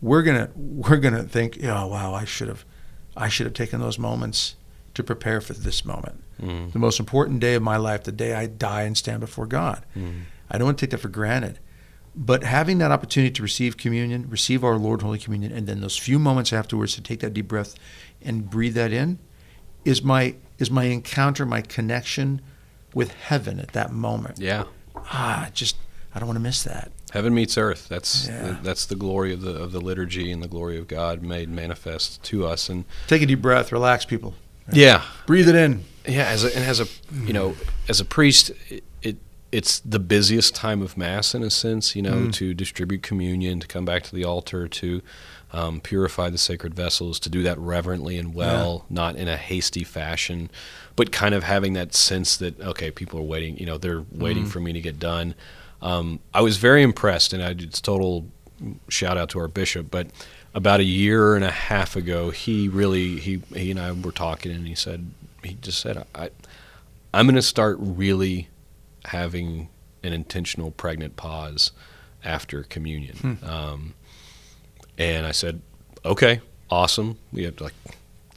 We're 0.00 0.22
gonna 0.22 0.50
we're 0.54 0.98
gonna 0.98 1.24
think, 1.24 1.58
oh 1.64 1.86
wow, 1.88 2.14
I 2.14 2.24
should 2.24 2.48
have 2.48 2.64
I 3.16 3.28
should 3.28 3.46
have 3.46 3.54
taken 3.54 3.80
those 3.80 3.98
moments 3.98 4.54
to 4.94 5.02
prepare 5.02 5.40
for 5.40 5.54
this 5.54 5.84
moment. 5.84 6.22
Hmm. 6.40 6.70
The 6.70 6.78
most 6.78 7.00
important 7.00 7.40
day 7.40 7.54
of 7.54 7.62
my 7.62 7.76
life, 7.76 8.04
the 8.04 8.12
day 8.12 8.34
I 8.34 8.46
die 8.46 8.82
and 8.82 8.96
stand 8.96 9.20
before 9.20 9.46
God. 9.46 9.84
Hmm. 9.94 10.20
I 10.48 10.56
don't 10.56 10.66
want 10.66 10.78
to 10.78 10.86
take 10.86 10.92
that 10.92 10.98
for 10.98 11.08
granted. 11.08 11.58
But 12.14 12.42
having 12.42 12.78
that 12.78 12.90
opportunity 12.90 13.32
to 13.32 13.42
receive 13.42 13.76
communion, 13.76 14.28
receive 14.28 14.64
our 14.64 14.76
Lord 14.76 15.02
Holy 15.02 15.18
Communion, 15.18 15.52
and 15.52 15.66
then 15.66 15.80
those 15.80 15.96
few 15.96 16.18
moments 16.18 16.52
afterwards 16.52 16.94
to 16.94 17.00
take 17.00 17.20
that 17.20 17.34
deep 17.34 17.46
breath 17.46 17.74
and 18.22 18.48
breathe 18.48 18.74
that 18.74 18.92
in, 18.92 19.18
is 19.84 20.02
my 20.02 20.36
is 20.58 20.70
my 20.70 20.84
encounter, 20.84 21.46
my 21.46 21.60
connection 21.60 22.40
with 22.94 23.12
heaven 23.12 23.60
at 23.60 23.72
that 23.72 23.92
moment. 23.92 24.38
Yeah. 24.38 24.64
Ah, 24.96 25.48
just 25.52 25.76
I 26.14 26.18
don't 26.18 26.26
want 26.26 26.36
to 26.38 26.42
miss 26.42 26.62
that. 26.64 26.90
Heaven 27.12 27.34
meets 27.34 27.56
earth. 27.56 27.86
That's 27.88 28.26
Yeah. 28.28 28.56
that's 28.62 28.84
the 28.86 28.94
glory 28.96 29.32
of 29.32 29.40
the 29.42 29.50
of 29.54 29.72
the 29.72 29.80
liturgy 29.80 30.30
and 30.32 30.42
the 30.42 30.48
glory 30.48 30.76
of 30.78 30.88
God 30.88 31.22
made 31.22 31.48
manifest 31.48 32.22
to 32.24 32.46
us. 32.46 32.68
And 32.68 32.84
Take 33.06 33.22
a 33.22 33.26
deep 33.26 33.40
breath, 33.42 33.72
relax, 33.72 34.04
people. 34.04 34.34
yeah, 34.72 35.02
Breathe 35.26 35.48
it 35.48 35.54
in. 35.54 35.84
yeah. 36.06 36.26
As 36.26 36.44
a, 36.44 36.54
and 36.54 36.64
as 36.64 36.80
a 36.80 36.86
you 37.24 37.32
know, 37.32 37.54
as 37.88 38.00
a 38.00 38.04
priest, 38.04 38.50
it, 38.68 38.84
it 39.02 39.16
it's 39.52 39.78
the 39.80 39.98
busiest 39.98 40.54
time 40.54 40.82
of 40.82 40.96
mass 40.98 41.34
in 41.34 41.42
a 41.42 41.48
sense, 41.50 41.96
you 41.96 42.02
know, 42.02 42.30
to 42.32 42.52
distribute 42.52 43.02
communion, 43.02 43.60
to 43.60 43.66
come 43.66 43.86
back 43.86 44.02
to 44.02 44.14
the 44.14 44.24
altar, 44.24 44.68
to 44.68 45.00
um, 45.54 45.80
purify 45.80 46.28
the 46.28 46.36
sacred 46.36 46.74
vessels, 46.74 47.18
to 47.20 47.30
do 47.30 47.42
that 47.42 47.58
reverently 47.58 48.18
and 48.18 48.34
well, 48.34 48.84
not 48.90 49.16
in 49.16 49.26
a 49.28 49.38
hasty 49.38 49.84
fashion, 49.84 50.50
but 50.98 51.12
kind 51.12 51.32
of 51.32 51.44
having 51.44 51.74
that 51.74 51.94
sense 51.94 52.36
that 52.38 52.60
okay, 52.60 52.90
people 52.90 53.20
are 53.20 53.22
waiting, 53.22 53.56
you 53.56 53.64
know, 53.64 53.78
they're 53.78 54.04
waiting 54.10 54.44
for 54.44 54.58
me 54.58 54.72
to 54.72 54.80
get 54.80 54.98
done. 54.98 55.32
Um, 55.80 56.18
I 56.34 56.40
was 56.40 56.56
very 56.56 56.82
impressed, 56.82 57.32
and 57.32 57.40
I 57.40 57.50
it's 57.50 57.80
total 57.80 58.26
shout 58.88 59.16
out 59.16 59.28
to 59.30 59.38
our 59.38 59.46
bishop, 59.46 59.92
but 59.92 60.08
about 60.54 60.80
a 60.80 60.84
year 60.84 61.36
and 61.36 61.44
a 61.44 61.52
half 61.52 61.94
ago, 61.94 62.30
he 62.30 62.68
really 62.68 63.20
he 63.20 63.40
he 63.54 63.70
and 63.70 63.78
I 63.78 63.92
were 63.92 64.10
talking, 64.10 64.50
and 64.50 64.66
he 64.66 64.74
said 64.74 65.08
he 65.44 65.54
just 65.62 65.80
said 65.80 66.04
I 66.16 66.30
I'm 67.14 67.26
going 67.26 67.36
to 67.36 67.42
start 67.42 67.76
really 67.78 68.48
having 69.04 69.68
an 70.02 70.12
intentional 70.12 70.72
pregnant 70.72 71.14
pause 71.14 71.70
after 72.24 72.64
communion. 72.64 73.38
Um, 73.44 73.94
and 74.98 75.26
I 75.26 75.30
said, 75.30 75.62
okay, 76.04 76.40
awesome. 76.70 77.18
We 77.32 77.44
had 77.44 77.60
like 77.60 77.74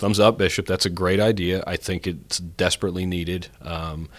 thumbs 0.01 0.19
up, 0.19 0.37
Bishop. 0.37 0.65
That's 0.65 0.85
a 0.85 0.89
great 0.89 1.19
idea. 1.19 1.63
I 1.67 1.77
think 1.77 2.07
it's 2.07 2.39
desperately 2.39 3.05
needed. 3.05 3.47
Um, 3.61 4.09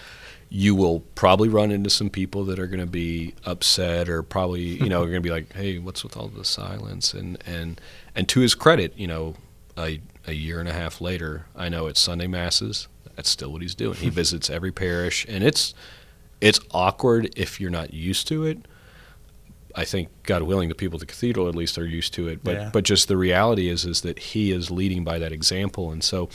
you 0.49 0.75
will 0.75 1.01
probably 1.17 1.49
run 1.49 1.71
into 1.71 1.91
some 1.91 2.09
people 2.09 2.45
that 2.45 2.59
are 2.59 2.67
going 2.67 2.79
to 2.81 2.87
be 2.87 3.35
upset 3.45 4.09
or 4.09 4.23
probably 4.23 4.61
you 4.61 4.89
know 4.89 5.01
are 5.01 5.07
going 5.07 5.15
to 5.15 5.21
be 5.23 5.31
like 5.31 5.51
hey 5.55 5.79
what's 5.79 6.05
with 6.05 6.15
all 6.15 6.29
the 6.29 6.45
silence 6.45 7.15
and 7.15 7.43
and 7.47 7.81
and 8.15 8.29
to 8.29 8.41
his 8.41 8.55
credit 8.55 8.93
you 8.95 9.07
know 9.07 9.35
a, 9.79 9.99
a 10.27 10.33
year 10.35 10.61
and 10.61 10.69
a 10.69 10.73
half 10.75 11.01
later 11.01 11.47
i 11.57 11.71
know 11.71 11.87
it's 11.87 11.99
sunday 11.99 12.27
masses 12.27 12.87
that's 13.17 13.31
still 13.31 13.51
what 13.51 13.63
he's 13.63 13.75
doing 13.75 13.97
he 13.97 14.11
visits 14.21 14.51
every 14.51 14.71
parish 14.71 15.25
and 15.27 15.43
it's 15.43 15.73
it's 16.43 16.61
awkward 16.73 17.33
if 17.35 17.59
you're 17.59 17.71
not 17.71 17.95
used 17.95 18.29
to 18.29 18.45
it 18.45 18.59
I 19.75 19.85
think 19.85 20.09
God 20.25 20.43
willing, 20.43 20.69
the 20.69 20.75
people 20.75 20.97
at 20.97 21.01
the 21.01 21.07
cathedral 21.07 21.49
at 21.49 21.55
least 21.55 21.79
are 21.79 21.87
used 21.87 22.13
to 22.15 22.29
it. 22.29 22.45
But 22.45 22.55
Yeah. 22.55 22.71
but 22.73 22.85
just 22.85 23.09
the 23.09 23.17
reality 23.17 23.69
is 23.69 23.85
is 23.85 24.01
that 24.03 24.19
He 24.19 24.53
is 24.53 24.71
leading 24.71 25.05
by 25.05 25.19
that 25.19 25.33
example, 25.33 25.91
and 25.91 26.03
so 26.05 26.29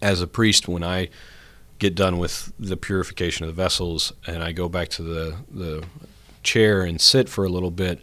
as 0.00 0.20
a 0.22 0.26
priest, 0.26 0.68
when 0.68 0.84
I 0.84 1.08
get 1.78 1.94
done 1.94 2.18
with 2.18 2.52
the 2.58 2.76
purification 2.76 3.44
of 3.46 3.54
the 3.54 3.62
vessels 3.62 4.12
and 4.26 4.42
I 4.42 4.52
go 4.52 4.68
back 4.68 4.88
to 4.90 5.02
the 5.02 5.36
the 5.50 5.84
chair 6.42 6.82
and 6.82 7.00
sit 7.00 7.28
for 7.28 7.44
a 7.44 7.48
little 7.48 7.70
bit, 7.70 8.00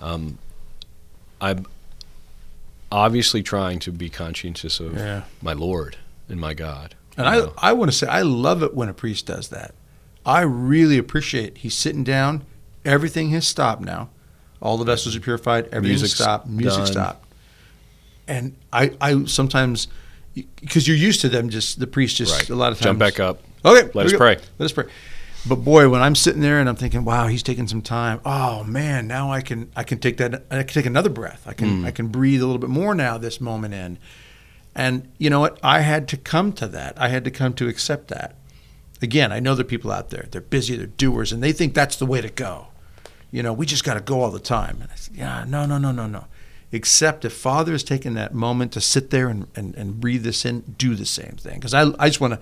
um, 0.00 0.38
I'm 1.40 1.66
obviously 2.90 3.42
trying 3.42 3.78
to 3.80 3.92
be 3.92 4.08
conscientious 4.08 4.78
of 4.80 4.94
Yeah. 4.96 5.22
my 5.40 5.52
Lord 5.52 5.96
and 6.28 6.40
my 6.40 6.54
God. 6.54 6.94
And 7.16 7.26
I, 7.26 7.38
know. 7.38 7.52
I 7.58 7.72
want 7.72 7.90
to 7.90 7.96
say, 7.96 8.06
I 8.06 8.22
love 8.22 8.62
it 8.62 8.74
when 8.74 8.88
a 8.88 8.94
priest 8.94 9.26
does 9.26 9.48
that. 9.48 9.74
I 10.24 10.42
really 10.42 10.98
appreciate 10.98 11.58
he's 11.58 11.74
sitting 11.74 12.04
down. 12.04 12.44
Everything 12.84 13.30
has 13.30 13.46
stopped 13.46 13.82
now. 13.82 14.10
All 14.60 14.76
the 14.76 14.84
vessels 14.84 15.16
are 15.16 15.20
purified. 15.20 15.66
Everything's 15.66 16.02
Music's 16.02 16.20
stopped. 16.20 16.48
Music 16.48 16.84
done. 16.84 16.86
stopped. 16.86 17.32
And 18.28 18.56
I, 18.72 18.92
I 19.00 19.24
sometimes, 19.24 19.88
because 20.34 20.86
you're 20.86 20.96
used 20.96 21.20
to 21.22 21.28
them, 21.28 21.48
just 21.48 21.80
the 21.80 21.86
priest 21.86 22.16
just 22.16 22.32
right. 22.32 22.50
a 22.50 22.54
lot 22.54 22.72
of 22.72 22.78
times 22.78 22.84
jump 22.84 22.98
back 22.98 23.18
up. 23.18 23.42
Okay, 23.64 23.90
let 23.94 24.06
us 24.06 24.12
pray. 24.12 24.38
Let 24.58 24.66
us 24.66 24.72
pray. 24.72 24.86
But 25.44 25.56
boy, 25.56 25.88
when 25.88 26.00
I'm 26.02 26.14
sitting 26.14 26.40
there 26.40 26.60
and 26.60 26.68
I'm 26.68 26.76
thinking, 26.76 27.04
"Wow, 27.04 27.26
he's 27.26 27.42
taking 27.42 27.66
some 27.66 27.82
time." 27.82 28.20
Oh 28.24 28.62
man, 28.62 29.08
now 29.08 29.32
I 29.32 29.40
can 29.40 29.70
I 29.74 29.82
can 29.82 29.98
take 29.98 30.16
that 30.18 30.44
I 30.50 30.62
can 30.62 30.68
take 30.68 30.86
another 30.86 31.10
breath. 31.10 31.42
I 31.46 31.52
can 31.52 31.82
Mm. 31.82 31.86
I 31.86 31.90
can 31.90 32.08
breathe 32.08 32.40
a 32.40 32.46
little 32.46 32.60
bit 32.60 32.70
more 32.70 32.94
now 32.94 33.18
this 33.18 33.40
moment 33.40 33.74
in. 33.74 33.98
And 34.74 35.08
you 35.18 35.30
know 35.30 35.40
what? 35.40 35.58
I 35.62 35.80
had 35.80 36.06
to 36.08 36.16
come 36.16 36.52
to 36.54 36.68
that. 36.68 36.94
I 36.96 37.08
had 37.08 37.24
to 37.24 37.30
come 37.30 37.54
to 37.54 37.68
accept 37.68 38.08
that. 38.08 38.36
Again, 39.02 39.32
I 39.32 39.40
know 39.40 39.56
there 39.56 39.64
are 39.64 39.68
people 39.68 39.90
out 39.90 40.10
there. 40.10 40.28
They're 40.30 40.40
busy. 40.40 40.76
They're 40.76 40.86
doers, 40.86 41.32
and 41.32 41.42
they 41.42 41.52
think 41.52 41.74
that's 41.74 41.96
the 41.96 42.06
way 42.06 42.20
to 42.20 42.28
go. 42.30 42.68
You 43.32 43.42
know, 43.42 43.52
we 43.52 43.66
just 43.66 43.82
got 43.82 43.94
to 43.94 44.00
go 44.00 44.22
all 44.22 44.30
the 44.30 44.38
time. 44.38 44.78
And 44.82 44.90
I 44.92 44.94
said, 44.94 45.16
yeah, 45.16 45.44
no, 45.48 45.66
no, 45.66 45.78
no, 45.78 45.90
no, 45.90 46.06
no. 46.06 46.26
Except 46.70 47.24
if 47.24 47.32
Father 47.32 47.72
has 47.72 47.82
taken 47.82 48.14
that 48.14 48.32
moment 48.34 48.72
to 48.72 48.80
sit 48.80 49.10
there 49.10 49.28
and, 49.28 49.48
and, 49.56 49.74
and 49.74 50.00
breathe 50.00 50.22
this 50.22 50.44
in, 50.44 50.60
do 50.78 50.94
the 50.94 51.04
same 51.06 51.36
thing. 51.36 51.54
Because 51.56 51.74
I, 51.74 51.90
I 51.98 52.08
just 52.08 52.20
want 52.20 52.34
to 52.34 52.40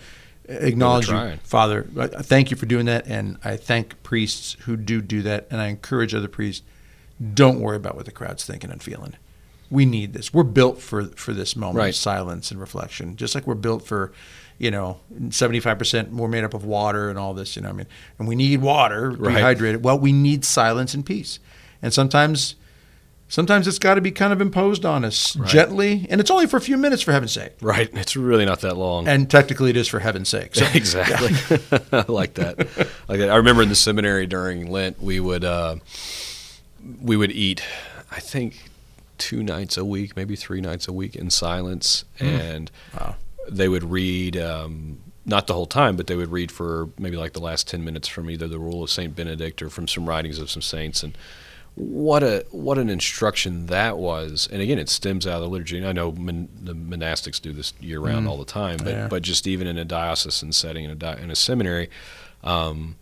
acknowledge 0.67 1.09
you. 1.09 1.39
Father. 1.43 1.85
Thank 1.85 2.51
you 2.51 2.57
for 2.57 2.67
doing 2.67 2.87
that, 2.87 3.07
and 3.07 3.39
I 3.45 3.57
thank 3.57 4.03
priests 4.03 4.57
who 4.67 4.77
do 4.77 5.01
do 5.01 5.23
that, 5.23 5.47
and 5.51 5.61
I 5.61 5.69
encourage 5.69 6.15
other 6.15 6.29
priests. 6.29 6.65
Don't 7.35 7.61
worry 7.61 7.77
about 7.77 7.97
what 7.97 8.05
the 8.05 8.13
crowd's 8.13 8.45
thinking 8.45 8.71
and 8.71 8.83
feeling. 8.83 9.15
We 9.71 9.85
need 9.87 10.13
this. 10.13 10.35
We're 10.35 10.43
built 10.43 10.81
for 10.81 11.05
for 11.05 11.33
this 11.33 11.55
moment 11.55 11.77
Right. 11.79 11.89
of 11.91 11.97
silence 11.97 12.51
and 12.51 12.61
reflection, 12.61 13.17
just 13.17 13.35
like 13.35 13.47
we're 13.47 13.55
built 13.55 13.85
for, 13.85 14.13
you 14.61 14.71
know, 14.71 15.01
seventy 15.31 15.59
five 15.59 15.79
percent 15.79 16.13
more 16.13 16.29
made 16.29 16.45
up 16.45 16.55
of 16.55 16.65
water 16.65 17.09
and 17.11 17.19
all 17.19 17.35
this. 17.35 17.57
You 17.57 17.63
know, 17.63 17.71
I 17.71 17.73
mean, 17.73 17.87
and 18.19 18.29
we 18.29 18.37
need 18.37 18.61
water, 18.61 19.11
Right. 19.11 19.35
dehydrated. 19.35 19.83
Well, 19.83 19.99
we 19.99 20.13
need 20.13 20.45
silence 20.45 20.95
and 20.95 21.05
peace, 21.05 21.41
and 21.83 21.93
sometimes. 21.93 22.55
Sometimes 23.33 23.69
it's 23.69 23.79
got 23.79 23.95
to 23.95 24.01
be 24.01 24.11
kind 24.11 24.33
of 24.33 24.41
imposed 24.41 24.85
on 24.85 25.05
us 25.05 25.37
Right. 25.37 25.49
gently, 25.49 26.05
and 26.11 26.21
it's 26.21 26.33
only 26.33 26.49
for 26.49 26.57
a 26.57 26.61
few 26.61 26.77
minutes, 26.77 27.01
for 27.03 27.13
heaven's 27.13 27.31
sake. 27.31 27.53
Right. 27.61 27.89
It's 27.93 28.17
really 28.17 28.45
not 28.45 28.61
that 28.63 28.77
long. 28.77 29.07
And 29.07 29.31
technically, 29.31 29.71
it 29.71 29.77
is 29.77 29.87
for 29.87 30.01
heaven's 30.01 30.29
sake. 30.29 30.57
So, 30.57 30.67
exactly. 30.75 31.37
I 31.93 32.05
like 32.09 32.35
that. 32.35 32.59
Like 33.09 33.21
that. 33.21 33.31
I 33.31 33.37
remember 33.37 33.63
in 33.63 33.69
the 33.69 33.77
seminary 33.77 34.27
during 34.27 34.69
Lent, 34.69 35.01
we 35.01 35.21
would 35.21 35.45
uh, 35.45 35.77
we 37.01 37.17
would 37.17 37.31
eat. 37.31 37.63
I 38.11 38.19
think 38.19 38.69
two 39.17 39.45
nights 39.45 39.77
a 39.77 39.85
week, 39.85 40.17
maybe 40.17 40.35
three 40.35 40.61
nights 40.61 40.89
a 40.89 40.93
week 40.93 41.15
in 41.15 41.31
silence, 41.31 42.05
and 42.19 42.69
Wow. 42.99 43.15
They 43.51 43.69
would 43.69 43.85
read. 43.85 44.37
Um, 44.37 44.99
not 45.27 45.47
the 45.47 45.53
whole 45.53 45.67
time, 45.67 45.97
but 45.97 46.07
they 46.07 46.17
would 46.17 46.33
read 46.33 46.51
for 46.51 46.89
maybe 46.99 47.17
like 47.17 47.35
the 47.35 47.41
last 47.41 47.69
ten 47.69 47.85
minutes 47.85 48.09
from 48.09 48.31
either 48.31 48.49
the 48.49 48.59
Rule 48.59 48.83
of 48.83 48.91
Saint 48.91 49.15
Benedict 49.15 49.61
or 49.63 49.69
from 49.69 49.87
some 49.87 50.09
writings 50.09 50.39
of 50.39 50.51
some 50.51 50.63
saints, 50.63 51.03
and 51.03 51.17
what 51.75 52.23
a 52.23 52.45
what 52.51 52.79
an 52.79 52.89
instruction 52.89 53.67
that 53.67 53.99
was. 53.99 54.49
And 54.51 54.61
again, 54.63 54.79
it 54.79 54.89
stems 54.89 55.27
out 55.27 55.37
of 55.37 55.43
the 55.43 55.49
liturgy. 55.49 55.77
And 55.79 55.87
I 55.87 55.93
know 55.93 56.11
mon, 56.13 56.49
the 56.61 56.75
monastics 56.75 57.41
do 57.41 57.53
this 57.53 57.75
year 57.81 58.01
round 58.01 58.27
all 58.27 58.39
the 58.39 58.45
time, 58.47 58.79
but 58.79 58.89
Yeah. 58.89 59.09
but 59.09 59.23
just 59.23 59.47
even 59.47 59.67
in 59.67 59.79
a 59.79 59.85
diocesan 59.85 60.53
setting 60.53 60.85
in 60.85 60.91
a 60.91 60.95
di- 60.97 61.19
in 61.23 61.31
a 61.31 61.37
seminary, 61.37 61.91
um, 62.43 62.97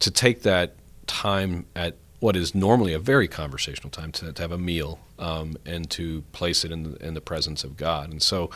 to 0.00 0.10
take 0.10 0.42
that 0.42 0.74
time 1.06 1.66
at 1.76 1.96
what 2.20 2.34
is 2.34 2.54
normally 2.54 2.92
a 2.92 2.98
very 2.98 3.28
conversational 3.28 3.90
time 3.90 4.10
to, 4.12 4.32
to 4.32 4.42
have 4.42 4.50
a 4.52 4.58
meal 4.58 4.98
um, 5.18 5.56
and 5.64 5.88
to 5.90 6.22
place 6.32 6.64
it 6.64 6.72
in 6.72 6.82
the, 6.82 7.06
in 7.06 7.14
the 7.14 7.20
presence 7.20 7.62
of 7.62 7.76
God. 7.76 8.10
And 8.10 8.20
so, 8.20 8.50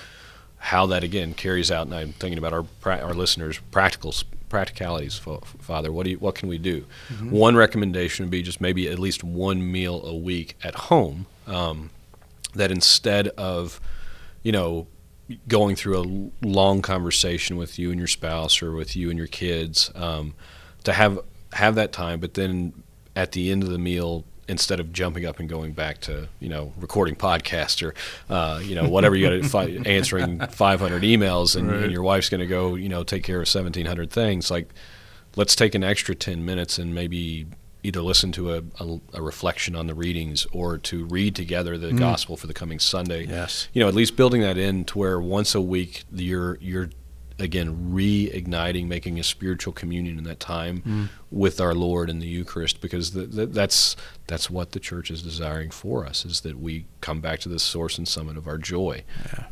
how 0.64 0.86
that 0.86 1.02
again 1.02 1.34
carries 1.34 1.72
out, 1.72 1.86
and 1.86 1.94
I'm 1.94 2.12
thinking 2.12 2.38
about 2.38 2.52
our 2.52 2.92
our 2.92 3.14
listeners' 3.14 3.58
practical 3.72 4.14
practicalities. 4.48 5.18
Father, 5.18 5.90
what 5.90 6.04
do 6.04 6.10
you, 6.10 6.18
what 6.18 6.36
can 6.36 6.48
we 6.48 6.56
do? 6.58 6.84
One 7.30 7.56
recommendation 7.56 8.24
would 8.24 8.30
be 8.30 8.42
just 8.42 8.60
maybe 8.60 8.88
at 8.88 8.98
least 8.98 9.24
one 9.24 9.72
meal 9.72 10.06
a 10.06 10.14
week 10.14 10.56
at 10.62 10.74
home. 10.74 11.26
Um, 11.46 11.90
that 12.54 12.70
instead 12.70 13.28
of, 13.28 13.80
you 14.42 14.52
know, 14.52 14.86
going 15.48 15.74
through 15.74 15.98
a 15.98 16.46
long 16.46 16.82
conversation 16.82 17.56
with 17.56 17.78
you 17.78 17.90
and 17.90 17.98
your 17.98 18.06
spouse 18.06 18.62
or 18.62 18.72
with 18.72 18.94
you 18.94 19.08
and 19.10 19.18
your 19.18 19.26
kids, 19.26 19.90
um, 19.94 20.34
to 20.84 20.92
have 20.92 21.18
have 21.54 21.74
that 21.74 21.92
time, 21.92 22.20
but 22.20 22.34
then 22.34 22.72
at 23.16 23.32
the 23.32 23.50
end 23.50 23.62
of 23.62 23.70
the 23.70 23.78
meal, 23.78 24.24
instead 24.52 24.78
of 24.78 24.92
jumping 24.92 25.26
up 25.26 25.40
and 25.40 25.48
going 25.48 25.72
back 25.72 25.98
to 26.02 26.28
you 26.38 26.48
know 26.48 26.72
recording 26.78 27.16
podcast 27.16 27.82
or 27.84 27.92
uh, 28.32 28.60
you 28.62 28.76
know 28.76 28.88
whatever 28.88 29.16
you 29.16 29.40
got 29.40 29.50
fi- 29.50 29.80
answering 29.84 30.38
500 30.38 31.02
emails 31.02 31.56
and, 31.56 31.68
Right. 31.68 31.82
and 31.82 31.90
your 31.92 32.02
wife's 32.02 32.28
going 32.28 32.40
to 32.40 32.46
go 32.46 32.76
you 32.76 32.88
know 32.88 33.02
take 33.02 33.24
care 33.24 33.38
of 33.38 33.48
1700 33.48 34.10
things 34.10 34.48
like 34.50 34.68
let's 35.34 35.56
take 35.56 35.74
an 35.74 35.82
extra 35.82 36.14
10 36.14 36.44
minutes 36.44 36.78
and 36.78 36.94
maybe 36.94 37.46
either 37.84 38.00
listen 38.02 38.30
to 38.30 38.54
a, 38.54 38.62
a, 38.78 39.00
a 39.14 39.22
reflection 39.22 39.74
on 39.74 39.88
the 39.88 39.94
readings 39.94 40.46
or 40.52 40.78
to 40.78 41.04
read 41.06 41.34
together 41.34 41.76
the 41.76 41.92
gospel 41.92 42.36
for 42.36 42.46
the 42.46 42.54
coming 42.54 42.78
sunday 42.78 43.26
Yes. 43.26 43.66
you 43.72 43.80
know 43.82 43.88
at 43.88 43.94
least 43.94 44.14
building 44.16 44.40
that 44.42 44.56
in 44.56 44.84
to 44.84 44.98
where 44.98 45.18
once 45.20 45.54
a 45.56 45.60
week 45.60 46.04
you're 46.12 46.58
you're 46.60 46.90
again 47.42 47.90
reigniting 47.92 48.86
making 48.86 49.18
a 49.18 49.22
spiritual 49.22 49.72
communion 49.72 50.16
in 50.18 50.24
that 50.24 50.38
time 50.40 51.10
with 51.30 51.60
our 51.60 51.74
lord 51.74 52.08
in 52.08 52.18
the 52.20 52.26
eucharist 52.26 52.80
because 52.80 53.10
the, 53.12 53.22
the, 53.26 53.46
that's 53.46 53.96
that's 54.26 54.48
what 54.48 54.72
the 54.72 54.80
church 54.80 55.10
is 55.10 55.22
desiring 55.22 55.70
for 55.70 56.06
us 56.06 56.24
is 56.24 56.40
that 56.42 56.58
we 56.58 56.84
come 57.00 57.20
back 57.20 57.40
to 57.40 57.48
the 57.48 57.58
source 57.58 57.98
and 57.98 58.06
summit 58.06 58.36
of 58.36 58.46
our 58.46 58.58
joy 58.58 59.02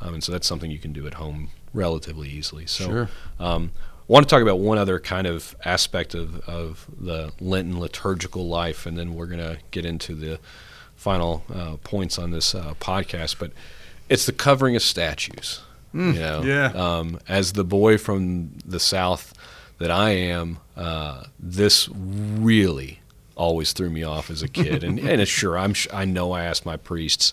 um, 0.01 0.15
and 0.15 0.23
so 0.25 0.31
that's 0.33 0.47
something 0.47 0.71
you 0.71 0.79
can 0.79 0.93
do 0.93 1.07
at 1.07 1.15
home 1.15 1.49
relatively 1.75 2.29
easily 2.29 2.67
so 2.67 2.85
Sure. 2.85 3.09
um, 3.39 3.73
I 4.09 4.13
want 4.13 4.29
to 4.29 4.35
talk 4.35 4.43
about 4.43 4.59
one 4.59 4.77
other 4.79 4.99
kind 4.99 5.27
of 5.29 5.55
aspect 5.65 6.15
of, 6.15 6.41
of 6.49 6.87
the 7.01 7.31
Lenten 7.39 7.79
liturgical 7.79 8.49
life, 8.49 8.85
and 8.85 8.99
then 8.99 9.15
we're 9.15 9.27
going 9.29 9.39
to 9.39 9.59
get 9.71 9.85
into 9.85 10.17
the 10.17 10.41
final 10.97 11.45
uh, 11.55 11.77
points 11.85 12.19
on 12.19 12.33
this 12.33 12.53
uh, 12.53 12.75
podcast. 12.81 13.37
But 13.39 13.53
it's 14.09 14.27
the 14.27 14.33
covering 14.33 14.75
of 14.75 14.83
statues. 14.83 15.61
You 15.93 16.13
know, 16.13 16.43
yeah. 16.43 16.73
Um, 16.75 17.19
as 17.29 17.53
the 17.53 17.65
boy 17.65 17.99
from 17.99 18.53
the 18.65 18.81
South 18.81 19.35
that 19.79 19.91
I 19.91 20.11
am, 20.11 20.59
uh, 20.77 21.25
this 21.39 21.89
really 21.89 23.01
always 23.37 23.73
threw 23.73 23.91
me 23.91 24.03
off 24.03 24.31
as 24.31 24.43
a 24.43 24.49
kid. 24.49 24.85
and 24.85 24.99
and 25.11 25.21
it's 25.21 25.31
sure 25.31 25.59
I'm 25.59 25.75
I 25.93 26.05
know 26.05 26.33
I 26.33 26.45
asked 26.45 26.67
my 26.67 26.77
priests 26.77 27.33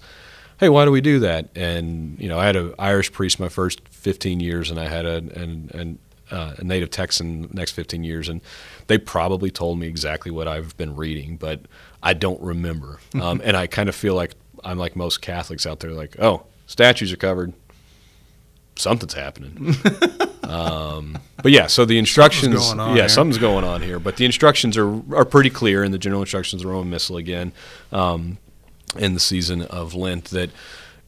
hey, 0.60 0.70
why 0.70 0.86
do 0.86 0.91
we 0.91 1.01
do 1.01 1.20
that? 1.20 1.49
And 1.55 2.20
you 2.20 2.28
know, 2.28 2.39
I 2.39 2.45
had 2.45 2.55
an 2.55 2.74
Irish 2.80 3.12
priest 3.12 3.39
my 3.39 3.49
first 3.49 3.82
15 3.89 4.39
years, 4.39 4.72
and 4.72 4.80
I 4.80 4.88
had 4.88 5.05
a, 5.05 5.18
an, 5.18 5.72
an 5.74 5.99
uh, 6.30 6.55
a 6.58 6.64
native 6.64 6.89
Texan 6.89 7.49
next 7.53 7.72
15 7.72 8.03
years, 8.03 8.28
and 8.28 8.41
they 8.88 8.97
probably 8.97 9.49
told 9.49 9.80
me 9.80 9.88
exactly 9.88 10.30
what 10.30 10.47
I've 10.47 10.76
been 10.76 10.95
reading, 10.95 11.38
but 11.38 11.62
I 12.03 12.14
don't 12.14 12.41
remember. 12.41 12.99
Um, 13.22 13.41
and 13.43 13.58
I 13.58 13.66
kind 13.68 13.89
of 13.89 13.95
feel 13.95 14.14
like 14.14 14.34
I'm 14.64 14.78
like 14.78 14.95
most 14.95 15.22
Catholics 15.22 15.66
out 15.66 15.80
there, 15.80 15.91
like, 15.91 16.20
oh, 16.20 16.43
statues 16.68 17.12
are 17.12 17.18
covered, 17.18 17.53
something's 18.78 19.14
happening. 19.14 19.76
um, 20.44 21.18
but 21.44 21.52
yeah, 21.52 21.68
so 21.68 21.86
the 21.86 21.98
instructions, 21.98 22.56
going 22.56 22.80
on 22.80 22.90
yeah, 22.96 23.04
here. 23.04 23.10
something's 23.10 23.38
going 23.38 23.64
on 23.64 23.82
here. 23.82 24.00
But 24.00 24.18
the 24.18 24.26
instructions 24.26 24.78
are 24.78 24.90
are 25.16 25.26
pretty 25.26 25.50
clear 25.50 25.84
in 25.84 25.92
the 25.92 25.98
general 25.98 26.22
instructions 26.22 26.62
of 26.62 26.68
the 26.68 26.74
Roman 26.74 26.90
Missal 26.90 27.18
again, 27.18 27.52
um, 27.92 28.38
in 28.98 29.14
the 29.14 29.20
season 29.20 29.62
of 29.64 29.94
Lent 29.94 30.26
that 30.26 30.50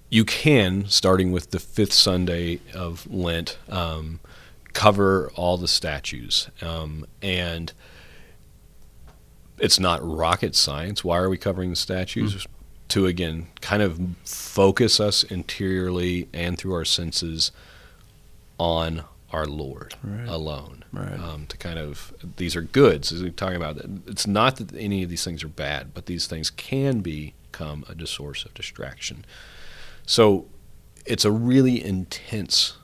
you 0.10 0.26
can, 0.26 0.88
starting 0.88 1.32
with 1.32 1.52
the 1.52 1.60
fifth 1.60 1.94
Sunday 1.94 2.60
of 2.74 3.10
Lent, 3.12 3.58
um, 3.70 4.20
cover 4.74 5.32
all 5.36 5.58
the 5.58 5.68
statues, 5.68 6.50
um, 6.62 7.06
and 7.22 7.74
it's 9.60 9.80
not 9.80 10.00
rocket 10.04 10.56
science. 10.56 11.04
Why 11.04 11.18
are 11.18 11.30
we 11.30 11.38
covering 11.38 11.70
the 11.70 11.76
statues? 11.76 12.48
To 12.90 13.06
again, 13.06 13.48
kind 13.62 13.82
of 13.84 14.00
focus 14.26 15.00
us 15.00 15.24
interiorly 15.24 16.28
and 16.34 16.58
through 16.58 16.74
our 16.74 16.86
senses 16.86 17.52
on 18.58 19.04
our 19.32 19.46
Lord 19.46 19.94
Right. 20.04 20.28
alone. 20.28 20.84
Right. 20.92 21.20
Um, 21.20 21.46
to 21.48 21.58
kind 21.58 21.78
of 21.78 22.14
these 22.38 22.56
are 22.56 22.62
goods. 22.64 23.12
As 23.12 23.22
we're 23.22 23.30
talking 23.30 23.58
about, 23.58 23.78
it's 24.08 24.26
not 24.26 24.56
that 24.58 24.76
any 24.76 25.04
of 25.04 25.10
these 25.10 25.24
things 25.24 25.44
are 25.44 25.48
bad, 25.50 25.94
but 25.94 26.08
these 26.08 26.26
things 26.26 26.50
can 26.50 27.02
become 27.02 27.86
a 27.88 28.08
source 28.08 28.44
of 28.44 28.54
distraction. 28.56 29.24
So 30.08 30.48
it's 31.06 31.26
a 31.26 31.32
really 31.32 31.84
intense 31.84 32.78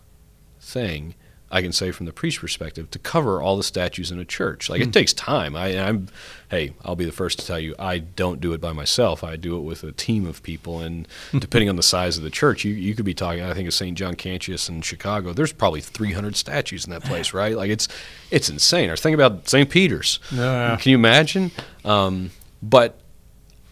thing. 0.60 1.16
I 1.56 1.62
can 1.62 1.72
say 1.72 1.92
from 1.92 2.06
the 2.06 2.12
priest 2.12 2.40
perspective 2.42 2.92
to 2.92 3.00
cover 3.00 3.42
all 3.42 3.56
the 3.56 3.64
statues 3.64 4.12
in 4.12 4.20
a 4.20 4.26
church. 4.26 4.70
Like 4.70 4.82
it 4.82 4.92
takes 4.92 5.14
time. 5.14 5.56
I, 5.56 5.68
I'm, 5.80 6.10
hey, 6.50 6.74
I'll 6.84 6.98
be 6.98 7.06
the 7.06 7.14
first 7.14 7.40
to 7.40 7.46
tell 7.46 7.58
you, 7.60 7.74
I 7.80 8.00
don't 8.00 8.42
do 8.42 8.52
it 8.52 8.60
by 8.60 8.74
myself. 8.74 9.24
I 9.24 9.38
do 9.38 9.56
it 9.58 9.62
with 9.62 9.84
a 9.86 9.94
team 9.94 10.26
of 10.28 10.44
people, 10.44 10.82
and 10.82 11.08
depending 11.40 11.70
on 11.70 11.78
the 11.78 11.84
size 11.84 12.18
of 12.18 12.24
the 12.24 12.30
church, 12.30 12.66
you, 12.66 12.74
you 12.74 12.94
could 12.94 13.06
be 13.06 13.14
talking. 13.14 13.42
I 13.42 13.54
think 13.54 13.70
of 13.70 13.74
St. 13.74 13.98
John 13.98 14.16
Cantius 14.16 14.68
in 14.68 14.82
Chicago. 14.82 15.32
There's 15.32 15.54
probably 15.54 15.80
300 15.80 16.36
statues 16.36 16.84
in 16.86 16.92
that 16.92 17.04
place, 17.06 17.34
right? 17.34 17.56
Like 17.56 17.70
it's 17.70 17.88
it's 18.32 18.50
insane. 18.50 18.90
Or 18.90 18.98
think 18.98 19.14
about 19.14 19.48
St. 19.48 19.70
Peter's. 19.70 20.20
Yeah. 20.34 20.76
Can 20.80 20.90
you 20.92 20.98
imagine? 20.98 21.52
Um, 21.86 22.32
but 22.62 23.00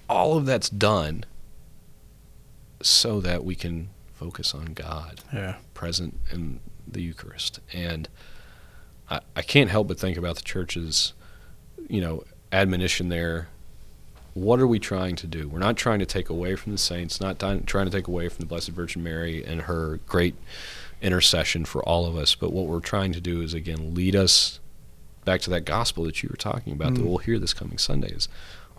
all 0.09 0.38
of 0.38 0.45
that's 0.45 0.69
done 0.69 1.25
so 2.81 3.19
that 3.21 3.43
we 3.43 3.55
can 3.55 3.89
focus 4.13 4.53
on 4.53 4.67
God 4.73 5.21
Yeah. 5.34 5.55
present 5.73 6.17
in 6.31 6.59
the 6.88 7.01
Eucharist. 7.01 7.59
And 7.71 8.07
I, 9.09 9.21
I 9.36 9.41
can't 9.41 9.69
help 9.69 9.88
but 9.88 9.99
think 9.99 10.17
about 10.17 10.36
the 10.36 10.41
church's, 10.43 11.13
you 11.88 12.01
know, 12.01 12.23
admonition 12.51 13.09
there. 13.09 13.47
What 14.34 14.59
are 14.59 14.67
we 14.67 14.79
trying 14.79 15.15
to 15.17 15.27
do? 15.27 15.47
We're 15.47 15.59
not 15.59 15.77
trying 15.77 15.99
to 15.99 16.05
take 16.07 16.29
away 16.29 16.55
from 16.55 16.71
the 16.71 16.77
saints, 16.79 17.21
not 17.21 17.39
trying 17.39 17.65
to 17.65 17.89
take 17.91 18.07
away 18.07 18.29
from 18.29 18.39
the 18.39 18.45
Blessed 18.47 18.69
Virgin 18.69 19.03
Mary 19.03 19.43
and 19.45 19.63
her 19.63 19.99
great 20.07 20.36
intercession 21.01 21.65
for 21.65 21.84
all 21.84 22.05
of 22.05 22.15
us. 22.15 22.34
But 22.34 22.51
what 22.51 22.65
we're 22.65 22.79
trying 22.79 23.13
to 23.13 23.21
do 23.21 23.41
is, 23.41 23.53
again, 23.53 23.93
lead 23.93 24.15
us 24.15 24.59
back 25.23 25.41
to 25.41 25.49
that 25.51 25.65
gospel 25.65 26.03
that 26.05 26.23
you 26.23 26.29
were 26.29 26.36
talking 26.38 26.73
about 26.73 26.95
that 26.95 27.01
Mm. 27.01 27.05
we'll 27.07 27.17
hear 27.19 27.38
this 27.39 27.53
coming 27.53 27.77
Sunday 27.77 28.09
is 28.09 28.27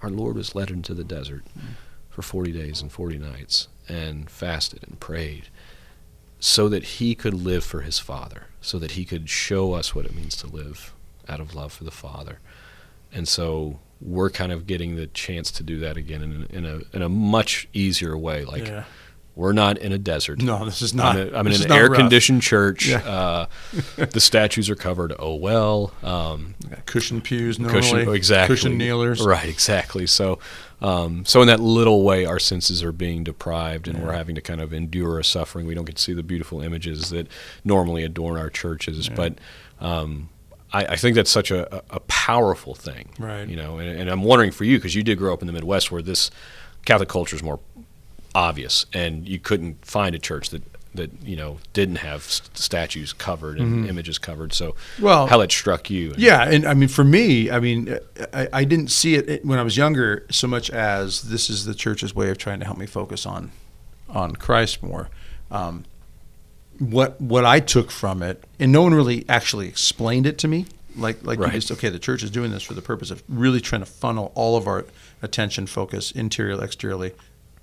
our 0.03 0.11
Lord 0.11 0.37
was 0.37 0.55
led 0.55 0.71
into 0.71 0.93
the 0.93 1.05
desert 1.05 1.45
for 2.11 2.21
40 2.21 2.53
days 2.53 2.83
and 2.83 2.93
40 2.93 3.19
nights 3.19 3.69
and 3.89 4.29
fasted 4.29 4.83
and 4.83 5.01
prayed 5.01 5.49
so 6.45 6.69
that 6.69 6.85
he 6.85 7.15
could 7.15 7.33
live 7.33 7.65
for 7.65 7.81
his 7.81 7.99
Father, 7.99 8.49
so 8.61 8.79
that 8.79 8.91
he 8.91 9.07
could 9.07 9.31
show 9.31 9.73
us 9.73 9.95
what 9.95 10.05
it 10.05 10.15
means 10.15 10.37
to 10.37 10.47
live 10.47 10.93
out 11.27 11.41
of 11.41 11.55
love 11.55 11.73
for 11.73 11.85
the 11.85 11.91
Father. 11.91 12.39
And 13.11 13.27
so 13.27 13.79
we're 13.99 14.29
kind 14.29 14.53
of 14.53 14.67
getting 14.67 14.97
the 14.97 15.07
chance 15.07 15.51
to 15.53 15.63
do 15.63 15.79
that 15.81 15.97
again 15.97 16.21
in 16.23 16.43
a, 16.43 16.55
in 16.55 16.67
a, 16.67 16.97
in 16.97 17.01
a 17.01 17.09
much 17.09 17.67
easier 17.73 18.15
way. 18.15 18.45
Like, 18.45 18.67
yeah. 18.67 18.85
we're 19.35 19.55
not 19.55 19.79
in 19.79 19.93
a 19.93 19.97
desert. 19.97 20.43
No, 20.43 20.67
this 20.67 20.83
is 20.83 20.93
not. 20.93 21.17
I'm, 21.17 21.35
a- 21.35 21.39
I'm 21.39 21.47
in 21.47 21.63
an 21.63 21.73
air 21.73 21.89
rough. 21.89 21.97
conditioned 21.97 22.43
church. 22.43 22.89
Yeah. 22.89 22.99
Uh, 22.99 23.47
the 23.97 24.21
statues 24.21 24.69
are 24.69 24.77
covered. 24.77 25.15
Oh 25.19 25.37
well. 25.37 25.95
Um, 26.03 26.57
Cushion 26.85 27.23
pews 27.23 27.59
normally. 27.59 27.81
cushion 27.81 28.15
exactly 28.15 28.55
Cushion 28.55 28.77
kneelers. 28.77 29.25
right 29.25 29.49
exactly 29.49 30.07
so 30.07 30.39
um, 30.83 31.25
so 31.25 31.41
in 31.41 31.47
that 31.49 31.61
little 31.61 32.03
way 32.03 32.25
our 32.25 32.39
senses 32.39 32.83
are 32.83 32.93
being 32.93 33.25
deprived 33.25 33.89
and 33.89 34.03
we're 34.03 34.13
having 34.13 34.35
to 34.35 34.41
kind 34.41 34.61
of 34.61 34.73
endure 34.73 35.19
a 35.19 35.25
suffering 35.25 35.67
we 35.67 35.75
don't 35.75 35.85
get 35.85 35.97
to 35.97 36.03
see 36.03 36.13
the 36.13 36.23
beautiful 36.23 36.61
images 36.61 37.11
that 37.11 37.27
normally 37.65 38.03
adorn 38.05 38.37
our 38.39 38.51
churches 38.51 39.09
Yeah. 39.09 39.15
but 39.15 39.39
um, 39.81 40.29
I, 40.73 40.87
I 40.87 40.97
think 40.97 41.15
that's 41.15 41.31
such 41.31 41.51
a, 41.51 41.73
a 41.77 41.83
a 41.97 42.01
powerful 42.01 42.75
thing 42.75 43.11
Right. 43.19 43.49
you 43.49 43.57
know 43.57 43.79
and, 43.79 43.89
and 44.01 44.11
i'm 44.11 44.23
wondering 44.23 44.51
for 44.51 44.65
you 44.65 44.79
because 44.79 44.95
you 44.95 45.03
did 45.03 45.19
grow 45.19 45.33
up 45.33 45.41
in 45.43 45.47
the 45.47 45.53
midwest 45.53 45.91
where 45.93 46.03
this 46.03 46.31
catholic 46.85 47.09
culture 47.09 47.37
is 47.37 47.43
more 47.43 47.61
obvious 48.35 48.87
and 48.93 49.29
you 49.29 49.39
couldn't 49.39 49.85
find 49.87 50.15
a 50.15 50.19
church 50.19 50.51
that 50.51 50.63
that 50.95 51.11
you 51.25 51.37
know 51.37 51.59
didn't 51.73 51.97
have 51.97 52.23
st- 52.23 52.57
statues 52.57 53.13
covered 53.13 53.59
and 53.59 53.89
images 53.89 54.19
covered 54.19 54.53
so 54.53 54.73
Mm-hmm. 54.73 55.03
Well, 55.05 55.27
how 55.27 55.41
it 55.41 55.51
struck 55.51 55.91
you 55.91 56.15
Yeah, 56.17 56.43
and 56.49 56.65
I 56.67 56.75
mean, 56.75 56.89
for 56.89 57.05
me, 57.05 57.51
I 57.51 57.61
mean, 57.61 57.99
I, 58.33 58.49
I 58.53 58.65
didn't 58.65 58.89
see 58.89 59.15
it 59.17 59.45
when 59.45 59.59
I 59.59 59.63
was 59.63 59.77
younger 59.77 60.25
so 60.31 60.47
much 60.47 60.71
as 60.71 61.23
this 61.23 61.51
is 61.51 61.65
the 61.65 61.75
church's 61.75 62.15
way 62.15 62.31
of 62.31 62.39
trying 62.39 62.61
to 62.61 62.65
help 62.65 62.79
me 62.79 62.87
focus 62.87 63.27
on 63.27 63.51
on 64.09 64.37
Christ 64.37 64.83
more. 64.83 65.09
Um, 65.51 65.85
what 66.79 67.21
what 67.21 67.45
I 67.45 67.61
took 67.61 67.91
from 67.91 68.23
it, 68.23 68.43
and 68.59 68.73
no 68.73 68.83
one 68.83 68.95
really 68.95 69.25
actually 69.29 69.69
explained 69.69 70.27
it 70.27 70.39
to 70.39 70.49
me. 70.49 70.67
Like 70.97 71.25
like 71.25 71.39
Right. 71.41 71.53
just 71.53 71.71
okay, 71.73 71.89
the 71.89 71.99
church 71.99 72.23
is 72.23 72.31
doing 72.31 72.51
this 72.53 72.63
for 72.63 72.75
the 72.75 72.83
purpose 72.83 73.11
of 73.11 73.23
really 73.29 73.61
trying 73.61 73.83
to 73.83 73.87
funnel 73.87 74.33
all 74.35 74.57
of 74.57 74.67
our 74.67 74.85
attention, 75.23 75.67
focus, 75.67 76.11
interior, 76.13 76.63
exteriorly, 76.63 77.13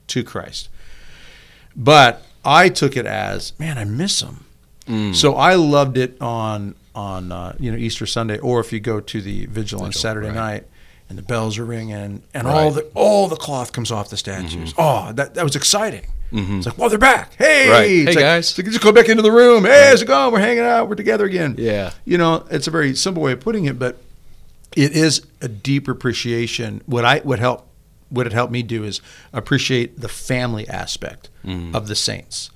to 0.07 0.23
Christ. 0.23 0.67
But 1.75 2.23
I 2.43 2.69
took 2.69 2.97
it 2.97 3.05
as, 3.05 3.53
man, 3.59 3.77
I 3.77 3.83
miss 3.85 4.19
them. 4.21 4.45
Mm. 4.87 5.15
So 5.15 5.35
I 5.35 5.55
loved 5.55 5.97
it 5.97 6.19
on 6.21 6.75
on 6.93 7.31
uh, 7.31 7.55
you 7.59 7.71
know 7.71 7.77
Easter 7.77 8.05
Sunday, 8.05 8.37
or 8.39 8.59
if 8.59 8.73
you 8.73 8.79
go 8.79 8.99
to 8.99 9.21
the 9.21 9.45
vigil 9.45 9.81
on 9.83 9.93
Saturday 9.93 10.27
right. 10.27 10.35
night, 10.35 10.67
and 11.07 11.17
the 11.17 11.21
bells 11.21 11.57
are 11.57 11.65
ringing, 11.65 12.23
and 12.33 12.45
Right. 12.45 12.45
all 12.45 12.71
the 12.71 12.81
all 12.95 13.27
the 13.27 13.35
cloth 13.35 13.71
comes 13.71 13.91
off 13.91 14.09
the 14.09 14.17
statues. 14.17 14.73
Oh, 14.77 15.11
that 15.13 15.35
that 15.35 15.43
was 15.43 15.55
exciting. 15.55 16.07
Mhm. 16.33 16.57
It's 16.59 16.65
like, 16.65 16.77
well, 16.77 16.87
they're 16.89 16.97
back. 16.97 17.33
Hey, 17.37 17.69
Right. 17.69 17.89
Hey, 17.89 18.05
like- 18.05 18.15
guys. 18.17 18.57
like, 18.57 18.65
just 18.67 18.79
go 18.81 18.93
back 18.93 19.09
into 19.09 19.21
the 19.21 19.31
room. 19.31 19.65
Hey, 19.65 19.87
how's 19.89 20.01
it 20.01 20.05
going? 20.05 20.31
We're 20.31 20.39
hanging 20.39 20.63
out. 20.63 20.87
We're 20.87 20.95
together 20.95 21.25
again. 21.25 21.55
Yeah. 21.57 21.91
You 22.05 22.17
know, 22.17 22.45
it's 22.49 22.67
a 22.67 22.71
very 22.71 22.95
simple 22.95 23.21
way 23.21 23.33
of 23.33 23.41
putting 23.41 23.65
it, 23.65 23.77
but 23.77 23.97
it 24.75 24.93
is 24.93 25.21
a 25.41 25.49
deeper 25.49 25.91
appreciation. 25.91 26.81
What 26.85 27.03
I 27.03 27.19
what 27.19 27.39
help 27.39 27.67
what 28.11 28.27
it 28.27 28.33
helped 28.33 28.53
me 28.53 28.61
do 28.61 28.83
is 28.83 29.01
appreciate 29.33 29.99
the 29.99 30.09
family 30.09 30.67
aspect 30.67 31.29
Mm. 31.43 31.73
of 31.73 31.87
the 31.87 31.95
saints, 31.95 32.51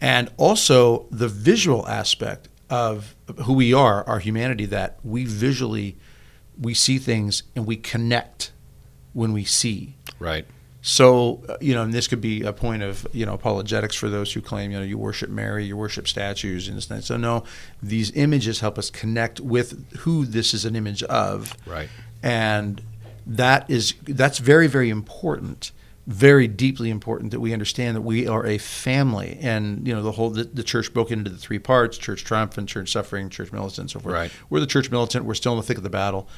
and 0.00 0.30
also 0.36 1.06
the 1.10 1.26
visual 1.26 1.88
aspect 1.88 2.48
of 2.70 3.16
who 3.44 3.52
we 3.54 3.74
are, 3.74 4.04
our 4.08 4.20
humanity. 4.20 4.64
That 4.66 4.98
we 5.02 5.24
visually 5.24 5.96
we 6.60 6.72
see 6.74 6.98
things 6.98 7.42
and 7.56 7.66
we 7.66 7.76
connect 7.76 8.52
when 9.12 9.32
we 9.32 9.44
see. 9.44 9.96
right 10.20 10.46
So, 10.80 11.42
uh, 11.48 11.56
you 11.60 11.74
know, 11.74 11.82
and 11.82 11.92
this 11.92 12.06
could 12.08 12.20
be 12.20 12.42
a 12.42 12.52
point 12.52 12.82
of, 12.84 13.06
you 13.12 13.26
know, 13.26 13.34
apologetics 13.34 13.96
for 13.96 14.08
those 14.08 14.32
who 14.32 14.40
claim, 14.40 14.70
you 14.70 14.78
know, 14.78 14.84
you 14.84 14.96
worship 14.98 15.28
Mary, 15.30 15.64
you 15.66 15.76
worship 15.76 16.06
statues 16.06 16.68
and 16.68 16.76
this 16.76 16.88
and. 16.90 17.02
So, 17.04 17.16
no, 17.16 17.42
these 17.82 18.10
images 18.12 18.60
help 18.60 18.78
us 18.78 18.88
connect 18.90 19.40
with 19.40 19.68
who 20.02 20.24
this 20.24 20.54
is 20.54 20.64
an 20.64 20.76
image 20.76 21.02
of. 21.04 21.54
right 21.66 21.88
And 22.22 22.80
that 23.28 23.70
is, 23.70 23.94
that's 24.02 24.38
very, 24.38 24.66
very 24.66 24.90
important, 24.90 25.70
very 26.06 26.48
deeply 26.48 26.90
important 26.90 27.30
that 27.30 27.40
we 27.40 27.52
understand 27.52 27.94
that 27.94 28.02
we 28.02 28.26
are 28.26 28.44
a 28.46 28.58
family. 28.58 29.38
And, 29.40 29.86
you 29.86 29.94
know, 29.94 30.02
the 30.02 30.12
whole, 30.12 30.30
the, 30.30 30.44
the 30.44 30.62
church 30.62 30.92
broke 30.92 31.10
into 31.10 31.30
the 31.30 31.36
three 31.36 31.58
parts 31.58 31.98
church 31.98 32.24
triumphant, 32.24 32.68
church 32.68 32.90
suffering, 32.90 33.28
church 33.28 33.52
militant, 33.52 33.78
and 33.78 33.90
so 33.90 34.00
forth. 34.00 34.14
Right. 34.14 34.32
We're 34.50 34.60
the 34.60 34.66
church 34.66 34.90
militant, 34.90 35.24
we're 35.24 35.34
still 35.34 35.52
in 35.52 35.58
the 35.58 35.64
thick 35.64 35.76
of 35.76 35.84
the 35.84 35.90
battle 35.90 36.28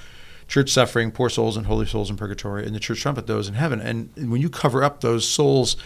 church 0.50 0.68
suffering, 0.68 1.12
poor 1.12 1.30
souls 1.30 1.56
and 1.56 1.66
holy 1.66 1.86
souls 1.86 2.10
in 2.10 2.16
purgatory, 2.16 2.66
and 2.66 2.74
the 2.74 2.80
church 2.80 3.00
triumphant 3.00 3.28
those 3.28 3.48
in 3.48 3.54
heaven. 3.54 3.80
And 3.80 4.10
when 4.16 4.42
you 4.42 4.50
cover 4.50 4.82
up 4.82 5.00
those 5.00 5.26
souls 5.26 5.76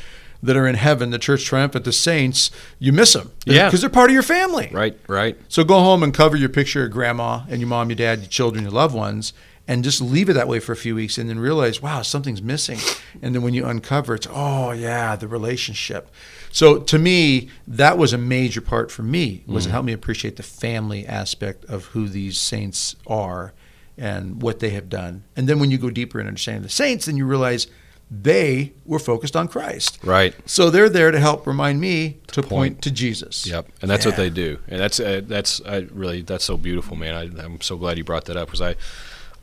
that 0.42 0.56
are 0.56 0.66
in 0.66 0.74
heaven, 0.74 1.10
the 1.10 1.18
church 1.18 1.44
triumphant, 1.44 1.84
the 1.84 1.92
saints, 1.92 2.50
you 2.78 2.92
miss 2.92 3.12
them. 3.12 3.30
Yeah. 3.44 3.66
Because 3.66 3.82
they're 3.82 3.90
part 3.90 4.10
of 4.10 4.14
your 4.14 4.22
family. 4.22 4.70
right 4.72 4.98
right 5.06 5.38
So 5.48 5.64
go 5.64 5.80
home 5.80 6.02
and 6.02 6.12
cover 6.12 6.36
your 6.36 6.48
picture 6.48 6.84
of 6.84 6.90
grandma 6.90 7.42
and 7.48 7.60
your 7.60 7.68
mom, 7.68 7.90
your 7.90 7.96
dad, 7.96 8.20
your 8.20 8.28
children, 8.28 8.64
your 8.64 8.72
loved 8.72 8.94
ones, 8.94 9.32
and 9.66 9.82
just 9.82 10.00
leave 10.00 10.28
it 10.28 10.34
that 10.34 10.48
way 10.48 10.60
for 10.60 10.72
a 10.72 10.76
few 10.76 10.94
weeks 10.94 11.16
and 11.16 11.28
then 11.28 11.38
realize, 11.38 11.80
wow, 11.80 12.02
something's 12.02 12.42
missing. 12.42 12.78
And 13.22 13.34
then 13.34 13.42
when 13.42 13.54
you 13.54 13.64
uncover, 13.64 14.14
it's, 14.14 14.26
oh, 14.30 14.72
yeah, 14.72 15.16
the 15.16 15.26
relationship. 15.26 16.10
So 16.50 16.78
to 16.78 16.98
me, 16.98 17.48
that 17.66 17.96
was 17.96 18.12
a 18.12 18.18
major 18.18 18.60
part 18.60 18.90
for 18.90 19.02
me, 19.02 19.42
was 19.46 19.66
it 19.66 19.70
helped 19.70 19.86
me 19.86 19.92
appreciate 19.92 20.36
the 20.36 20.42
family 20.42 21.06
aspect 21.06 21.64
of 21.64 21.86
who 21.86 22.08
these 22.08 22.38
saints 22.38 22.94
are 23.06 23.54
and 23.96 24.42
what 24.42 24.60
they 24.60 24.70
have 24.70 24.88
done. 24.88 25.24
And 25.34 25.48
then 25.48 25.58
when 25.58 25.70
you 25.70 25.78
go 25.78 25.90
deeper 25.90 26.20
in 26.20 26.26
understanding 26.26 26.62
the 26.62 26.68
saints, 26.68 27.06
then 27.06 27.16
you 27.16 27.26
realize 27.26 27.66
they 28.10 28.72
were 28.84 28.98
focused 28.98 29.34
on 29.34 29.48
Christ. 29.48 29.98
Right. 30.04 30.34
So 30.46 30.70
they're 30.70 30.88
there 30.88 31.10
to 31.10 31.18
help 31.18 31.46
remind 31.46 31.80
me 31.80 32.18
to, 32.28 32.42
point. 32.42 32.50
point. 32.50 32.82
to 32.82 32.90
Jesus. 32.90 33.46
Yep, 33.46 33.68
and 33.82 33.90
that's 33.90 34.04
what 34.04 34.16
they 34.16 34.30
do, 34.30 34.58
and 34.68 34.80
that's 34.80 35.00
uh, 35.00 35.22
that's 35.24 35.60
I 35.64 35.86
really 35.90 36.22
that's 36.22 36.44
so 36.44 36.56
beautiful, 36.56 36.96
man. 36.96 37.14
I, 37.14 37.42
I'm 37.42 37.60
so 37.60 37.76
glad 37.76 37.98
you 37.98 38.04
brought 38.04 38.26
that 38.26 38.36
up 38.36 38.48
because 38.48 38.60
I, 38.60 38.76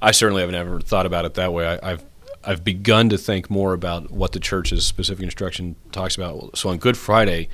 I 0.02 0.12
certainly 0.12 0.41
have 0.41 0.52
never 0.52 0.80
thought 0.82 1.06
about 1.06 1.26
it 1.26 1.36
that 1.36 1.54
way. 1.54 1.68
I, 1.68 1.91
I've 1.91 2.04
I've 2.43 2.64
begun 2.64 3.10
to 3.10 3.18
think 3.20 3.49
more 3.52 3.74
about 3.74 4.10
what 4.10 4.32
the 4.32 4.39
church's 4.39 4.86
specific 4.86 5.24
instruction 5.24 5.76
talks 5.91 6.16
about. 6.16 6.58
So 6.58 6.70
on 6.70 6.78
Good 6.80 6.97
Friday, 6.97 7.49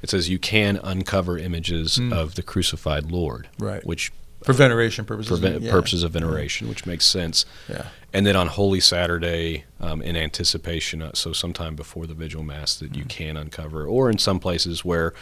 it 0.00 0.10
says 0.10 0.28
you 0.28 0.38
can 0.38 0.76
uncover 0.84 1.36
images 1.38 1.98
of 2.12 2.36
the 2.36 2.42
crucified 2.42 3.10
Lord, 3.10 3.48
Hmm. 3.58 3.64
Right. 3.64 3.84
Which 3.84 4.12
For 4.44 4.52
veneration 4.52 5.04
purposes. 5.04 5.40
prevent 5.40 5.62
yeah. 5.62 5.72
purposes 5.72 6.04
of 6.04 6.12
veneration, 6.12 6.68
which 6.68 6.86
makes 6.86 7.04
sense. 7.04 7.46
Yeah. 7.68 7.86
And 8.12 8.24
then 8.24 8.36
on 8.36 8.46
Holy 8.46 8.78
Saturday, 8.78 9.64
um, 9.80 10.00
in 10.02 10.16
anticipation, 10.16 11.02
uh, 11.02 11.10
so 11.14 11.32
sometime 11.32 11.74
before 11.74 12.06
the 12.06 12.14
Vigil 12.14 12.44
Mass, 12.44 12.76
that 12.76 12.94
you 12.94 13.04
can 13.06 13.36
uncover, 13.36 13.84
or 13.86 14.08
in 14.08 14.18
some 14.18 14.38
places 14.38 14.84
where 14.84 15.14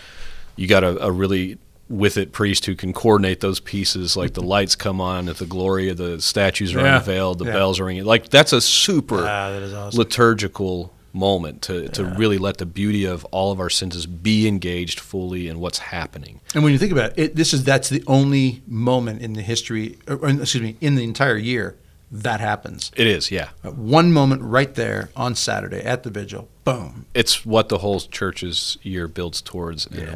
you 0.56 0.66
got 0.68 0.84
a, 0.84 1.02
a 1.02 1.10
really 1.10 1.56
with 1.88 2.16
it 2.16 2.32
priest 2.32 2.66
who 2.66 2.74
can 2.74 2.92
coordinate 2.92 3.40
those 3.40 3.60
pieces, 3.60 4.16
like 4.16 4.34
the 4.34 4.42
lights 4.42 4.74
come 4.74 5.00
on, 5.00 5.28
if 5.28 5.38
the 5.38 5.46
glory 5.46 5.88
of 5.88 5.96
the 5.96 6.20
statues 6.20 6.74
are 6.74 6.80
Yeah. 6.80 6.98
unveiled, 6.98 7.38
the 7.38 7.44
Yeah. 7.46 7.52
bells 7.52 7.78
are 7.78 7.84
ringing. 7.84 8.04
Like 8.04 8.28
that's 8.28 8.52
a 8.52 8.60
super 8.60 9.18
Ah, 9.20 9.50
that 9.52 9.72
awesome. 9.74 9.98
liturgical 9.98 10.92
moment 11.12 11.62
to, 11.62 11.88
to 11.88 12.04
really 12.04 12.36
let 12.36 12.58
the 12.58 12.66
beauty 12.66 13.04
of 13.06 13.24
all 13.26 13.50
of 13.50 13.58
our 13.58 13.70
senses 13.70 14.04
be 14.04 14.46
engaged 14.46 15.00
fully 15.00 15.48
in 15.48 15.58
what's 15.60 15.78
happening. 15.78 16.40
And 16.54 16.62
when 16.62 16.72
you 16.74 16.78
think 16.78 16.92
about 16.92 17.12
it, 17.12 17.18
it, 17.18 17.36
this 17.36 17.54
is 17.54 17.64
that's 17.64 17.88
the 17.88 18.02
only 18.06 18.62
moment 18.66 19.22
in 19.22 19.32
the 19.32 19.40
history, 19.40 19.96
or, 20.06 20.16
or, 20.16 20.28
excuse 20.28 20.62
me, 20.62 20.76
in 20.82 20.94
the 20.96 21.04
entire 21.04 21.38
year 21.38 21.76
that 22.10 22.40
happens. 22.40 22.92
It 22.96 23.06
is, 23.06 23.30
yeah. 23.30 23.48
Uh, 23.64 23.70
One 23.70 24.12
moment 24.12 24.42
right 24.42 24.72
there 24.74 25.10
on 25.16 25.34
Saturday 25.34 25.80
at 25.80 26.02
the 26.04 26.10
vigil, 26.10 26.48
boom. 26.64 27.06
it's 27.14 27.44
what 27.44 27.68
the 27.68 27.78
whole 27.78 27.98
church's 28.00 28.78
year 28.82 29.08
builds 29.08 29.40
towards 29.42 29.86
and 29.86 29.96
Yeah. 29.96 30.14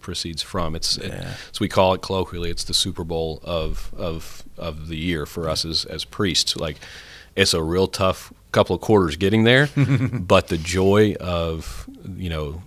proceeds 0.00 0.42
from. 0.42 0.74
It's 0.74 0.96
it, 0.98 1.12
so 1.52 1.58
we 1.60 1.68
call 1.68 1.94
it 1.94 2.02
colloquially. 2.02 2.50
It's 2.50 2.64
the 2.64 2.74
Super 2.74 3.04
Bowl 3.04 3.40
of 3.44 3.92
of 3.96 4.42
of 4.58 4.88
the 4.88 4.96
year 4.96 5.24
for 5.26 5.48
us 5.48 5.64
as 5.64 5.84
as 5.84 6.04
priests. 6.04 6.56
Like 6.56 6.76
it's 7.36 7.54
a 7.54 7.62
real 7.62 7.86
tough 7.86 8.32
couple 8.52 8.74
of 8.74 8.82
quarters 8.82 9.16
getting 9.16 9.44
there, 9.44 9.68
but 10.12 10.48
the 10.48 10.58
joy 10.58 11.14
of 11.20 11.88
you 12.16 12.28
know 12.28 12.62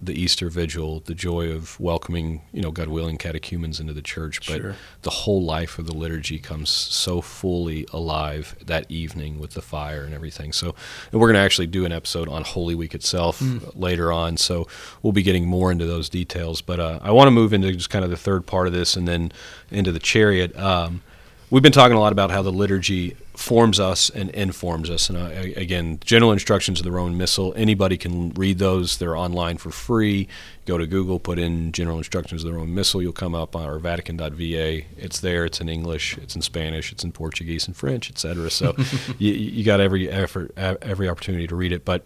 the 0.00 0.14
Easter 0.14 0.48
Vigil, 0.48 1.00
the 1.00 1.14
joy 1.14 1.50
of 1.50 1.78
welcoming 1.80 2.42
you 2.52 2.62
know 2.62 2.70
God 2.70 2.86
willing 2.88 3.16
catechumens 3.18 3.80
into 3.80 3.92
the 3.92 4.00
church, 4.02 4.46
but 4.46 4.60
Sure. 4.60 4.76
the 5.02 5.10
whole 5.10 5.42
life 5.42 5.78
of 5.78 5.86
the 5.86 5.92
liturgy 5.94 6.38
comes 6.38 6.70
so 6.70 7.20
fully 7.20 7.84
alive 7.92 8.54
that 8.64 8.88
evening 8.88 9.40
with 9.40 9.54
the 9.54 9.62
fire 9.62 10.04
and 10.04 10.14
everything. 10.14 10.52
So, 10.52 10.74
and 11.10 11.20
we're 11.20 11.26
going 11.26 11.34
to 11.34 11.40
actually 11.40 11.66
do 11.66 11.84
an 11.84 11.90
episode 11.92 12.28
on 12.28 12.44
Holy 12.44 12.76
Week 12.76 12.94
itself 12.94 13.42
later 13.74 14.12
on. 14.12 14.36
So, 14.36 14.68
we'll 15.02 15.12
be 15.12 15.22
getting 15.24 15.46
more 15.46 15.72
into 15.72 15.84
those 15.86 16.08
details. 16.08 16.60
But 16.60 16.78
uh, 16.78 17.00
I 17.02 17.10
want 17.10 17.26
to 17.26 17.32
move 17.32 17.52
into 17.52 17.72
just 17.72 17.90
kind 17.90 18.04
of 18.04 18.10
the 18.12 18.16
third 18.16 18.46
part 18.46 18.68
of 18.68 18.72
this 18.72 18.94
and 18.96 19.08
then 19.08 19.32
into 19.70 19.90
the 19.90 19.98
chariot. 19.98 20.56
Um, 20.56 21.02
we've 21.50 21.62
been 21.62 21.72
talking 21.72 21.96
a 21.96 22.00
lot 22.00 22.12
about 22.12 22.30
how 22.30 22.42
the 22.42 22.52
liturgy 22.52 23.16
forms 23.38 23.78
us 23.78 24.10
and 24.10 24.30
informs 24.30 24.90
us. 24.90 25.08
And 25.08 25.16
a- 25.16 25.54
again, 25.54 26.00
general 26.04 26.32
instructions 26.32 26.80
of 26.80 26.84
the 26.84 26.90
Roman 26.90 27.16
Missal. 27.16 27.54
Anybody 27.56 27.96
can 27.96 28.30
read 28.30 28.58
those. 28.58 28.98
They're 28.98 29.16
online 29.16 29.58
for 29.58 29.70
free. 29.70 30.26
Go 30.66 30.76
to 30.76 30.86
Google, 30.86 31.20
put 31.20 31.38
in 31.38 31.70
general 31.70 31.98
instructions 31.98 32.42
of 32.42 32.50
the 32.50 32.56
Roman 32.56 32.74
Missal. 32.74 33.00
You'll 33.00 33.12
come 33.12 33.36
up 33.36 33.54
on 33.54 33.62
our 33.62 33.78
Vatican.va. 33.78 34.82
It's 34.96 35.20
there. 35.20 35.44
It's 35.44 35.60
in 35.60 35.68
English. 35.68 36.18
It's 36.18 36.34
in 36.34 36.42
Spanish. 36.42 36.90
It's 36.90 37.04
in 37.04 37.12
Portuguese 37.12 37.68
and 37.68 37.76
French, 37.76 38.10
etc. 38.10 38.50
So 38.50 38.74
you, 39.18 39.32
you 39.32 39.64
got 39.64 39.80
every 39.80 40.10
effort, 40.10 40.52
every 40.56 41.08
opportunity 41.08 41.46
to 41.46 41.54
read 41.54 41.72
it. 41.72 41.84
But 41.84 42.04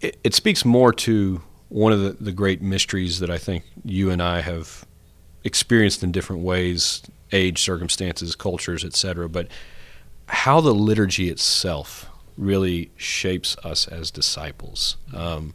it, 0.00 0.18
it 0.22 0.34
speaks 0.34 0.64
more 0.64 0.92
to 0.92 1.42
one 1.68 1.92
of 1.92 2.00
the, 2.00 2.12
the 2.12 2.32
great 2.32 2.62
mysteries 2.62 3.18
that 3.18 3.30
I 3.30 3.38
think 3.38 3.64
you 3.84 4.10
and 4.10 4.22
I 4.22 4.40
have 4.42 4.86
experienced 5.42 6.04
in 6.04 6.12
different 6.12 6.42
ways, 6.42 7.02
age, 7.32 7.60
circumstances, 7.60 8.36
cultures, 8.36 8.84
etc. 8.84 9.28
But 9.28 9.48
how 10.32 10.60
the 10.60 10.74
liturgy 10.74 11.28
itself 11.28 12.08
really 12.38 12.90
shapes 12.96 13.56
us 13.62 13.86
as 13.86 14.10
disciples. 14.10 14.96
Um, 15.14 15.54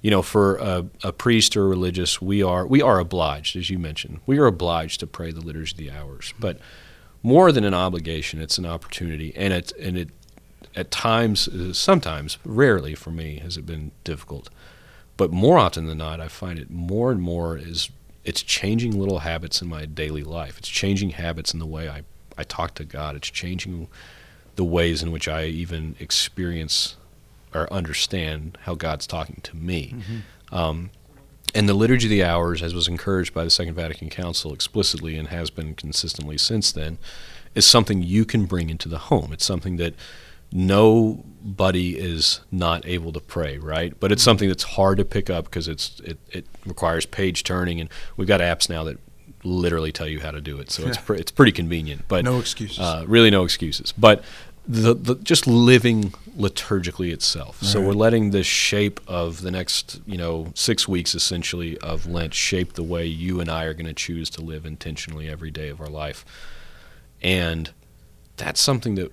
you 0.00 0.10
know, 0.10 0.22
for 0.22 0.56
a, 0.56 0.86
a 1.04 1.12
priest 1.12 1.56
or 1.56 1.68
religious, 1.68 2.20
we 2.20 2.42
are 2.42 2.66
we 2.66 2.80
are 2.80 2.98
obliged, 2.98 3.56
as 3.56 3.70
you 3.70 3.78
mentioned, 3.78 4.20
we 4.26 4.38
are 4.38 4.46
obliged 4.46 5.00
to 5.00 5.06
pray 5.06 5.32
the 5.32 5.40
liturgy 5.40 5.72
of 5.72 5.76
the 5.78 5.90
hours. 5.90 6.32
But 6.38 6.58
more 7.22 7.52
than 7.52 7.64
an 7.64 7.74
obligation, 7.74 8.40
it's 8.40 8.58
an 8.58 8.66
opportunity, 8.66 9.34
and 9.36 9.52
it 9.52 9.72
and 9.80 9.98
it 9.98 10.08
at 10.74 10.90
times, 10.90 11.48
uh, 11.48 11.72
sometimes, 11.72 12.38
rarely 12.44 12.94
for 12.94 13.10
me, 13.10 13.38
has 13.38 13.56
it 13.56 13.66
been 13.66 13.92
difficult. 14.04 14.48
But 15.16 15.32
more 15.32 15.58
often 15.58 15.86
than 15.86 15.98
not, 15.98 16.20
I 16.20 16.28
find 16.28 16.58
it 16.58 16.70
more 16.70 17.10
and 17.10 17.20
more 17.20 17.56
is 17.56 17.90
it's 18.24 18.42
changing 18.42 18.98
little 18.98 19.20
habits 19.20 19.62
in 19.62 19.68
my 19.68 19.86
daily 19.86 20.24
life. 20.24 20.58
It's 20.58 20.68
changing 20.68 21.10
habits 21.10 21.52
in 21.52 21.60
the 21.60 21.66
way 21.66 21.88
I, 21.88 22.02
I 22.36 22.44
talk 22.44 22.74
to 22.74 22.84
God. 22.84 23.16
It's 23.16 23.30
changing 23.30 23.88
the 24.56 24.64
ways 24.64 25.02
in 25.02 25.12
which 25.12 25.28
I 25.28 25.44
even 25.44 25.96
experience 25.98 26.96
or 27.54 27.72
understand 27.72 28.58
how 28.62 28.74
God's 28.74 29.06
talking 29.06 29.40
to 29.42 29.56
me. 29.56 29.94
Um, 30.52 30.90
and 31.54 31.68
the 31.68 31.74
Liturgy 31.74 32.06
of 32.06 32.10
the 32.10 32.24
Hours, 32.24 32.62
as 32.62 32.74
was 32.74 32.88
encouraged 32.88 33.32
by 33.32 33.44
the 33.44 33.50
Second 33.50 33.74
Vatican 33.74 34.10
Council 34.10 34.52
explicitly 34.52 35.16
and 35.16 35.28
has 35.28 35.48
been 35.50 35.74
consistently 35.74 36.36
since 36.36 36.70
then, 36.72 36.98
is 37.54 37.66
something 37.66 38.02
you 38.02 38.24
can 38.24 38.44
bring 38.44 38.68
into 38.68 38.88
the 38.88 38.98
home. 38.98 39.32
It's 39.32 39.44
something 39.44 39.76
that 39.76 39.94
nobody 40.52 41.98
is 41.98 42.40
not 42.50 42.84
able 42.86 43.12
to 43.12 43.20
pray, 43.20 43.58
right? 43.58 43.98
But 43.98 44.12
it's 44.12 44.22
something 44.22 44.48
that's 44.48 44.62
hard 44.62 44.98
to 44.98 45.04
pick 45.04 45.30
up 45.30 45.44
because 45.46 45.66
it's 45.66 46.00
it, 46.00 46.18
it 46.30 46.46
requires 46.64 47.06
page 47.06 47.42
turning, 47.44 47.80
and 47.80 47.88
we've 48.16 48.28
got 48.28 48.40
apps 48.40 48.68
now 48.68 48.84
that 48.84 48.98
literally 49.46 49.92
tell 49.92 50.08
you 50.08 50.20
how 50.20 50.30
to 50.30 50.40
do 50.40 50.58
it. 50.58 50.70
So 50.70 50.86
it's 50.86 50.98
pre- 50.98 51.18
it's 51.18 51.30
pretty 51.30 51.52
convenient. 51.52 52.04
But 52.08 52.24
No 52.24 52.38
excuses. 52.38 52.78
Uh, 52.78 53.04
really, 53.06 53.30
no 53.30 53.44
excuses. 53.44 53.92
But 53.92 54.24
the, 54.68 54.94
the 54.94 55.14
just 55.16 55.46
living 55.46 56.12
liturgically 56.36 57.12
itself. 57.12 57.62
So 57.62 57.80
we're 57.80 57.92
letting 57.92 58.30
the 58.30 58.42
shape 58.42 59.00
of 59.06 59.42
the 59.42 59.50
next, 59.50 60.00
you 60.06 60.18
know, 60.18 60.52
six 60.54 60.88
weeks 60.88 61.14
essentially 61.14 61.78
of 61.78 62.06
Lent 62.06 62.34
shape 62.34 62.72
the 62.72 62.82
way 62.82 63.06
you 63.06 63.40
and 63.40 63.48
I 63.48 63.64
are 63.64 63.74
going 63.74 63.86
to 63.86 63.94
choose 63.94 64.28
to 64.30 64.42
live 64.42 64.66
intentionally 64.66 65.28
every 65.28 65.50
day 65.50 65.68
of 65.68 65.80
our 65.80 65.88
life. 65.88 66.24
And 67.22 67.70
that's 68.36 68.60
something 68.60 68.96
that 68.96 69.12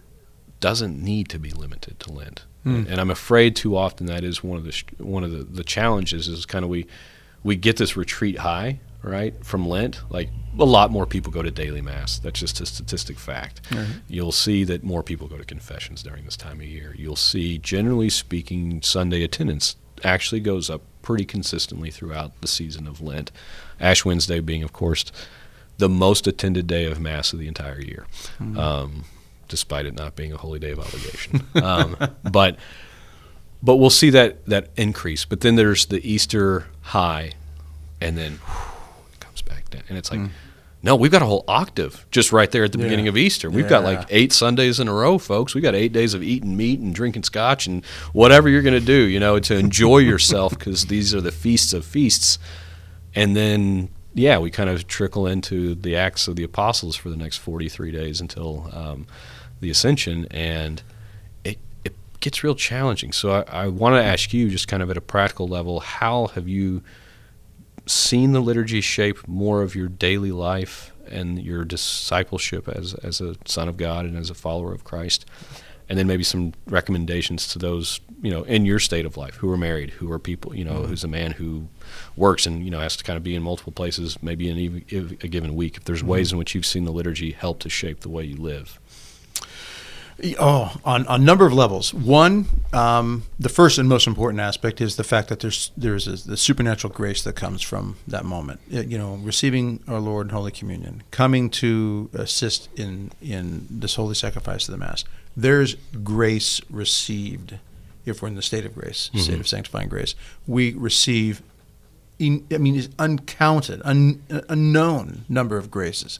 doesn't 0.59 1.01
need 1.01 1.29
to 1.29 1.39
be 1.39 1.51
limited 1.51 1.99
to 2.01 2.11
Lent. 2.11 2.43
Hmm. 2.63 2.85
And 2.89 2.99
I'm 2.99 3.11
afraid 3.11 3.55
too 3.55 3.77
often 3.77 4.07
that 4.07 4.23
is 4.23 4.43
one 4.43 4.57
of 4.57 4.63
the 4.63 4.71
sh- 4.71 4.85
one 4.97 5.23
of 5.23 5.31
the, 5.31 5.43
the 5.43 5.63
challenges 5.63 6.27
is 6.27 6.45
kind 6.45 6.63
of 6.63 6.69
we 6.69 6.87
we 7.43 7.55
get 7.57 7.77
this 7.77 7.95
retreat 7.97 8.39
high 8.39 8.79
right 9.03 9.33
from 9.45 9.67
Lent. 9.67 9.99
Like 10.09 10.29
a 10.57 10.65
lot 10.65 10.91
more 10.91 11.05
people 11.05 11.31
go 11.31 11.41
to 11.41 11.51
daily 11.51 11.81
mass. 11.81 12.17
That's 12.19 12.39
just 12.39 12.59
a 12.61 12.65
statistic 12.65 13.19
fact. 13.19 13.61
You'll 14.07 14.31
see 14.31 14.63
that 14.65 14.83
more 14.83 15.03
people 15.03 15.27
go 15.27 15.37
to 15.37 15.45
confessions 15.45 16.03
during 16.03 16.25
this 16.25 16.37
time 16.37 16.59
of 16.59 16.65
year. 16.65 16.95
You'll 16.97 17.15
see, 17.15 17.57
generally 17.57 18.09
speaking, 18.09 18.81
Sunday 18.81 19.23
attendance 19.23 19.75
actually 20.03 20.41
goes 20.41 20.69
up 20.69 20.81
pretty 21.01 21.25
consistently 21.25 21.91
throughout 21.91 22.39
the 22.41 22.47
season 22.47 22.87
of 22.87 23.01
Lent. 23.01 23.31
Ash 23.79 24.05
Wednesday 24.05 24.39
being, 24.39 24.63
of 24.63 24.73
course, 24.73 25.05
the 25.77 25.89
most 25.89 26.27
attended 26.27 26.67
day 26.67 26.85
of 26.85 26.99
mass 26.99 27.33
of 27.33 27.39
the 27.39 27.47
entire 27.47 27.81
year. 27.81 28.05
Um, 28.39 29.05
despite 29.47 29.85
it 29.85 29.93
not 29.93 30.15
being 30.15 30.33
a 30.33 30.37
holy 30.37 30.57
day 30.57 30.71
of 30.71 30.79
obligation. 30.79 31.45
um, 31.63 31.95
but 32.31 32.57
but 33.61 33.75
we'll 33.75 33.89
see 33.89 34.09
that 34.09 34.45
that 34.45 34.69
increase. 34.75 35.25
But 35.25 35.41
then 35.41 35.55
there's 35.55 35.85
the 35.85 36.05
Easter 36.09 36.65
high, 36.81 37.33
and 38.01 38.17
then 38.17 38.33
whew, 38.33 38.72
it 39.73 39.87
comes 39.87 39.87
back 39.87 39.87
down, 39.87 39.89
and 39.89 39.97
it's 39.97 40.11
like. 40.11 40.21
No, 40.85 40.97
we've 40.97 41.11
got 41.13 41.21
a 41.21 41.25
whole 41.25 41.45
octave 41.47 42.05
just 42.11 42.33
right 42.33 42.51
there 42.51 42.65
at 42.65 42.73
the 42.73 42.77
Yeah. 42.77 42.83
beginning 42.83 43.07
of 43.07 43.15
Easter. 43.15 43.49
We've 43.49 43.69
got 43.69 43.85
like 43.85 44.05
eight 44.09 44.33
Sundays 44.33 44.81
in 44.81 44.89
a 44.89 44.93
row, 44.93 45.17
folks. 45.17 45.55
We've 45.55 45.63
got 45.63 45.75
eight 45.75 45.93
days 45.93 46.13
of 46.13 46.21
eating 46.21 46.57
meat 46.57 46.81
and 46.81 46.93
drinking 46.93 47.23
scotch 47.23 47.67
and 47.67 47.85
whatever 48.11 48.49
you're 48.49 48.61
going 48.61 48.73
to 48.77 48.85
do, 48.85 48.91
you 49.07 49.17
know, 49.17 49.39
to 49.39 49.55
enjoy 49.57 49.99
yourself 50.11 50.59
because 50.59 50.87
these 50.87 51.15
are 51.15 51.21
the 51.21 51.31
feasts 51.31 51.71
of 51.71 51.85
feasts. 51.85 52.37
And 53.15 53.33
then, 53.33 53.91
yeah, 54.13 54.39
we 54.39 54.51
kind 54.51 54.69
of 54.69 54.85
trickle 54.85 55.25
into 55.25 55.73
the 55.73 55.95
Acts 55.95 56.27
of 56.27 56.35
the 56.35 56.43
Apostles 56.43 56.97
for 56.97 57.09
the 57.09 57.15
next 57.15 57.37
43 57.37 57.89
days 57.93 58.19
until 58.19 58.69
um, 58.73 59.07
the 59.61 59.69
Ascension, 59.69 60.27
and 60.31 60.83
it, 61.45 61.59
it 61.85 61.95
gets 62.19 62.43
real 62.43 62.55
challenging. 62.55 63.13
So 63.13 63.31
I, 63.31 63.63
I 63.63 63.67
want 63.67 63.95
to 63.95 64.03
ask 64.03 64.33
you, 64.33 64.49
just 64.49 64.67
kind 64.67 64.83
of 64.83 64.89
at 64.89 64.97
a 64.97 65.01
practical 65.01 65.47
level, 65.47 65.79
how 65.79 66.27
have 66.35 66.49
you 66.49 66.83
seen 67.85 68.31
the 68.31 68.39
liturgy 68.39 68.81
shape 68.81 69.27
more 69.27 69.61
of 69.61 69.75
your 69.75 69.87
daily 69.87 70.31
life 70.31 70.91
and 71.09 71.41
your 71.41 71.65
discipleship 71.65 72.67
as, 72.67 72.93
as 72.95 73.21
a 73.21 73.35
son 73.45 73.67
of 73.67 73.77
God 73.77 74.05
and 74.05 74.17
as 74.17 74.29
a 74.29 74.33
follower 74.33 74.73
of 74.73 74.83
Christ? 74.83 75.25
And 75.89 75.99
then 75.99 76.07
maybe 76.07 76.23
some 76.23 76.53
recommendations 76.65 77.47
to 77.49 77.59
those, 77.59 77.99
you 78.21 78.31
know, 78.31 78.43
in 78.43 78.65
your 78.65 78.79
state 78.79 79.05
of 79.05 79.17
life 79.17 79.35
who 79.35 79.51
are 79.51 79.57
married, 79.57 79.89
who 79.91 80.09
are 80.11 80.17
people, 80.17 80.55
you 80.55 80.63
know, 80.63 80.75
mm-hmm. 80.75 80.85
who's 80.85 81.03
a 81.03 81.09
man 81.09 81.31
who 81.31 81.67
works 82.15 82.45
and, 82.45 82.63
you 82.63 82.71
know, 82.71 82.79
has 82.79 82.95
to 82.97 83.03
kind 83.03 83.17
of 83.17 83.23
be 83.23 83.35
in 83.35 83.43
multiple 83.43 83.73
places, 83.73 84.17
maybe 84.23 84.47
in 84.49 84.83
a, 84.91 84.97
a 85.25 85.27
given 85.27 85.55
week. 85.55 85.75
If 85.75 85.83
there's 85.83 85.99
mm-hmm. 85.99 86.07
ways 86.07 86.31
in 86.31 86.37
which 86.37 86.55
you've 86.55 86.65
seen 86.65 86.85
the 86.85 86.91
liturgy 86.91 87.31
help 87.31 87.59
to 87.59 87.69
shape 87.69 87.99
the 87.99 88.09
way 88.09 88.23
you 88.23 88.37
live. 88.37 88.79
Oh, 90.39 90.75
on, 90.85 91.05
a 91.07 91.17
number 91.17 91.45
of 91.45 91.53
levels. 91.53 91.93
One, 91.93 92.45
um, 92.71 93.23
the 93.39 93.49
first 93.49 93.77
and 93.77 93.89
most 93.89 94.07
important 94.07 94.39
aspect 94.39 94.79
is 94.79 94.95
the 94.95 95.03
fact 95.03 95.29
that 95.29 95.39
there's 95.39 95.71
there's 95.75 96.07
a, 96.07 96.27
the 96.27 96.37
supernatural 96.37 96.93
grace 96.93 97.23
that 97.23 97.35
comes 97.35 97.61
from 97.61 97.97
that 98.07 98.25
moment. 98.25 98.59
You 98.67 98.97
know, 98.97 99.15
receiving 99.15 99.83
our 99.87 99.99
Lord 99.99 100.27
in 100.27 100.33
Holy 100.33 100.51
Communion, 100.51 101.03
coming 101.11 101.49
to 101.51 102.09
assist 102.13 102.69
in 102.77 103.11
in 103.21 103.67
this 103.69 103.95
holy 103.95 104.15
sacrifice 104.15 104.67
of 104.67 104.73
the 104.73 104.77
Mass. 104.77 105.03
There's 105.35 105.75
grace 106.03 106.61
received 106.69 107.57
if 108.05 108.21
we're 108.21 108.27
in 108.27 108.35
the 108.35 108.41
state 108.41 108.65
of 108.65 108.75
grace, 108.75 109.09
mm-hmm. 109.09 109.19
state 109.19 109.39
of 109.39 109.47
sanctifying 109.47 109.89
grace. 109.89 110.13
We 110.45 110.73
receive, 110.73 111.41
in, 112.19 112.45
I 112.51 112.57
mean, 112.57 112.75
it's 112.75 112.89
uncounted, 112.99 113.81
un, 113.83 114.21
unknown 114.49 115.25
number 115.29 115.57
of 115.57 115.71
graces 115.71 116.19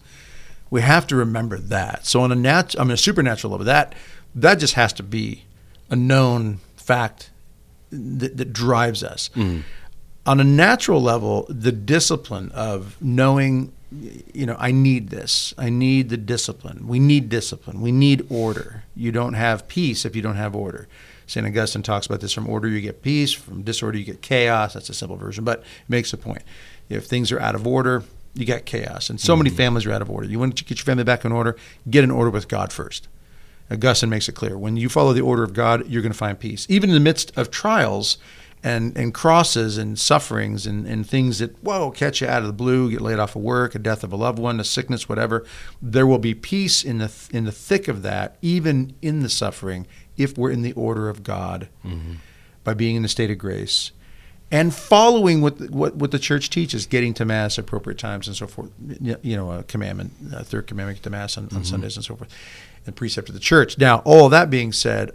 we 0.74 0.82
have 0.82 1.06
to 1.06 1.16
remember 1.16 1.60
that. 1.60 2.04
So 2.04 2.22
on 2.22 2.32
a 2.32 2.36
nat, 2.36 2.74
I 2.80 2.84
mean, 2.84 2.94
a 2.94 2.98
supernatural 2.98 3.52
level, 3.52 3.66
that 3.68 3.94
that 4.34 4.56
just 4.56 4.74
has 4.74 4.92
to 4.94 5.04
be 5.04 5.44
a 5.92 5.96
known 5.96 6.62
fact 6.76 7.30
that, 7.92 8.38
that 8.38 8.54
drives 8.54 9.04
us. 9.04 9.30
Mm-hmm. 9.36 9.62
On 10.26 10.40
a 10.40 10.44
natural 10.44 11.00
level, 11.00 11.46
the 11.48 11.72
discipline 11.72 12.50
of 12.56 13.00
knowing, 13.00 13.72
you 13.92 14.48
know, 14.48 14.56
I 14.58 14.72
need 14.72 15.10
this. 15.10 15.54
I 15.60 15.70
need 15.70 16.10
the 16.10 16.18
discipline. 16.18 16.88
We 16.88 16.98
need 16.98 17.30
discipline. 17.30 17.80
We 17.80 17.92
need 17.92 18.26
order. 18.32 18.84
You 18.96 19.12
don't 19.12 19.34
have 19.34 19.68
peace 19.68 20.06
if 20.06 20.16
you 20.16 20.24
don't 20.24 20.38
have 20.38 20.56
order. 20.56 20.88
St. 21.28 21.46
Augustine 21.46 21.84
talks 21.84 22.08
about 22.08 22.20
this 22.20 22.34
from 22.34 22.50
order 22.50 22.68
you 22.68 22.82
get 22.82 23.04
peace, 23.04 23.32
from 23.32 23.62
disorder 23.62 24.00
you 24.00 24.06
get 24.06 24.24
chaos. 24.24 24.74
That's 24.74 24.90
a 24.90 24.96
simple 24.96 25.18
version, 25.18 25.44
but 25.44 25.60
it 25.60 25.66
makes 25.88 26.14
a 26.14 26.18
point. 26.18 26.42
If 26.90 27.06
things 27.06 27.32
are 27.32 27.40
out 27.40 27.54
of 27.54 27.68
order, 27.68 28.04
you 28.34 28.46
got 28.46 28.66
chaos. 28.66 29.10
And 29.10 29.20
so 29.20 29.34
mm-hmm. 29.34 29.44
many 29.44 29.56
families 29.56 29.86
are 29.86 29.92
out 29.92 30.02
of 30.02 30.10
order. 30.10 30.28
You 30.28 30.40
want 30.40 30.58
to 30.58 30.64
get 30.64 30.80
your 30.80 30.86
family 30.86 31.04
back 31.04 31.26
in 31.26 31.32
order, 31.32 31.56
get 31.90 32.04
in 32.04 32.12
order 32.12 32.30
with 32.30 32.48
God 32.48 32.74
first. 32.74 33.08
Augustine 33.72 34.10
makes 34.10 34.28
it 34.28 34.36
clear. 34.36 34.58
When 34.58 34.78
you 34.78 34.90
follow 34.90 35.14
the 35.14 35.22
order 35.22 35.44
of 35.44 35.54
God, 35.54 35.88
you're 35.88 36.02
going 36.02 36.12
to 36.12 36.18
find 36.18 36.40
peace. 36.40 36.66
Even 36.70 36.90
in 36.90 36.94
the 36.94 37.00
midst 37.00 37.36
of 37.38 37.50
trials 37.50 38.18
and, 38.64 38.98
and 38.98 39.14
crosses 39.14 39.78
and 39.78 39.98
sufferings 39.98 40.66
and, 40.66 40.86
and 40.86 41.08
things 41.08 41.40
that, 41.40 41.62
whoa, 41.64 41.92
catch 41.92 42.22
you 42.22 42.28
out 42.28 42.42
of 42.42 42.48
the 42.48 42.54
blue, 42.54 42.90
get 42.90 43.02
laid 43.02 43.20
off 43.20 43.36
of 43.36 43.42
work, 43.42 43.76
a 43.76 43.80
death 43.80 44.04
of 44.04 44.12
a 44.12 44.16
loved 44.16 44.40
one, 44.40 44.60
a 44.60 44.64
sickness, 44.64 45.08
whatever, 45.08 45.46
there 45.82 46.08
will 46.08 46.20
be 46.20 46.34
peace 46.34 46.84
in 46.84 46.98
the, 46.98 47.12
in 47.32 47.46
the 47.46 47.52
thick 47.52 47.88
of 47.88 48.02
that, 48.02 48.38
even 48.42 48.96
in 49.02 49.22
the 49.22 49.30
suffering, 49.30 49.88
if 50.18 50.38
we're 50.38 50.52
in 50.52 50.62
the 50.62 50.74
order 50.74 51.10
of 51.10 51.24
God 51.24 51.68
mm-hmm. 51.86 52.16
by 52.64 52.74
being 52.74 52.96
in 52.96 53.02
the 53.02 53.10
state 53.10 53.32
of 53.32 53.38
grace 53.38 53.92
and 54.54 54.74
following 54.74 55.42
what, 55.42 55.60
what 55.72 55.96
what 55.96 56.12
the 56.12 56.20
church 56.20 56.52
teaches, 56.52 56.86
getting 56.86 57.16
to 57.16 57.26
mass 57.26 57.58
appropriate 57.58 57.98
times 57.98 58.28
and 58.28 58.38
so 58.38 58.46
forth. 58.46 58.70
You 59.00 59.36
know, 59.36 59.52
a 59.52 59.64
commandment, 59.64 60.14
a 60.32 60.44
third 60.44 60.68
commandment, 60.68 61.00
get 61.00 61.04
to 61.06 61.10
mass 61.10 61.38
on, 61.38 61.48
mm-hmm. 61.48 61.64
Sundays 61.64 61.98
and 61.98 62.06
so 62.06 62.16
forth, 62.16 62.32
and 62.86 62.96
precept 62.96 63.30
of 63.30 63.34
the 63.34 63.42
church. 63.42 63.80
Now, 63.80 64.04
all 64.06 64.30
that 64.30 64.52
being 64.52 64.72
said, 64.72 65.12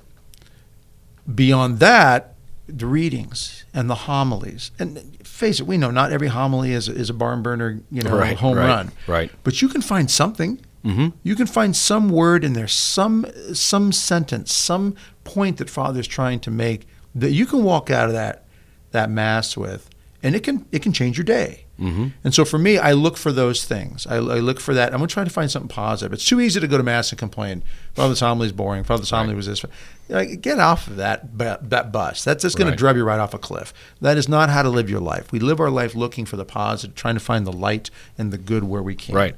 beyond 1.33 1.79
that, 1.79 2.35
the 2.67 2.87
readings 2.87 3.65
and 3.73 3.89
the 3.89 3.95
homilies, 3.95 4.73
and 4.77 5.25
face 5.25 5.61
it, 5.61 5.69
we 5.69 5.79
know 5.79 5.93
not 5.93 6.11
every 6.11 6.29
homily 6.29 6.73
is 6.73 6.89
is 6.89 7.09
a 7.09 7.15
barn 7.15 7.41
burner, 7.41 7.81
you 7.93 8.03
know, 8.03 8.19
right, 8.19 8.37
home 8.37 8.57
right, 8.57 8.67
run. 8.67 8.93
Right. 9.07 9.31
But 9.45 9.63
you 9.63 9.69
can 9.69 9.83
find 9.83 10.11
something. 10.11 10.61
Mm-hmm. 10.85 11.09
You 11.23 11.37
can 11.37 11.47
find 11.47 11.77
some 11.77 12.09
word 12.09 12.43
in 12.43 12.55
there, 12.55 12.67
some 12.67 13.25
some 13.55 13.93
sentence, 13.93 14.53
some 14.53 14.97
point 15.23 15.59
that 15.59 15.71
Father's 15.71 16.09
trying 16.09 16.41
to 16.41 16.51
make 16.51 16.89
that 17.15 17.31
you 17.31 17.47
can 17.47 17.63
walk 17.63 17.89
out 17.89 18.09
of 18.09 18.15
that 18.15 18.45
that 18.93 19.11
mass 19.11 19.57
with, 19.57 19.89
and 20.23 20.35
it 20.35 20.43
can 20.43 20.67
it 20.73 20.83
can 20.83 20.93
change 20.93 21.17
your 21.17 21.25
day. 21.25 21.65
Mm-hmm. 21.81 22.09
And 22.25 22.35
so 22.35 22.45
for 22.45 22.59
me, 22.59 22.77
I 22.77 22.93
look 22.93 23.17
for 23.17 23.31
those 23.31 23.65
things. 23.65 24.05
I, 24.05 24.17
I, 24.17 24.41
look 24.41 24.59
for 24.59 24.75
that. 24.75 24.93
I'm 24.93 24.99
gonna 24.99 25.07
try 25.07 25.23
to 25.23 25.31
find 25.31 25.49
something 25.49 25.69
positive. 25.69 26.13
It's 26.13 26.25
too 26.25 26.41
easy 26.41 26.59
to 26.59 26.67
go 26.67 26.77
to 26.77 26.83
mass 26.83 27.11
and 27.11 27.19
complain. 27.19 27.63
Father 27.95 28.17
homily 28.17 28.47
is 28.47 28.53
boring. 28.53 28.83
Father 28.83 29.05
homily 29.09 29.35
right. 29.35 29.37
was 29.37 29.47
this. 29.47 29.65
Like, 30.09 30.41
get 30.41 30.59
off 30.59 30.89
of 30.89 30.97
that 30.97 31.39
that 31.39 31.93
bus. 31.93 32.25
That's 32.25 32.43
just 32.43 32.59
going 32.59 32.67
right. 32.67 32.73
to 32.73 32.77
drive 32.77 32.97
you 32.97 33.05
right 33.05 33.21
off 33.21 33.33
a 33.33 33.39
cliff. 33.39 33.73
That 34.01 34.17
is 34.17 34.29
not 34.29 34.51
how 34.51 34.63
to 34.63 34.69
live 34.69 34.91
your 34.91 35.01
life. 35.01 35.31
We 35.31 35.39
live 35.39 35.61
our 35.61 35.71
life 35.71 35.95
looking 35.95 36.25
for 36.25 36.37
the 36.37 36.45
positive, 36.45 36.97
trying 36.97 37.15
to 37.15 37.21
find 37.21 37.47
the 37.47 37.53
light 37.53 37.91
and 38.17 38.33
the 38.33 38.39
good 38.39 38.65
where 38.65 38.83
we 38.83 38.97
can. 38.97 39.15
Right. 39.15 39.37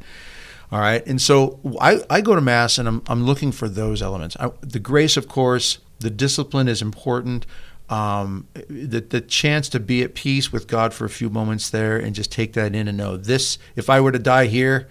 All 0.73 0.81
right. 0.81 1.05
And 1.07 1.21
so 1.21 1.61
I, 1.81 2.03
I 2.09 2.21
go 2.21 2.35
to 2.35 2.41
mass 2.41 2.79
and 2.79 2.87
I'm, 2.87 3.03
I'm 3.09 3.25
looking 3.25 3.53
for 3.53 3.69
those 3.69 4.01
elements. 4.01 4.37
I, 4.39 4.51
the 4.61 4.79
grace, 4.79 5.17
of 5.17 5.29
course, 5.29 5.79
the 5.99 6.11
discipline 6.11 6.69
is 6.69 6.81
important 6.81 7.45
um, 7.91 8.47
the 8.69 9.01
the 9.01 9.21
chance 9.21 9.69
to 9.71 9.81
be 9.81 10.03
at 10.03 10.15
peace 10.15 10.53
with 10.53 10.69
God 10.69 10.95
for 10.95 11.05
a 11.05 11.11
few 11.11 11.29
moments 11.29 11.69
there 11.71 11.97
and 11.97 12.15
just 12.15 12.31
take 12.31 12.53
that 12.53 12.75
in 12.75 12.87
and 12.87 12.97
know 12.97 13.17
this. 13.17 13.59
If 13.75 13.91
I 13.91 14.01
were 14.01 14.13
to 14.13 14.19
die 14.19 14.47
here 14.47 14.89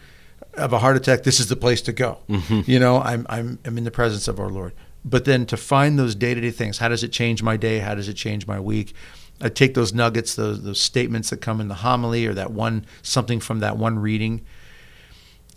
of 0.56 0.74
a 0.74 0.80
heart 0.80 0.98
attack, 0.98 1.24
this 1.24 1.40
is 1.40 1.48
the 1.48 1.56
place 1.56 1.82
to 1.84 1.94
go. 1.94 2.20
Mm-hmm. 2.30 2.70
You 2.70 2.78
know, 2.78 3.02
I'm 3.02 3.26
I'm 3.30 3.58
I'm 3.66 3.78
in 3.78 3.86
the 3.86 3.92
presence 3.92 4.28
of 4.28 4.40
our 4.40 4.50
Lord. 4.50 4.74
But 5.06 5.24
then 5.24 5.46
to 5.46 5.56
find 5.56 5.98
those 5.98 6.14
day 6.14 6.34
to 6.34 6.42
day 6.42 6.52
things, 6.52 6.80
how 6.80 6.90
does 6.90 7.04
it 7.04 7.14
change 7.14 7.42
my 7.42 7.56
day? 7.56 7.80
How 7.80 7.96
does 7.96 8.10
it 8.10 8.16
change 8.16 8.46
my 8.46 8.60
week? 8.60 8.94
I 9.42 9.48
take 9.48 9.76
those 9.76 9.94
nuggets, 9.94 10.36
those 10.36 10.62
those 10.64 10.82
statements 10.82 11.30
that 11.30 11.38
come 11.38 11.62
in 11.62 11.70
the 11.70 11.76
homily 11.76 12.28
or 12.28 12.34
that 12.34 12.52
one 12.52 12.86
something 13.02 13.40
from 13.40 13.62
that 13.62 13.78
one 13.78 13.98
reading, 14.00 14.46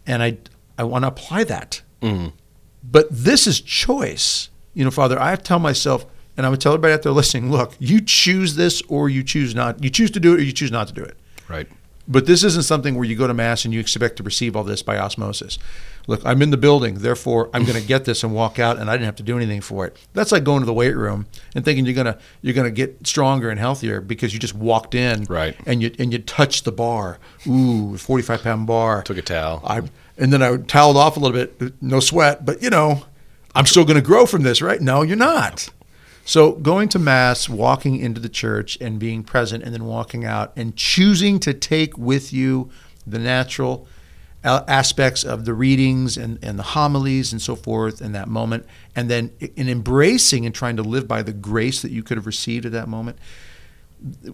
and 0.06 0.22
I 0.22 0.38
I 0.78 0.84
want 0.84 1.02
to 1.02 1.08
apply 1.08 1.42
that. 1.44 1.82
Mm-hmm. 2.00 2.28
But 2.84 3.08
this 3.10 3.48
is 3.48 3.60
choice. 3.60 4.48
You 4.74 4.84
know, 4.84 4.92
Father, 4.92 5.20
I 5.20 5.30
have 5.30 5.40
to 5.40 5.44
tell 5.44 5.58
myself 5.58 6.06
and 6.36 6.46
I 6.46 6.48
would 6.48 6.60
tell 6.60 6.72
everybody 6.72 6.94
out 6.94 7.02
there 7.02 7.12
listening, 7.12 7.50
look, 7.50 7.74
you 7.78 8.00
choose 8.00 8.56
this 8.56 8.82
or 8.88 9.08
you 9.08 9.22
choose 9.22 9.54
not. 9.54 9.82
You 9.82 9.90
choose 9.90 10.10
to 10.12 10.20
do 10.20 10.34
it 10.34 10.40
or 10.40 10.42
you 10.42 10.52
choose 10.52 10.70
not 10.70 10.88
to 10.88 10.94
do 10.94 11.02
it. 11.02 11.16
Right. 11.48 11.68
But 12.08 12.26
this 12.26 12.42
isn't 12.42 12.64
something 12.64 12.96
where 12.96 13.04
you 13.04 13.14
go 13.14 13.26
to 13.26 13.34
mass 13.34 13.64
and 13.64 13.72
you 13.72 13.78
expect 13.78 14.16
to 14.16 14.22
receive 14.22 14.56
all 14.56 14.64
this 14.64 14.82
by 14.82 14.98
osmosis. 14.98 15.58
Look, 16.08 16.20
I'm 16.26 16.42
in 16.42 16.50
the 16.50 16.56
building, 16.56 16.96
therefore 16.96 17.48
I'm 17.54 17.64
going 17.64 17.80
to 17.80 17.86
get 17.86 18.06
this 18.06 18.24
and 18.24 18.34
walk 18.34 18.58
out, 18.58 18.76
and 18.76 18.90
I 18.90 18.94
didn't 18.94 19.06
have 19.06 19.16
to 19.16 19.22
do 19.22 19.36
anything 19.36 19.60
for 19.60 19.86
it. 19.86 19.96
That's 20.12 20.32
like 20.32 20.42
going 20.42 20.60
to 20.60 20.66
the 20.66 20.72
weight 20.72 20.96
room 20.96 21.26
and 21.54 21.64
thinking 21.64 21.86
you're 21.86 21.94
gonna 21.94 22.18
you're 22.40 22.54
gonna 22.54 22.72
get 22.72 23.06
stronger 23.06 23.50
and 23.50 23.60
healthier 23.60 24.00
because 24.00 24.34
you 24.34 24.40
just 24.40 24.54
walked 24.54 24.96
in, 24.96 25.24
right? 25.24 25.54
And 25.64 25.80
you 25.80 25.94
and 26.00 26.12
you 26.12 26.18
touched 26.18 26.64
the 26.64 26.72
bar, 26.72 27.20
ooh, 27.46 27.96
45 27.96 28.42
pound 28.42 28.66
bar. 28.66 29.02
Took 29.02 29.18
a 29.18 29.22
towel. 29.22 29.62
I 29.64 29.82
and 30.18 30.32
then 30.32 30.42
I 30.42 30.56
toweled 30.56 30.96
off 30.96 31.16
a 31.16 31.20
little 31.20 31.36
bit, 31.36 31.80
no 31.80 32.00
sweat, 32.00 32.44
but 32.44 32.62
you 32.62 32.70
know, 32.70 33.04
I'm 33.54 33.66
still 33.66 33.84
going 33.84 33.96
to 33.96 34.02
grow 34.02 34.26
from 34.26 34.42
this, 34.42 34.60
right? 34.60 34.80
No, 34.80 35.02
you're 35.02 35.16
not. 35.16 35.68
So 36.24 36.52
going 36.52 36.88
to 36.90 36.98
mass, 36.98 37.48
walking 37.48 37.98
into 37.98 38.20
the 38.20 38.28
church 38.28 38.78
and 38.80 38.98
being 38.98 39.24
present 39.24 39.64
and 39.64 39.74
then 39.74 39.84
walking 39.84 40.24
out 40.24 40.52
and 40.56 40.76
choosing 40.76 41.40
to 41.40 41.52
take 41.52 41.98
with 41.98 42.32
you 42.32 42.70
the 43.06 43.18
natural 43.18 43.88
uh, 44.44 44.64
aspects 44.66 45.24
of 45.24 45.44
the 45.44 45.54
readings 45.54 46.16
and, 46.16 46.38
and 46.42 46.58
the 46.58 46.62
homilies 46.62 47.32
and 47.32 47.40
so 47.40 47.54
forth 47.54 48.00
in 48.00 48.12
that 48.12 48.28
moment 48.28 48.66
and 48.94 49.08
then 49.08 49.30
in 49.56 49.68
embracing 49.68 50.44
and 50.46 50.54
trying 50.54 50.76
to 50.76 50.82
live 50.82 51.06
by 51.06 51.22
the 51.22 51.32
grace 51.32 51.82
that 51.82 51.90
you 51.90 52.02
could 52.02 52.16
have 52.16 52.26
received 52.26 52.66
at 52.66 52.72
that 52.72 52.88
moment 52.88 53.18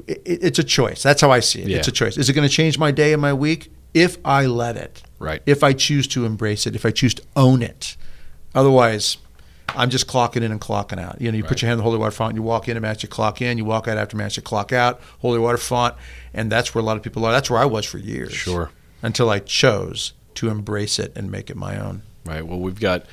it, 0.07 0.23
it's 0.25 0.59
a 0.59 0.65
choice. 0.65 1.03
That's 1.03 1.21
how 1.21 1.31
i 1.31 1.41
see 1.41 1.63
it. 1.63 1.69
Yeah. 1.69 1.79
it's 1.79 1.89
a 1.89 1.93
choice. 1.93 2.17
Is 2.17 2.29
it 2.29 2.33
going 2.33 2.49
to 2.49 2.55
change 2.55 2.79
my 2.79 2.91
day 2.91 3.13
and 3.13 3.21
my 3.21 3.33
week? 3.33 3.71
If 3.95 4.19
i 4.25 4.47
let 4.47 4.77
it. 4.77 5.03
Right. 5.19 5.43
If 5.47 5.63
i 5.63 5.73
choose 5.73 6.07
to 6.09 6.25
embrace 6.25 6.67
it. 6.67 6.75
If 6.75 6.87
i 6.87 6.91
choose 6.91 7.15
to 7.15 7.23
own 7.37 7.63
it. 7.63 7.97
Otherwise 8.55 9.19
I'm 9.75 9.91
just 9.91 10.07
clocking 10.07 10.43
in 10.43 10.51
and 10.51 10.61
clocking 10.61 10.99
out. 10.99 11.21
You 11.21 11.31
know, 11.31 11.37
you 11.37 11.45
right. 11.45 11.49
put 11.49 11.63
your 11.63 11.69
hand 11.69 11.79
in 11.79 11.79
the 11.79 11.85
holy 11.85 11.99
water 11.99 12.11
font, 12.11 12.35
you 12.35 12.43
walk 12.43 12.69
in 12.69 12.77
and 12.77 12.83
mass, 12.83 13.03
you 13.03 13.09
clock 13.09 13.43
in, 13.43 13.59
you 13.59 13.65
walk 13.65 13.87
out 13.87 13.99
after 13.99 14.17
mass, 14.17 14.37
you 14.37 14.43
clock 14.43 14.73
out, 14.73 15.01
holy 15.21 15.39
water 15.39 15.59
font, 15.59 15.95
and 16.33 16.51
that's 16.51 16.75
where 16.75 16.81
a 16.81 16.85
lot 16.85 16.97
of 16.97 17.03
people 17.03 17.25
are. 17.25 17.33
That's 17.33 17.51
where 17.51 17.61
I 17.61 17.65
was 17.65 17.85
for 17.85 17.99
years. 17.99 18.33
Sure. 18.33 18.71
Until 19.03 19.31
I 19.31 19.39
chose 19.39 20.15
to 20.35 20.49
embrace 20.49 20.99
it 20.99 21.13
and 21.17 21.31
make 21.31 21.51
it 21.51 21.57
my 21.57 21.79
own. 21.79 22.03
Right. 22.25 22.47
Well, 22.47 22.59
we've 22.59 22.81
got 22.81 23.05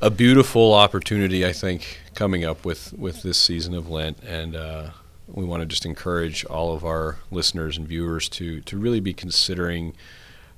a 0.00 0.10
beautiful 0.10 0.74
opportunity, 0.74 1.46
I 1.46 1.52
think, 1.52 2.00
coming 2.14 2.44
up 2.44 2.64
with 2.64 2.92
with 2.92 3.22
this 3.22 3.38
season 3.38 3.74
of 3.74 3.88
Lent, 3.88 4.22
and 4.22 4.54
uh, 4.54 4.90
we 5.26 5.44
want 5.44 5.62
to 5.62 5.66
just 5.66 5.86
encourage 5.86 6.44
all 6.44 6.74
of 6.74 6.84
our 6.84 7.16
listeners 7.30 7.78
and 7.78 7.86
viewers 7.88 8.28
to 8.30 8.60
to 8.62 8.76
really 8.76 9.00
be 9.00 9.14
considering 9.14 9.94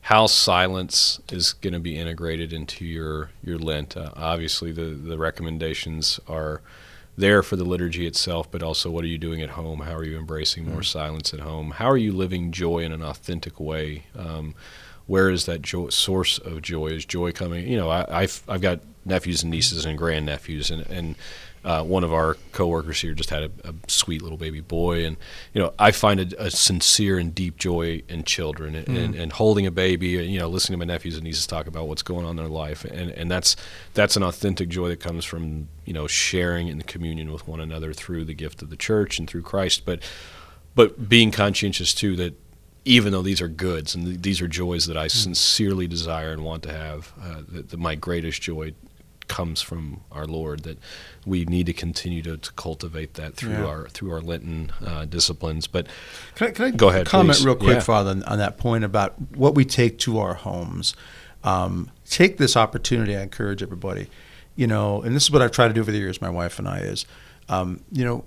how 0.07 0.24
silence 0.28 1.18
is 1.32 1.54
going 1.54 1.72
to 1.72 1.80
be 1.80 1.98
integrated 1.98 2.52
into 2.52 2.84
your 2.84 3.30
your 3.42 3.59
Lent. 3.59 3.96
Uh, 3.96 4.12
obviously, 4.14 4.70
the 4.70 4.82
the 4.82 5.18
recommendations 5.18 6.20
are 6.28 6.62
there 7.16 7.42
for 7.42 7.57
the 7.57 7.64
liturgy 7.64 8.07
itself, 8.07 8.48
but 8.48 8.62
also 8.62 8.88
what 8.88 9.02
are 9.02 9.09
you 9.09 9.18
doing 9.18 9.42
at 9.42 9.50
home? 9.50 9.80
How 9.80 9.94
are 9.94 10.04
you 10.04 10.16
embracing 10.16 10.64
more 10.64 10.82
mm. 10.82 10.84
silence 10.84 11.34
at 11.34 11.40
home? 11.40 11.72
How 11.72 11.90
are 11.90 11.96
you 11.96 12.12
living 12.12 12.52
joy 12.52 12.80
in 12.80 12.92
an 12.92 13.02
authentic 13.02 13.59
way? 13.59 14.04
Um, 14.16 14.54
where 15.09 15.28
is 15.28 15.46
that 15.46 15.62
joy, 15.62 15.88
source 15.88 16.38
of 16.38 16.62
joy? 16.62 16.88
Is 16.88 17.04
joy 17.04 17.32
coming? 17.32 17.66
You 17.66 17.76
know, 17.76 17.90
I, 17.90 18.20
have 18.20 18.42
I've 18.46 18.61
got 18.61 18.78
nephews 19.04 19.42
and 19.42 19.50
nieces 19.50 19.84
and 19.84 19.98
grandnephews, 19.98 20.70
and 20.70 20.86
and 20.86 21.16
uh, 21.66 21.82
one 21.82 22.04
of 22.04 22.12
our 22.12 22.36
coworkers 22.52 23.00
here 23.00 23.12
just 23.12 23.30
had 23.30 23.42
a, 23.42 23.50
a, 23.64 23.74
sweet 23.88 24.22
little 24.22 24.38
baby 24.38 24.60
boy, 24.60 25.04
and 25.04 25.16
you 25.52 25.60
know 25.60 25.74
I 25.80 25.90
find 25.90 26.32
a, 26.32 26.44
a 26.44 26.48
sincere 26.48 27.18
and 27.18 27.34
deep 27.34 27.56
joy 27.56 28.02
in 28.08 28.22
children 28.22 28.76
and, 28.76 28.86
mm. 28.86 29.04
and, 29.04 29.14
and, 29.16 29.32
holding 29.32 29.66
a 29.66 29.72
baby. 29.72 30.16
And 30.16 30.32
you 30.32 30.38
know, 30.38 30.48
listening 30.48 30.78
to 30.78 30.86
my 30.86 30.92
nephews 30.92 31.16
and 31.16 31.24
nieces 31.24 31.44
talk 31.44 31.66
about 31.66 31.88
what's 31.88 32.02
going 32.02 32.24
on 32.24 32.30
in 32.30 32.36
their 32.36 32.46
life, 32.46 32.84
and 32.84 33.10
and 33.10 33.28
that's 33.28 33.56
that's 33.94 34.16
an 34.16 34.22
authentic 34.22 34.68
joy 34.68 34.90
that 34.90 35.00
comes 35.00 35.24
from 35.24 35.66
you 35.84 35.92
know 35.92 36.06
sharing 36.06 36.68
in 36.68 36.78
the 36.78 36.84
communion 36.84 37.32
with 37.32 37.48
one 37.48 37.58
another 37.58 37.92
through 37.92 38.24
the 38.24 38.34
gift 38.34 38.62
of 38.62 38.70
the 38.70 38.76
church 38.76 39.18
and 39.18 39.28
through 39.28 39.42
Christ, 39.42 39.84
but 39.84 40.00
but 40.76 41.08
being 41.08 41.32
conscientious 41.32 41.92
too 41.92 42.14
that 42.14 42.40
even 42.84 43.10
though 43.10 43.22
these 43.22 43.40
are 43.40 43.48
goods 43.48 43.96
and 43.96 44.22
these 44.22 44.40
are 44.40 44.46
joys 44.46 44.86
that 44.86 44.96
I 44.96 45.06
mm. 45.06 45.10
sincerely 45.10 45.88
desire 45.88 46.30
and 46.30 46.44
want 46.44 46.62
to 46.62 46.72
have, 46.72 47.12
uh, 47.20 47.76
my 47.76 47.96
greatest 47.96 48.40
joy 48.40 48.72
comes 49.29 49.61
from 49.62 50.01
our 50.12 50.24
Lord. 50.27 50.62
That 50.64 50.79
we 51.24 51.45
need 51.45 51.66
to 51.66 51.72
continue 51.72 52.22
to, 52.22 52.37
to 52.37 52.53
cultivate 52.53 53.14
that 53.14 53.35
through 53.35 53.53
Yeah. 53.53 53.64
our 53.66 53.89
through 53.89 54.12
our 54.12 54.20
Lenten 54.20 54.72
uh, 54.85 55.05
disciplines. 55.05 55.66
But 55.66 55.87
Can 56.35 56.49
I, 56.49 56.51
can 56.51 56.64
I 56.66 56.70
Go 56.70 56.89
ahead, 56.89 57.07
comment 57.07 57.37
please. 57.39 57.45
real 57.47 57.57
quick, 57.57 57.74
Yeah. 57.74 57.81
Father, 57.81 58.11
on, 58.11 58.22
on 58.24 58.39
that 58.39 58.59
point 58.59 58.85
about 58.85 59.14
what 59.37 59.55
we 59.55 59.64
take 59.64 59.99
to 60.01 60.18
our 60.18 60.35
homes? 60.35 60.95
Um, 61.45 61.91
take 62.09 62.39
this 62.39 62.57
opportunity. 62.57 63.16
I 63.16 63.22
encourage 63.22 63.62
everybody. 63.62 64.09
You 64.57 64.66
know, 64.66 65.03
and 65.03 65.14
this 65.14 65.24
is 65.24 65.31
what 65.31 65.43
I've 65.43 65.51
tried 65.53 65.68
to 65.68 65.74
do 65.74 65.81
over 65.81 65.93
the 65.93 65.99
years. 65.99 66.20
My 66.20 66.31
wife 66.31 66.59
and 66.59 66.66
I 66.66 66.79
is, 66.79 67.05
um, 67.49 67.81
you 67.93 68.05
know, 68.05 68.24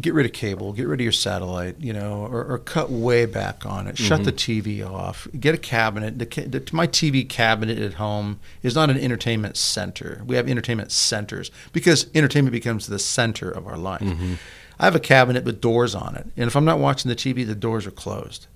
get 0.00 0.14
rid 0.14 0.26
of 0.26 0.32
cable, 0.32 0.72
get 0.72 0.86
rid 0.86 1.00
of 1.00 1.04
your 1.04 1.12
satellite, 1.12 1.76
you 1.78 1.92
know, 1.92 2.26
or, 2.26 2.44
or 2.44 2.58
cut 2.58 2.90
way 2.90 3.26
back 3.26 3.66
on 3.66 3.86
it. 3.86 3.98
Shut 3.98 4.24
the 4.24 4.32
mm-hmm. 4.32 4.80
TV 4.80 4.88
off. 4.88 5.28
Get 5.38 5.54
a 5.54 5.58
cabinet. 5.58 6.18
The, 6.18 6.24
the, 6.24 6.68
my 6.72 6.86
TV 6.86 7.28
cabinet 7.28 7.78
at 7.78 7.94
home 7.94 8.40
is 8.62 8.74
not 8.74 8.90
an 8.90 8.98
entertainment 8.98 9.56
center. 9.56 10.22
We 10.26 10.36
have 10.36 10.48
entertainment 10.48 10.92
centers 10.92 11.50
because 11.72 12.06
entertainment 12.14 12.52
becomes 12.52 12.86
the 12.86 12.98
center 12.98 13.50
of 13.50 13.66
our 13.66 13.76
life. 13.76 14.02
Mm-hmm. 14.02 14.34
I 14.78 14.84
have 14.84 14.94
a 14.96 15.00
cabinet 15.00 15.44
with 15.44 15.60
doors 15.60 15.94
on 15.94 16.16
it, 16.16 16.26
and 16.36 16.46
if 16.46 16.56
I'm 16.56 16.64
not 16.64 16.78
watching 16.78 17.08
the 17.08 17.16
TV, 17.16 17.46
the 17.46 17.54
doors 17.54 17.86
are 17.86 17.92
closed. 17.92 18.46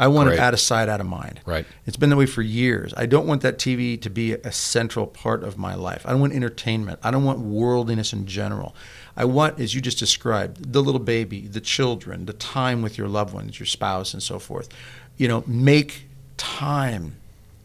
I 0.00 0.08
want 0.08 0.28
Great. 0.28 0.38
it 0.38 0.40
out 0.40 0.54
of 0.54 0.60
sight, 0.60 0.88
out 0.88 1.00
of 1.00 1.06
mind. 1.06 1.40
Right. 1.44 1.66
It's 1.84 1.98
been 1.98 2.08
that 2.08 2.16
way 2.16 2.24
for 2.24 2.40
years. 2.40 2.94
I 2.96 3.04
don't 3.04 3.26
want 3.26 3.42
that 3.42 3.58
TV 3.58 4.00
to 4.00 4.08
be 4.08 4.32
a 4.32 4.50
central 4.50 5.06
part 5.06 5.44
of 5.44 5.58
my 5.58 5.74
life. 5.74 6.06
I 6.06 6.10
don't 6.10 6.20
want 6.20 6.32
entertainment. 6.32 7.00
I 7.02 7.10
don't 7.10 7.24
want 7.24 7.40
worldliness 7.40 8.14
in 8.14 8.26
general. 8.26 8.74
I 9.20 9.24
want, 9.24 9.60
as 9.60 9.74
you 9.74 9.82
just 9.82 9.98
described, 9.98 10.72
the 10.72 10.82
little 10.82 10.98
baby, 10.98 11.42
the 11.42 11.60
children, 11.60 12.24
the 12.24 12.32
time 12.32 12.80
with 12.80 12.96
your 12.96 13.06
loved 13.06 13.34
ones, 13.34 13.60
your 13.60 13.66
spouse, 13.66 14.14
and 14.14 14.22
so 14.22 14.38
forth. 14.38 14.70
You 15.18 15.28
know, 15.28 15.44
make 15.46 16.04
time 16.38 17.16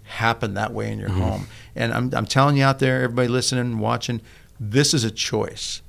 happen 0.03 0.55
that 0.55 0.73
way 0.73 0.91
in 0.91 0.99
your 0.99 1.07
mm-hmm. 1.07 1.21
home. 1.21 1.47
And 1.73 1.93
I'm, 1.93 2.13
I'm 2.13 2.25
telling 2.25 2.57
you 2.57 2.65
out 2.65 2.79
there, 2.79 3.03
everybody 3.03 3.29
listening, 3.29 3.61
and 3.61 3.79
watching, 3.79 4.19
this 4.59 4.93
is 4.93 5.05
a 5.05 5.11
choice. 5.11 5.81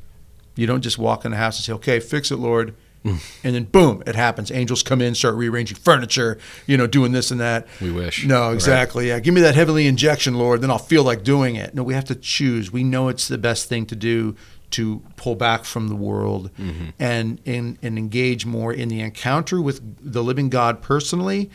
You 0.55 0.69
don't 0.69 0.83
just 0.83 0.99
walk 0.99 1.25
in 1.25 1.33
the 1.33 1.37
house 1.37 1.59
and 1.59 1.65
say, 1.65 1.73
okay, 1.73 1.99
fix 1.99 2.31
it, 2.31 2.37
Lord. 2.37 2.73
Mm. 3.05 3.19
and 3.45 3.55
then 3.55 3.65
boom, 3.65 4.05
it 4.07 4.15
happens. 4.15 4.53
Angels 4.53 4.83
come 4.85 5.01
in, 5.01 5.15
start 5.17 5.35
rearranging 5.35 5.77
furniture, 5.77 6.39
you 6.67 6.77
know, 6.77 6.87
doing 6.87 7.11
this 7.11 7.31
and 7.33 7.41
that. 7.41 7.67
We 7.81 7.91
wish. 7.91 8.25
No, 8.25 8.47
Right. 8.47 8.55
exactly. 8.55 9.09
Yeah. 9.09 9.19
Give 9.21 9.35
me 9.35 9.41
that 9.43 9.55
heavenly 9.57 9.87
injection, 9.87 10.35
Lord. 10.35 10.61
Then 10.61 10.71
I'll 10.71 10.79
feel 10.79 11.03
like 11.05 11.23
doing 11.25 11.57
it. 11.57 11.75
No, 11.75 11.83
we 11.85 11.95
have 11.95 12.05
to 12.07 12.15
choose. 12.17 12.73
We 12.73 12.83
know 12.85 13.09
it's 13.09 13.29
the 13.29 13.39
best 13.39 13.69
thing 13.69 13.87
to 13.87 13.97
do 13.97 14.37
to 14.77 15.03
pull 15.17 15.35
back 15.37 15.65
from 15.65 15.89
the 15.89 15.95
world 15.97 16.51
Mm-hmm. 16.59 16.91
and, 16.99 17.41
and 17.47 17.79
and 17.83 17.99
engage 17.99 18.45
more 18.47 18.73
in 18.73 18.89
the 18.89 19.01
encounter 19.01 19.61
with 19.61 19.81
the 20.01 20.23
living 20.23 20.49
God 20.49 20.81
personally 20.83 21.51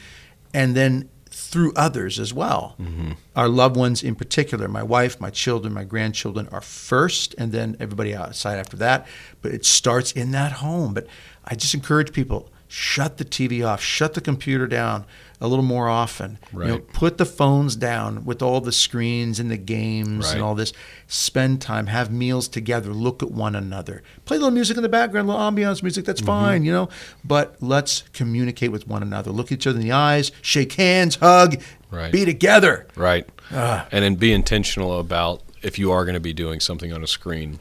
and 0.53 0.75
then 0.75 1.09
through 1.29 1.71
others 1.75 2.19
as 2.19 2.33
well. 2.33 2.75
Mm-hmm. 2.79 3.11
Our 3.35 3.47
loved 3.47 3.77
ones 3.77 4.03
in 4.03 4.15
particular, 4.15 4.67
my 4.67 4.83
wife, 4.83 5.19
my 5.21 5.29
children, 5.29 5.73
my 5.73 5.85
grandchildren 5.85 6.47
are 6.51 6.61
first 6.61 7.33
and 7.37 7.51
then 7.51 7.77
everybody 7.79 8.13
outside 8.13 8.57
after 8.59 8.77
that. 8.77 9.07
But 9.41 9.51
it 9.53 9.65
starts 9.65 10.11
in 10.11 10.31
that 10.31 10.51
home. 10.53 10.93
But 10.93 11.07
I 11.45 11.55
just 11.55 11.73
encourage 11.73 12.11
people 12.11 12.49
shut 12.67 13.17
the 13.17 13.25
TV 13.25 13.65
off, 13.65 13.81
shut 13.81 14.13
the 14.13 14.21
computer 14.21 14.67
down 14.67 15.05
a 15.41 15.47
little 15.47 15.65
more 15.65 15.89
often. 15.89 16.37
You 16.53 16.59
know, 16.65 16.77
put 16.79 17.17
the 17.17 17.25
phones 17.25 17.75
down 17.75 18.23
with 18.25 18.41
all 18.41 18.61
the 18.61 18.71
screens 18.71 19.39
and 19.39 19.49
the 19.49 19.57
games 19.57 20.27
Right. 20.27 20.35
and 20.35 20.43
all 20.43 20.53
this. 20.55 20.71
Spend 21.07 21.61
time, 21.61 21.87
have 21.87 22.11
meals 22.11 22.47
together, 22.47 22.93
look 22.93 23.21
at 23.23 23.31
one 23.31 23.55
another. 23.55 24.03
Play 24.25 24.37
a 24.37 24.39
little 24.39 24.51
music 24.53 24.77
in 24.77 24.83
the 24.83 24.89
background, 24.89 25.27
a 25.27 25.31
little 25.31 25.45
ambiance 25.51 25.81
music, 25.81 26.05
that's 26.05 26.21
Mm-hmm. 26.21 26.27
fine, 26.27 26.63
you 26.63 26.71
know. 26.71 26.89
But 27.25 27.55
let's 27.59 28.03
communicate 28.13 28.71
with 28.71 28.87
one 28.87 29.01
another. 29.01 29.31
Look 29.31 29.51
each 29.51 29.65
other 29.65 29.79
in 29.79 29.83
the 29.83 29.91
eyes, 29.91 30.31
shake 30.41 30.73
hands, 30.73 31.15
hug, 31.15 31.59
Right. 31.89 32.11
be 32.11 32.23
together. 32.23 32.85
Right. 32.95 33.27
Ah. 33.51 33.87
And 33.91 34.03
then 34.05 34.15
be 34.15 34.31
intentional 34.31 34.99
about 34.99 35.41
if 35.63 35.77
you 35.79 35.91
are 35.91 36.05
going 36.05 36.13
to 36.13 36.19
be 36.21 36.33
doing 36.33 36.59
something 36.59 36.93
on 36.93 37.03
a 37.03 37.07
screen, 37.07 37.59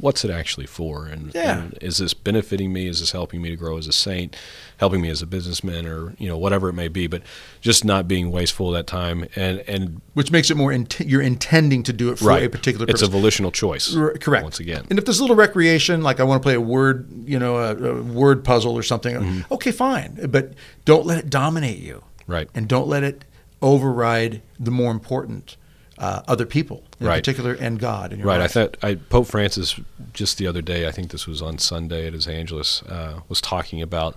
what's 0.00 0.24
it 0.24 0.30
actually 0.30 0.66
for? 0.66 1.06
And, 1.06 1.32
Yeah. 1.34 1.58
and 1.58 1.78
is 1.80 1.98
this 1.98 2.14
benefiting 2.14 2.72
me? 2.72 2.86
Is 2.86 3.00
this 3.00 3.12
helping 3.12 3.40
me 3.42 3.50
to 3.50 3.56
grow 3.56 3.76
as 3.78 3.86
a 3.86 3.92
saint? 3.92 4.34
Helping 4.78 5.00
me 5.02 5.10
as 5.10 5.20
a 5.22 5.26
businessman, 5.26 5.86
or 5.86 6.14
you 6.18 6.26
know 6.26 6.38
whatever 6.38 6.68
it 6.70 6.72
may 6.72 6.88
be, 6.88 7.06
but 7.06 7.22
just 7.60 7.84
not 7.84 8.08
being 8.08 8.30
wasteful 8.30 8.68
of 8.68 8.74
that 8.74 8.86
time, 8.86 9.26
and 9.36 9.58
and 9.68 10.00
Which 10.14 10.30
makes 10.32 10.50
it 10.50 10.56
more, 10.56 10.72
int- 10.72 11.00
you're 11.00 11.20
intending 11.20 11.82
to 11.82 11.92
do 11.92 12.10
it 12.10 12.18
for 12.18 12.24
right, 12.26 12.44
a 12.44 12.48
particular 12.48 12.86
it's 12.88 13.02
a 13.02 13.06
volitional 13.06 13.50
choice. 13.50 13.94
R- 13.94 14.14
correct. 14.14 14.42
Once 14.42 14.58
again, 14.58 14.86
And 14.88 14.98
if 14.98 15.04
there's 15.04 15.18
a 15.18 15.22
little 15.22 15.36
recreation, 15.36 16.02
like 16.02 16.18
I 16.18 16.22
want 16.24 16.42
to 16.42 16.44
play 16.46 16.54
a 16.54 16.60
word, 16.60 17.06
you 17.26 17.38
know, 17.38 17.56
a, 17.58 17.76
a 17.76 18.02
word 18.02 18.42
puzzle 18.42 18.74
or 18.74 18.82
something, 18.82 19.14
Mm-hmm. 19.16 19.52
okay, 19.54 19.70
fine. 19.70 20.18
But 20.30 20.54
don't 20.86 21.04
let 21.04 21.18
it 21.18 21.28
dominate 21.28 21.78
you. 21.78 22.02
Right. 22.26 22.48
And 22.54 22.66
don't 22.68 22.88
let 22.88 23.02
it 23.02 23.24
override 23.60 24.40
the 24.58 24.70
more 24.70 24.90
important 24.90 25.56
uh, 25.98 26.22
other 26.26 26.46
people 26.46 26.84
in 27.00 27.06
Right. 27.06 27.16
particular 27.22 27.54
and 27.54 27.78
God 27.78 28.12
in 28.12 28.18
your 28.20 28.28
Right. 28.28 28.40
I 28.40 28.46
thought 28.48 28.76
I, 28.82 28.94
Pope 28.96 29.26
Francis 29.26 29.74
just 30.12 30.38
the 30.38 30.46
other 30.46 30.62
day. 30.62 30.86
I 30.86 30.92
think 30.92 31.10
this 31.10 31.26
was 31.26 31.40
on 31.42 31.58
Sunday 31.58 32.06
at 32.06 32.12
His 32.12 32.28
Angelus. 32.28 32.82
Uh, 32.82 33.20
was 33.28 33.40
talking 33.40 33.80
about 33.82 34.16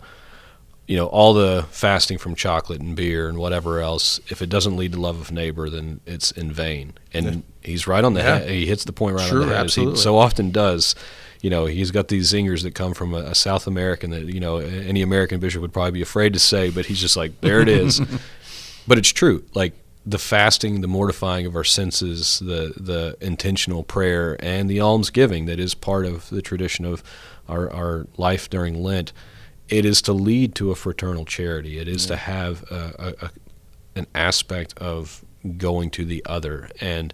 you 0.86 0.98
know 0.98 1.06
all 1.08 1.34
the 1.34 1.66
fasting 1.72 2.18
from 2.18 2.36
chocolate 2.36 2.82
and 2.82 2.94
beer 2.96 3.30
and 3.30 3.38
whatever 3.38 3.80
else. 3.80 4.20
If 4.28 4.42
it 4.42 4.50
doesn't 4.50 4.76
lead 4.76 4.92
to 4.92 5.00
love 5.00 5.20
of 5.20 5.32
neighbor, 5.32 5.70
then 5.70 6.02
it's 6.06 6.32
in 6.32 6.52
vain. 6.52 6.94
And 7.14 7.44
he's 7.62 7.88
right 7.88 8.04
on 8.04 8.14
the 8.16 8.20
Yeah. 8.20 8.40
head. 8.40 8.50
He 8.50 8.66
hits 8.66 8.84
the 8.84 8.92
point 8.92 9.16
right 9.16 9.28
Sure, 9.30 9.44
on 9.44 9.48
the 9.50 9.56
head, 9.56 9.66
as 9.66 9.76
he 9.76 9.82
absolutely. 9.82 10.02
so 10.02 10.18
often 10.18 10.52
does. 10.52 10.94
You 11.42 11.50
know, 11.50 11.66
he's 11.66 11.92
got 11.92 12.08
these 12.10 12.32
zingers 12.34 12.64
that 12.64 12.74
come 12.76 12.94
from 12.94 13.14
a, 13.14 13.18
a 13.18 13.36
South 13.36 13.66
American 13.68 14.12
that 14.12 14.24
you 14.26 14.40
know 14.42 14.58
any 14.58 15.02
American 15.02 15.40
bishop 15.40 15.62
would 15.62 15.72
probably 15.74 15.92
be 15.92 16.02
afraid 16.02 16.34
to 16.34 16.40
say, 16.40 16.70
but 16.70 16.86
he's 16.88 17.00
just 17.00 17.16
like, 17.16 17.40
there 17.42 17.62
it 17.62 17.70
is. 17.70 18.02
but 18.88 18.98
it's 18.98 19.10
true. 19.10 19.44
Like 19.54 19.74
the 20.06 20.20
fasting, 20.20 20.82
the 20.82 20.88
mortifying 20.88 21.46
of 21.46 21.56
our 21.56 21.64
senses, 21.64 22.40
the 22.40 22.74
the 22.76 23.16
intentional 23.22 23.84
prayer, 23.84 24.36
and 24.40 24.70
the 24.70 24.82
almsgiving 24.82 25.46
that 25.46 25.60
is 25.60 25.74
part 25.74 26.06
of 26.06 26.30
the 26.30 26.42
tradition 26.42 26.86
of 26.86 27.04
our, 27.48 27.72
our 27.72 28.08
life 28.18 28.50
during 28.50 28.82
Lent. 28.82 29.14
It 29.70 29.86
is 29.86 30.02
to 30.04 30.14
lead 30.14 30.56
to 30.56 30.72
a 30.72 30.76
fraternal 30.76 31.26
charity. 31.26 31.80
It 31.80 31.88
is 31.88 32.06
to 32.08 32.18
have 32.18 32.64
a, 32.70 33.16
a, 33.22 33.26
a, 33.26 33.32
an 33.96 34.08
aspect 34.14 34.78
of 34.78 35.24
going 35.58 35.90
to 35.92 36.06
the 36.06 36.24
other 36.26 36.70
and. 36.80 37.14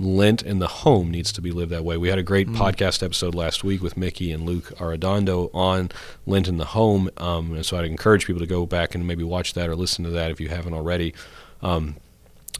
Lent 0.00 0.42
in 0.42 0.60
the 0.60 0.68
home 0.68 1.10
needs 1.10 1.32
to 1.32 1.42
be 1.42 1.50
lived 1.50 1.72
that 1.72 1.84
way. 1.84 1.96
We 1.96 2.08
had 2.08 2.20
a 2.20 2.22
great 2.22 2.46
podcast 2.50 3.02
episode 3.02 3.34
last 3.34 3.64
week 3.64 3.82
with 3.82 3.96
Mickey 3.96 4.30
and 4.30 4.44
Luke 4.46 4.66
Arredondo 4.78 5.50
on 5.52 5.90
Lent 6.24 6.46
in 6.46 6.56
the 6.56 6.66
home, 6.66 7.10
um, 7.16 7.52
and 7.54 7.66
so 7.66 7.76
I'd 7.76 7.84
encourage 7.84 8.24
people 8.24 8.38
to 8.38 8.46
go 8.46 8.64
back 8.64 8.94
and 8.94 9.04
maybe 9.08 9.24
watch 9.24 9.54
that 9.54 9.68
or 9.68 9.74
listen 9.74 10.04
to 10.04 10.10
that 10.10 10.30
if 10.30 10.40
you 10.40 10.50
haven't 10.50 10.72
already. 10.72 11.14
Um, 11.62 11.96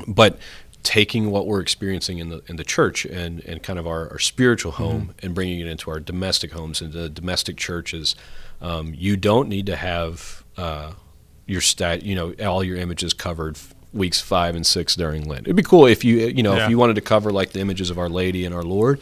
but 0.06 0.38
taking 0.84 1.30
what 1.30 1.46
we're 1.46 1.60
experiencing 1.60 2.18
in 2.18 2.28
the 2.30 2.40
in 2.46 2.56
the 2.56 2.64
church 2.64 3.04
and, 3.04 3.40
and 3.44 3.62
kind 3.62 3.78
of 3.78 3.86
our, 3.86 4.08
our 4.10 4.18
spiritual 4.18 4.72
home 4.72 5.12
and 5.22 5.34
bringing 5.34 5.60
it 5.60 5.66
into 5.66 5.90
our 5.90 6.00
domestic 6.00 6.52
homes 6.52 6.80
into 6.80 6.96
the 6.98 7.08
domestic 7.08 7.56
churches, 7.56 8.14
um, 8.60 8.94
you 8.96 9.16
don't 9.16 9.48
need 9.48 9.66
to 9.66 9.76
have 9.76 10.44
uh, 10.56 10.92
your 11.46 11.60
stat, 11.60 12.02
you 12.04 12.14
know, 12.14 12.32
all 12.46 12.62
your 12.62 12.76
images 12.76 13.12
covered 13.12 13.56
f- 13.56 13.74
weeks 13.92 14.20
five 14.20 14.54
and 14.54 14.64
six 14.66 14.94
during 14.94 15.24
Lent. 15.24 15.46
It'd 15.46 15.56
be 15.56 15.62
cool 15.62 15.86
if 15.86 16.04
you 16.04 16.18
you 16.28 16.42
know 16.42 16.54
Yeah. 16.56 16.64
if 16.64 16.70
you 16.70 16.78
wanted 16.78 16.94
to 16.94 17.00
cover 17.02 17.32
like 17.32 17.50
the 17.52 17.60
images 17.60 17.90
of 17.90 17.98
Our 17.98 18.08
Lady 18.08 18.44
and 18.44 18.54
Our 18.54 18.62
Lord 18.62 19.00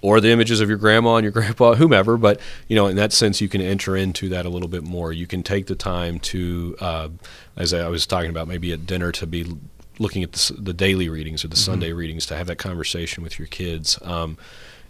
or 0.00 0.20
the 0.20 0.28
images 0.30 0.60
of 0.60 0.68
your 0.68 0.78
grandma 0.78 1.16
and 1.16 1.24
your 1.24 1.32
grandpa, 1.32 1.74
whomever. 1.76 2.16
But 2.16 2.40
you 2.68 2.76
know, 2.76 2.86
in 2.86 2.96
that 2.96 3.12
sense, 3.12 3.40
you 3.40 3.48
can 3.48 3.60
enter 3.60 3.96
into 3.96 4.28
that 4.28 4.46
a 4.46 4.48
little 4.48 4.68
bit 4.68 4.84
more. 4.84 5.12
You 5.12 5.26
can 5.26 5.42
take 5.42 5.66
the 5.66 5.74
time 5.74 6.20
to, 6.20 6.76
uh, 6.80 7.08
as 7.56 7.74
I 7.74 7.88
was 7.88 8.06
talking 8.06 8.30
about, 8.30 8.46
maybe 8.48 8.72
at 8.72 8.86
dinner 8.86 9.10
to 9.12 9.26
be 9.26 9.56
looking 9.98 10.22
at 10.22 10.32
the, 10.32 10.54
the 10.58 10.72
daily 10.72 11.08
readings 11.08 11.44
or 11.44 11.48
the 11.48 11.56
Sunday 11.56 11.92
readings 11.92 12.26
to 12.26 12.36
have 12.36 12.46
that 12.46 12.58
conversation 12.58 13.22
with 13.22 13.38
your 13.38 13.48
kids. 13.48 13.98
Um, 14.02 14.38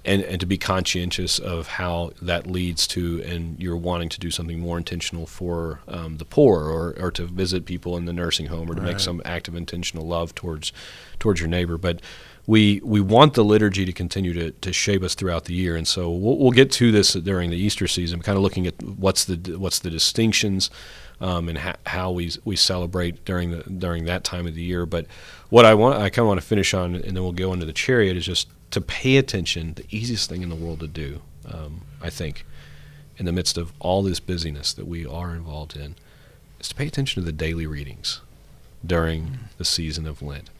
and, 0.04 0.22
and 0.22 0.40
to 0.40 0.46
be 0.46 0.56
conscientious 0.56 1.38
of 1.38 1.66
how 1.66 2.12
that 2.22 2.46
leads 2.46 2.86
to, 2.88 3.22
and 3.24 3.60
you're 3.60 3.76
wanting 3.76 4.08
to 4.10 4.20
do 4.20 4.30
something 4.30 4.58
more 4.58 4.78
intentional 4.78 5.26
for 5.26 5.80
um, 5.88 6.16
the 6.16 6.24
poor, 6.24 6.64
or, 6.64 6.94
or 6.98 7.10
to 7.10 7.26
visit 7.26 7.66
people 7.66 7.96
in 7.96 8.06
the 8.06 8.12
nursing 8.12 8.46
home, 8.46 8.70
or 8.70 8.74
to 8.74 8.80
make 8.80 9.00
some 9.00 9.20
act 9.24 9.48
of 9.48 9.56
intentional 9.56 10.06
love 10.06 10.34
towards 10.34 10.72
towards 11.18 11.40
your 11.40 11.48
neighbor. 11.48 11.76
But 11.76 12.00
we 12.46 12.80
we 12.82 13.00
want 13.00 13.34
the 13.34 13.44
liturgy 13.44 13.84
to 13.84 13.92
continue 13.92 14.32
to, 14.32 14.52
to 14.52 14.72
shape 14.72 15.02
us 15.02 15.14
throughout 15.14 15.44
the 15.44 15.54
year, 15.54 15.76
and 15.76 15.86
so 15.86 16.10
we'll, 16.10 16.38
we'll 16.38 16.52
get 16.52 16.72
to 16.72 16.90
this 16.90 17.12
during 17.12 17.50
the 17.50 17.58
Easter 17.58 17.86
season, 17.86 18.22
kind 18.22 18.36
of 18.36 18.42
looking 18.42 18.66
at 18.66 18.82
what's 18.82 19.26
the 19.26 19.58
what's 19.58 19.80
the 19.80 19.90
distinctions 19.90 20.70
um, 21.20 21.48
and 21.48 21.58
ha- 21.58 21.76
how 21.86 22.10
we 22.10 22.30
we 22.44 22.56
celebrate 22.56 23.24
during 23.24 23.50
the 23.50 23.62
during 23.64 24.04
that 24.04 24.24
time 24.24 24.46
of 24.46 24.54
the 24.54 24.62
year. 24.62 24.86
But 24.86 25.06
what 25.48 25.64
I 25.64 25.74
want 25.74 25.96
I 25.96 26.10
kind 26.10 26.24
of 26.24 26.28
want 26.28 26.40
to 26.40 26.46
finish 26.46 26.74
on, 26.74 26.94
and 26.94 27.16
then 27.16 27.22
we'll 27.22 27.32
go 27.32 27.52
into 27.52 27.66
the 27.66 27.72
chariot, 27.72 28.16
is 28.16 28.26
just 28.26 28.48
to 28.70 28.80
pay 28.80 29.16
attention. 29.16 29.74
The 29.74 29.84
easiest 29.90 30.28
thing 30.28 30.42
in 30.42 30.48
the 30.48 30.54
world 30.56 30.80
to 30.80 30.88
do, 30.88 31.22
um, 31.50 31.82
I 32.02 32.10
think, 32.10 32.44
in 33.16 33.26
the 33.26 33.32
midst 33.32 33.58
of 33.58 33.72
all 33.78 34.02
this 34.02 34.20
busyness 34.20 34.72
that 34.74 34.86
we 34.86 35.06
are 35.06 35.34
involved 35.34 35.76
in, 35.76 35.96
is 36.60 36.68
to 36.68 36.74
pay 36.74 36.86
attention 36.86 37.22
to 37.22 37.26
the 37.26 37.32
daily 37.32 37.66
readings 37.66 38.20
during 38.84 39.38
the 39.56 39.64
season 39.64 40.06
of 40.06 40.22
Lent. 40.22 40.50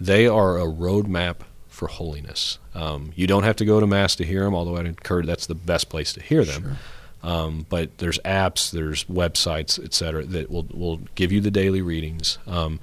They 0.00 0.26
are 0.26 0.58
a 0.58 0.64
roadmap 0.64 1.36
for 1.68 1.88
holiness. 1.88 2.58
Um, 2.74 3.12
you 3.14 3.26
don't 3.26 3.44
have 3.44 3.56
to 3.56 3.64
go 3.64 3.80
to 3.80 3.86
mass 3.86 4.14
to 4.16 4.24
hear 4.24 4.44
them, 4.44 4.54
although 4.54 4.76
I'd 4.76 4.86
encourage 4.86 5.26
that's 5.26 5.46
the 5.46 5.54
best 5.54 5.88
place 5.88 6.12
to 6.14 6.22
hear 6.22 6.44
them. 6.44 6.78
Um, 7.22 7.66
but 7.68 7.98
there's 7.98 8.18
apps, 8.20 8.70
there's 8.70 9.04
websites, 9.04 9.82
et 9.82 9.94
cetera, 9.94 10.24
that 10.24 10.50
will 10.50 10.66
will 10.72 10.98
give 11.14 11.30
you 11.30 11.40
the 11.40 11.50
daily 11.50 11.80
readings. 11.80 12.38
Um, 12.46 12.80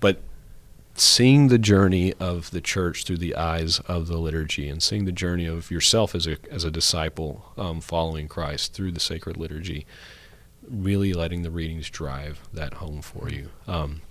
but 0.00 0.20
seeing 0.94 1.48
the 1.48 1.58
journey 1.58 2.14
of 2.20 2.50
the 2.50 2.60
church 2.60 3.04
through 3.04 3.18
the 3.18 3.34
eyes 3.34 3.80
of 3.80 4.06
the 4.06 4.16
liturgy 4.16 4.68
and 4.68 4.82
seeing 4.82 5.04
the 5.04 5.12
journey 5.12 5.44
of 5.46 5.70
yourself 5.70 6.14
as 6.14 6.26
a 6.26 6.36
as 6.50 6.64
a 6.64 6.70
disciple 6.70 7.52
um, 7.58 7.80
following 7.80 8.28
Christ 8.28 8.72
through 8.72 8.92
the 8.92 9.00
sacred 9.00 9.36
liturgy, 9.36 9.86
really 10.68 11.12
letting 11.12 11.42
the 11.42 11.50
readings 11.50 11.90
drive 11.90 12.40
that 12.52 12.74
home 12.74 13.02
for 13.02 13.28
you. 13.28 13.50
Um, 13.66 14.02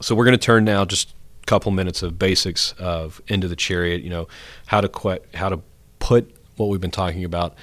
so 0.00 0.14
we're 0.14 0.24
going 0.24 0.38
to 0.38 0.44
turn 0.44 0.64
now 0.64 0.84
just 0.84 1.14
a 1.42 1.46
couple 1.46 1.70
minutes 1.70 2.02
of 2.02 2.18
basics 2.18 2.72
of 2.78 3.20
into 3.28 3.46
the 3.46 3.56
chariot. 3.56 4.02
You 4.02 4.10
know 4.10 4.28
how 4.66 4.80
to 4.80 4.88
que- 4.88 5.24
how 5.34 5.48
to 5.48 5.60
put 6.00 6.34
what 6.56 6.70
we've 6.70 6.80
been 6.80 6.90
talking 6.90 7.24
about 7.24 7.54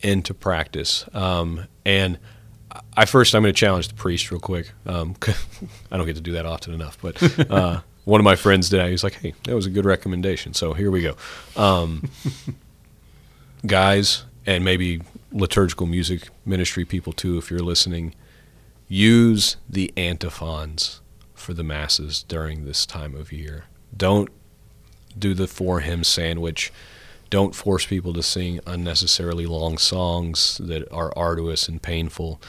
into 0.00 0.34
practice. 0.34 1.04
Um, 1.12 1.66
and 1.84 2.18
I 2.96 3.04
first 3.04 3.34
I'm 3.34 3.42
going 3.42 3.54
to 3.54 3.58
challenge 3.58 3.88
the 3.88 3.94
priest 3.94 4.30
real 4.30 4.40
quick. 4.40 4.72
Um, 4.86 5.16
I 5.90 5.96
don't 5.96 6.06
get 6.06 6.16
to 6.16 6.22
do 6.22 6.32
that 6.32 6.46
often 6.46 6.74
enough, 6.74 6.98
but 7.00 7.50
uh, 7.50 7.80
one 8.04 8.20
of 8.20 8.24
my 8.24 8.36
friends 8.36 8.68
did. 8.68 8.84
He 8.84 8.92
was 8.92 9.04
like, 9.04 9.14
"Hey, 9.14 9.34
that 9.44 9.54
was 9.54 9.66
a 9.66 9.70
good 9.70 9.84
recommendation." 9.84 10.54
So 10.54 10.72
here 10.72 10.90
we 10.90 11.02
go, 11.02 11.16
um, 11.56 12.10
guys, 13.66 14.24
and 14.46 14.64
maybe 14.64 15.02
liturgical 15.32 15.86
music 15.86 16.28
ministry 16.44 16.84
people 16.84 17.12
too, 17.12 17.38
if 17.38 17.50
you're 17.50 17.60
listening. 17.60 18.14
Use 18.90 19.58
the 19.68 19.92
antiphons 19.98 21.02
for 21.34 21.52
the 21.52 21.62
masses 21.62 22.22
during 22.22 22.64
this 22.64 22.86
time 22.86 23.14
of 23.14 23.32
year. 23.32 23.64
Don't 23.94 24.30
do 25.18 25.34
the 25.34 25.46
four 25.46 25.80
hymn 25.80 26.04
sandwich 26.04 26.72
don't 27.30 27.54
force 27.54 27.86
people 27.86 28.12
to 28.14 28.22
sing 28.22 28.60
unnecessarily 28.66 29.46
long 29.46 29.78
songs 29.78 30.58
that 30.64 30.90
are 30.92 31.12
arduous 31.16 31.68
and 31.68 31.82
painful. 31.82 32.40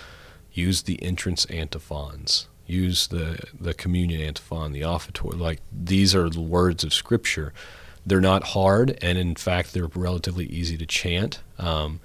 Use 0.52 0.84
the 0.84 1.02
entrance 1.04 1.46
antiphons. 1.46 2.48
Use 2.66 3.08
the, 3.08 3.40
the 3.60 3.74
communion 3.74 4.22
antiphon, 4.22 4.74
the 4.74 4.84
offertory. 4.84 5.38
Like 5.38 5.60
these 5.72 6.16
are 6.16 6.30
the 6.30 6.42
words 6.42 6.84
of 6.84 6.94
Scripture. 6.94 7.54
They're 8.06 8.22
not 8.22 8.44
hard, 8.44 8.98
and 9.02 9.18
in 9.18 9.36
fact, 9.36 9.74
they're 9.74 9.88
relatively 9.88 10.46
easy 10.46 10.78
to 10.78 10.86
chant. 10.86 11.42
Um, 11.58 12.00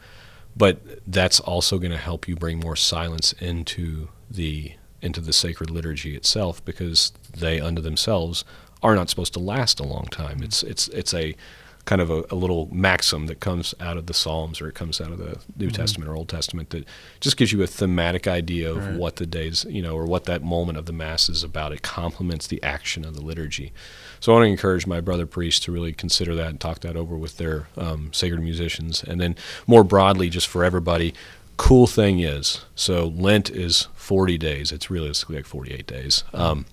but 0.57 0.81
that's 1.07 1.41
also 1.41 1.79
going 1.79 1.93
to 1.93 1.99
help 1.99 2.29
you 2.29 2.37
bring 2.37 2.61
more 2.61 2.77
silence 2.77 3.33
into 3.35 4.09
the 4.31 4.75
into 5.01 5.20
the 5.20 5.33
sacred 5.33 5.70
liturgy 5.70 6.16
itself, 6.16 6.64
because 6.64 7.12
they 7.37 7.61
unto 7.61 7.83
themselves 7.83 8.45
are 8.83 8.95
not 8.95 9.11
supposed 9.11 9.33
to 9.35 9.39
last 9.39 9.81
a 9.81 9.85
long 9.85 10.07
time. 10.07 10.43
It's 10.43 10.62
it's 10.62 10.89
it's 10.89 11.14
a 11.14 11.37
kind 11.85 12.01
of 12.01 12.11
a, 12.11 12.24
a, 12.30 12.35
little 12.35 12.68
maxim 12.72 13.26
that 13.26 13.41
comes 13.41 13.74
out 13.78 13.97
of 13.97 14.07
the 14.07 14.14
Psalms 14.14 14.61
or 14.61 14.68
it 14.68 14.74
comes 14.74 15.01
out 15.01 15.11
of 15.11 15.18
the 15.18 15.39
New 15.57 15.66
mm-hmm. 15.66 15.74
Testament 15.74 16.11
or 16.11 16.16
Old 16.16 16.28
Testament 16.28 16.70
that 16.70 16.87
just 17.20 17.37
gives 17.37 17.53
you 17.53 17.62
a 17.62 17.66
thematic 17.66 18.26
idea 18.26 18.70
of 18.70 18.78
right. 18.78 18.97
what 18.97 19.16
the 19.16 19.26
days, 19.26 19.66
you 19.68 19.82
know, 19.82 19.95
or 19.95 20.07
what 20.07 20.24
that 20.24 20.43
moment 20.43 20.78
of 20.78 20.87
the 20.87 20.93
Mass 20.93 21.28
is 21.28 21.43
about. 21.43 21.72
It 21.72 21.82
complements 21.82 22.47
the 22.47 22.62
action 22.62 23.05
of 23.05 23.14
the 23.14 23.20
liturgy. 23.20 23.72
So 24.20 24.32
I 24.32 24.37
want 24.37 24.47
to 24.47 24.51
encourage 24.51 24.87
my 24.87 25.01
brother 25.01 25.26
priests 25.26 25.61
to 25.66 25.72
really 25.72 25.93
consider 25.93 26.35
that 26.37 26.49
and 26.49 26.61
talk 26.61 26.80
that 26.80 26.97
over 26.97 27.16
with 27.16 27.37
their 27.37 27.68
um, 27.76 28.12
sacred 28.12 28.41
musicians. 28.41 29.03
And 29.03 29.20
then 29.20 29.37
more 29.66 29.85
broadly, 29.85 30.30
just 30.30 30.49
for 30.49 30.64
everybody, 30.64 31.12
cool 31.59 31.87
thing 31.87 32.20
is 32.20 32.64
so 32.74 33.09
Lent 33.09 33.51
is 33.51 33.89
40 33.95 34.39
days. 34.39 34.72
It's 34.72 34.91
realistically 34.91 35.37
like 35.37 35.47
48 35.47 35.87
days. 35.87 36.24
Um, 36.32 36.64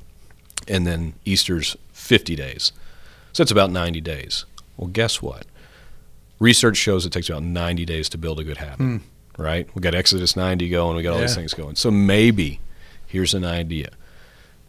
and 0.67 0.87
then 0.87 1.13
Easter's 1.25 1.75
50 1.91 2.35
days. 2.35 2.71
So 3.33 3.41
it's 3.41 3.51
about 3.51 3.71
90 3.71 3.99
days 4.01 4.45
well, 4.77 4.87
guess 4.87 5.21
what? 5.21 5.45
Research 6.39 6.77
shows 6.77 7.05
it 7.05 7.11
takes 7.11 7.29
about 7.29 7.43
90 7.43 7.85
days 7.85 8.09
to 8.09 8.17
build 8.17 8.39
a 8.39 8.43
good 8.43 8.57
habit, 8.57 8.79
mm. 8.79 9.01
right? 9.37 9.69
We 9.75 9.81
got 9.81 9.93
Exodus 9.93 10.35
90 10.35 10.69
going, 10.69 10.97
we 10.97 11.03
got 11.03 11.11
all 11.11 11.15
yeah. 11.17 11.25
these 11.25 11.35
things 11.35 11.53
going. 11.53 11.75
So 11.75 11.91
maybe 11.91 12.59
here's 13.05 13.33
an 13.33 13.45
idea 13.45 13.89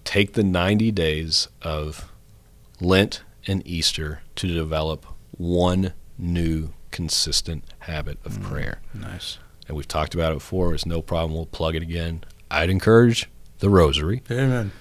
take 0.04 0.32
the 0.32 0.42
90 0.42 0.90
days 0.90 1.48
of 1.62 2.12
Lent 2.80 3.22
and 3.46 3.64
Easter 3.66 4.22
to 4.34 4.48
develop 4.48 5.06
one 5.30 5.92
new 6.18 6.70
consistent 6.90 7.64
habit 7.80 8.18
of 8.24 8.32
mm. 8.38 8.42
prayer. 8.42 8.80
Nice. 8.92 9.38
And 9.68 9.76
we've 9.76 9.88
talked 9.88 10.14
about 10.14 10.32
it 10.32 10.36
before. 10.36 10.74
It's 10.74 10.84
no 10.84 11.02
problem. 11.02 11.34
We'll 11.34 11.46
plug 11.46 11.76
it 11.76 11.82
again. 11.82 12.24
I'd 12.50 12.68
encourage 12.68 13.30
the 13.60 13.70
rosary. 13.70 14.22
Amen 14.30 14.72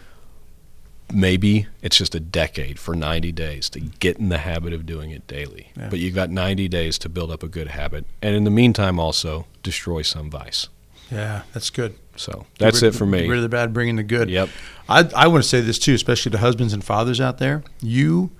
maybe 1.14 1.68
it's 1.82 1.97
just 1.97 2.16
a 2.16 2.20
decade 2.20 2.80
for 2.80 2.95
90 2.95 3.32
days 3.32 3.70
to 3.70 3.80
get 3.80 4.18
in 4.18 4.30
the 4.30 4.39
habit 4.39 4.74
of 4.74 4.86
doing 4.86 5.12
it 5.12 5.28
daily. 5.28 5.72
Yeah. 5.78 5.89
But 5.89 5.99
you've 5.99 6.16
got 6.16 6.30
90 6.30 6.68
days 6.68 6.97
to 6.99 7.09
build 7.09 7.32
up 7.32 7.43
a 7.43 7.47
good 7.47 7.70
habit. 7.70 8.05
And 8.22 8.36
in 8.36 8.43
the 8.43 8.51
meantime, 8.51 8.99
also 8.99 9.45
destroy 9.64 10.01
some 10.01 10.30
vice. 10.30 10.68
Yeah, 11.12 11.43
that's 11.53 11.70
good. 11.70 11.95
So 12.16 12.45
that's 12.57 12.82
it 12.84 12.95
for 12.95 13.05
me. 13.05 13.22
Get 13.22 13.30
rid 13.30 13.38
of 13.38 13.43
the 13.43 13.49
bad, 13.49 13.74
bring 13.74 13.89
in 13.89 13.95
the 13.97 14.03
good. 14.03 14.30
Yep. 14.30 14.49
I, 14.88 15.09
I 15.16 15.28
want 15.28 15.43
to 15.43 15.49
say 15.49 15.62
this 15.62 15.80
too, 15.80 15.93
especially 15.93 16.32
to 16.32 16.38
husbands 16.38 16.74
and 16.74 16.84
fathers 16.84 17.20
out 17.20 17.38
there. 17.38 17.64
You, 17.82 18.32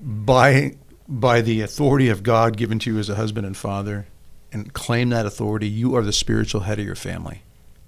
by 0.00 0.76
by 1.08 1.42
the 1.42 1.60
authority 1.60 2.08
of 2.08 2.22
God 2.22 2.56
given 2.56 2.78
to 2.80 2.92
you 2.92 2.98
as 2.98 3.08
a 3.08 3.16
husband 3.16 3.46
and 3.46 3.56
father, 3.56 4.06
and 4.52 4.72
claim 4.72 5.10
that 5.10 5.26
authority, 5.26 5.68
you 5.68 5.94
are 5.96 6.02
the 6.02 6.12
spiritual 6.12 6.62
head 6.62 6.78
of 6.78 6.86
your 6.86 6.94
family. 6.94 7.42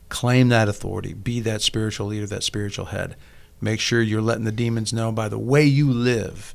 Claim 0.08 0.48
that 0.48 0.68
authority. 0.68 1.12
Be 1.14 1.40
that 1.40 1.62
spiritual 1.62 2.08
leader, 2.08 2.26
that 2.26 2.42
spiritual 2.42 2.86
head. 2.86 3.16
Make 3.60 3.80
sure 3.80 4.02
you're 4.02 4.22
letting 4.22 4.44
the 4.44 4.52
demons 4.52 4.92
know 4.92 5.12
by 5.12 5.28
the 5.28 5.38
way 5.38 5.64
you 5.64 5.90
live 5.90 6.54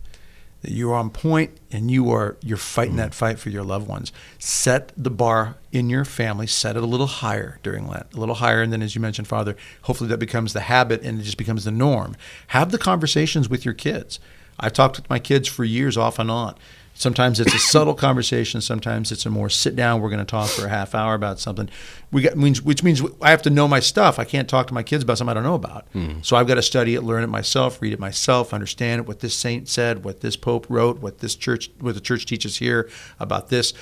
that 0.62 0.72
you're 0.72 0.93
on 0.93 1.10
point 1.10 1.58
and 1.72 1.89
you 1.89 2.12
are 2.12 2.36
you're 2.41 2.58
fighting 2.58 2.95
mm. 2.95 2.97
that 2.97 3.14
fight 3.14 3.39
for 3.39 3.50
your 3.50 3.64
loved 3.64 3.88
ones. 3.88 4.12
Set 4.38 4.91
the 4.97 5.10
bar 5.10 5.56
in 5.72 5.89
your 5.89 6.06
family, 6.06 6.47
set 6.47 6.76
it 6.76 6.84
a 6.84 6.88
little 6.88 7.08
higher 7.08 7.60
during 7.64 7.88
Lent, 7.88 8.14
a 8.14 8.20
little 8.20 8.36
higher, 8.36 8.62
and 8.62 8.74
then 8.74 8.82
as 8.82 8.95
you 8.95 9.02
mentioned, 9.02 9.28
Father, 9.28 9.56
hopefully 9.84 10.10
that 10.10 10.18
becomes 10.18 10.54
the 10.54 10.62
habit 10.62 11.02
and 11.02 11.20
it 11.20 11.24
just 11.24 11.38
becomes 11.38 11.64
the 11.64 11.72
norm. 11.72 12.16
Have 12.47 12.72
the 12.72 12.78
conversations 12.78 13.50
with 13.50 13.64
your 13.64 13.74
kids. 13.74 14.20
I've 14.60 14.74
talked 14.74 14.97
with 14.97 15.10
my 15.10 15.20
kids 15.20 15.47
for 15.47 15.64
years 15.64 15.95
off 15.95 16.20
and 16.20 16.30
on. 16.30 16.56
Sometimes 17.00 17.39
it's 17.39 17.54
a 17.54 17.60
subtle 17.60 17.93
conversation. 17.93 18.60
Sometimes 18.60 19.10
it's 19.14 19.26
a 19.26 19.30
more 19.30 19.50
sit 19.50 19.74
down. 19.74 20.02
We're 20.02 20.10
going 20.10 20.20
to 20.20 20.26
talk 20.26 20.50
for 20.50 20.66
a 20.66 20.70
half 20.70 20.93
hour 20.93 21.16
about 21.16 21.39
something. 21.39 21.70
We 22.12 22.22
got 22.22 22.36
means 22.36 22.62
which 22.62 22.84
means 22.84 23.02
I 23.22 23.32
have 23.32 23.41
to 23.43 23.50
know 23.50 23.70
my 23.70 23.80
stuff. 23.80 24.20
I 24.20 24.26
can't 24.26 24.50
talk 24.50 24.68
to 24.68 24.74
my 24.74 24.84
kids 24.84 25.04
about 25.04 25.18
something 25.18 25.32
I 25.32 25.34
don't 25.36 25.43
know 25.43 25.56
about. 25.56 25.89
Mm. 25.93 26.26
So 26.26 26.36
I've 26.36 26.45
got 26.45 26.56
to 26.56 26.62
study 26.62 26.95
it, 26.95 27.02
learn 27.02 27.24
it 27.24 27.28
myself, 27.28 27.82
read 27.82 27.93
it 27.93 28.02
myself, 28.02 28.54
understand 28.54 29.00
it, 29.00 29.08
what 29.08 29.22
this 29.22 29.34
saint 29.34 29.70
said, 29.70 30.04
what 30.04 30.20
this 30.20 30.36
pope 30.36 30.66
wrote, 30.68 31.00
what 31.00 31.20
this 31.20 31.36
church, 31.36 31.72
what 31.80 31.95
the 31.95 32.02
church 32.02 32.26
teaches 32.26 32.58
here 32.58 32.89
about 33.18 33.47
this. 33.47 33.74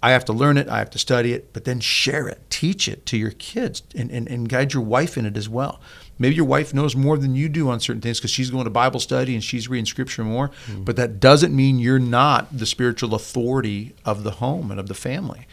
I 0.00 0.12
have 0.12 0.24
to 0.26 0.32
learn 0.32 0.56
it, 0.56 0.68
I 0.68 0.78
have 0.78 0.90
to 0.90 0.98
study 0.98 1.32
it, 1.32 1.52
but 1.52 1.64
then 1.64 1.80
share 1.80 2.28
it, 2.28 2.48
teach 2.50 2.86
it 2.86 3.04
to 3.06 3.16
your 3.16 3.32
kids, 3.32 3.82
and, 3.96 4.12
and, 4.12 4.28
and 4.28 4.48
guide 4.48 4.72
your 4.72 4.82
wife 4.84 5.18
in 5.18 5.26
it 5.26 5.36
as 5.36 5.48
well. 5.48 5.80
Maybe 6.20 6.36
your 6.36 6.44
wife 6.44 6.74
knows 6.74 6.94
more 6.94 7.16
than 7.16 7.34
you 7.34 7.48
do 7.48 7.70
on 7.70 7.80
certain 7.80 8.02
things 8.02 8.18
because 8.18 8.30
she's 8.30 8.50
going 8.50 8.64
to 8.64 8.70
Bible 8.70 9.00
study 9.00 9.34
and 9.34 9.42
she's 9.42 9.68
reading 9.68 9.86
scripture 9.86 10.22
more. 10.22 10.50
Mm-hmm. 10.66 10.84
But 10.84 10.96
that 10.96 11.18
doesn't 11.18 11.56
mean 11.56 11.78
you're 11.78 11.98
not 11.98 12.56
the 12.56 12.66
spiritual 12.66 13.14
authority 13.14 13.94
of 14.04 14.22
the 14.22 14.32
home 14.32 14.70
and 14.70 14.78
of 14.78 14.86
the 14.86 14.94
family. 14.94 15.46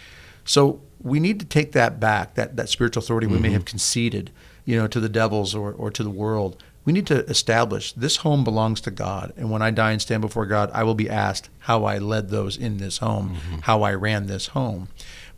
So 0.44 0.82
we 1.02 1.22
need 1.22 1.40
to 1.40 1.46
take 1.46 1.72
that 1.72 2.02
back, 2.02 2.36
that, 2.36 2.58
that 2.58 2.68
spiritual 2.68 3.02
authority 3.02 3.28
mm-hmm. 3.28 3.36
we 3.38 3.42
may 3.42 3.48
mm-hmm. 3.48 3.54
have 3.54 3.66
conceded, 3.66 4.30
you 4.66 4.76
know, 4.76 4.88
to 4.88 5.00
the 5.00 5.08
devils 5.08 5.56
or, 5.56 5.72
or 5.72 5.90
to 5.90 6.04
the 6.04 6.10
world. 6.10 6.62
We 6.84 6.92
need 6.92 7.08
to 7.08 7.26
establish 7.28 7.94
this 7.94 8.18
home 8.18 8.44
belongs 8.44 8.82
to 8.82 8.92
God. 8.92 9.34
And 9.38 9.50
when 9.50 9.62
I 9.62 9.72
die 9.72 9.92
and 9.92 10.02
stand 10.02 10.22
before 10.22 10.46
God, 10.46 10.70
I 10.74 10.84
will 10.84 10.96
be 10.96 11.10
asked 11.10 11.50
how 11.60 11.86
I 11.86 11.98
led 11.98 12.30
those 12.30 12.58
in 12.58 12.78
this 12.78 12.98
home, 12.98 13.36
mm-hmm. 13.36 13.60
how 13.60 13.84
I 13.84 13.94
ran 13.94 14.28
this 14.28 14.48
home. 14.48 14.90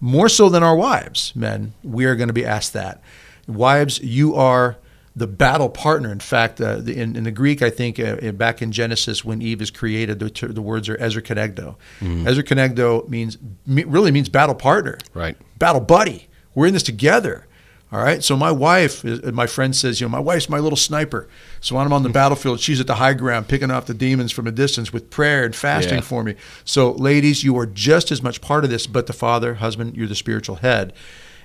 More 0.01 0.30
so 0.30 0.49
than 0.49 0.63
our 0.63 0.75
wives, 0.75 1.34
men, 1.36 1.73
we 1.84 2.05
are 2.05 2.15
going 2.15 2.30
to 2.30 2.34
be 2.34 2.45
asked 2.45 2.73
that. 2.73 3.01
Wives, 3.47 3.99
you 3.99 4.34
are 4.34 4.77
the 5.20 5.28
battle 5.28 5.70
partner. 5.70 6.11
In 6.11 6.20
fact, 6.20 6.59
uh, 6.59 6.78
the, 6.78 6.99
in, 6.99 7.15
in, 7.15 7.26
the 7.26 7.32
Greek, 7.32 7.61
I 7.61 7.70
think 7.70 7.99
uh, 7.99 8.32
back 8.32 8.61
in 8.61 8.72
Genesis 8.72 9.24
when 9.24 9.41
Eve 9.41 9.61
is 9.61 9.70
created, 9.70 10.20
the, 10.20 10.47
the 10.47 10.61
words 10.61 10.89
are 10.89 10.97
Ezer 10.99 11.22
Kenegdo. 11.22 11.76
Mm. 11.99 12.26
Ezer 12.26 12.41
Kenegdo 12.41 13.07
means 13.07 13.38
really 13.67 14.11
means 14.11 14.30
battle 14.30 14.55
partner, 14.55 14.97
right? 15.13 15.38
Battle 15.59 15.82
buddy. 15.82 16.28
We're 16.55 16.67
in 16.67 16.74
this 16.74 16.84
together. 16.84 17.45
All 17.91 17.99
right. 17.99 18.24
So 18.24 18.38
my 18.38 18.51
wife, 18.51 19.03
uh, 19.03 19.32
my 19.34 19.47
friend 19.47 19.76
says, 19.76 19.99
you 19.99 20.05
know, 20.05 20.11
my 20.11 20.20
wife's 20.20 20.47
my 20.47 20.59
little 20.59 20.78
sniper. 20.78 21.28
So 21.59 21.76
when 21.76 21.86
I'm 21.86 21.93
on 21.93 22.03
the 22.03 22.09
battlefield, 22.22 22.59
she's 22.59 22.80
at 22.80 22.88
the 22.88 22.95
high 22.95 23.13
ground 23.13 23.47
picking 23.47 23.72
off 23.72 23.88
the 23.88 23.95
demons 23.95 24.32
from 24.32 24.47
a 24.47 24.51
distance 24.51 24.93
with 24.93 25.09
prayer 25.09 25.43
and 25.43 25.55
fasting 25.55 25.95
yeah. 25.95 26.01
for 26.01 26.24
me. 26.24 26.36
So 26.63 26.91
ladies, 26.91 27.43
you 27.43 27.57
are 27.57 27.65
just 27.65 28.11
as 28.11 28.22
much 28.22 28.41
part 28.41 28.63
of 28.63 28.70
this, 28.70 28.86
but 28.86 29.07
the 29.07 29.13
father, 29.13 29.55
husband, 29.55 29.97
you're 29.97 30.07
the 30.07 30.15
spiritual 30.15 30.57
head. 30.57 30.93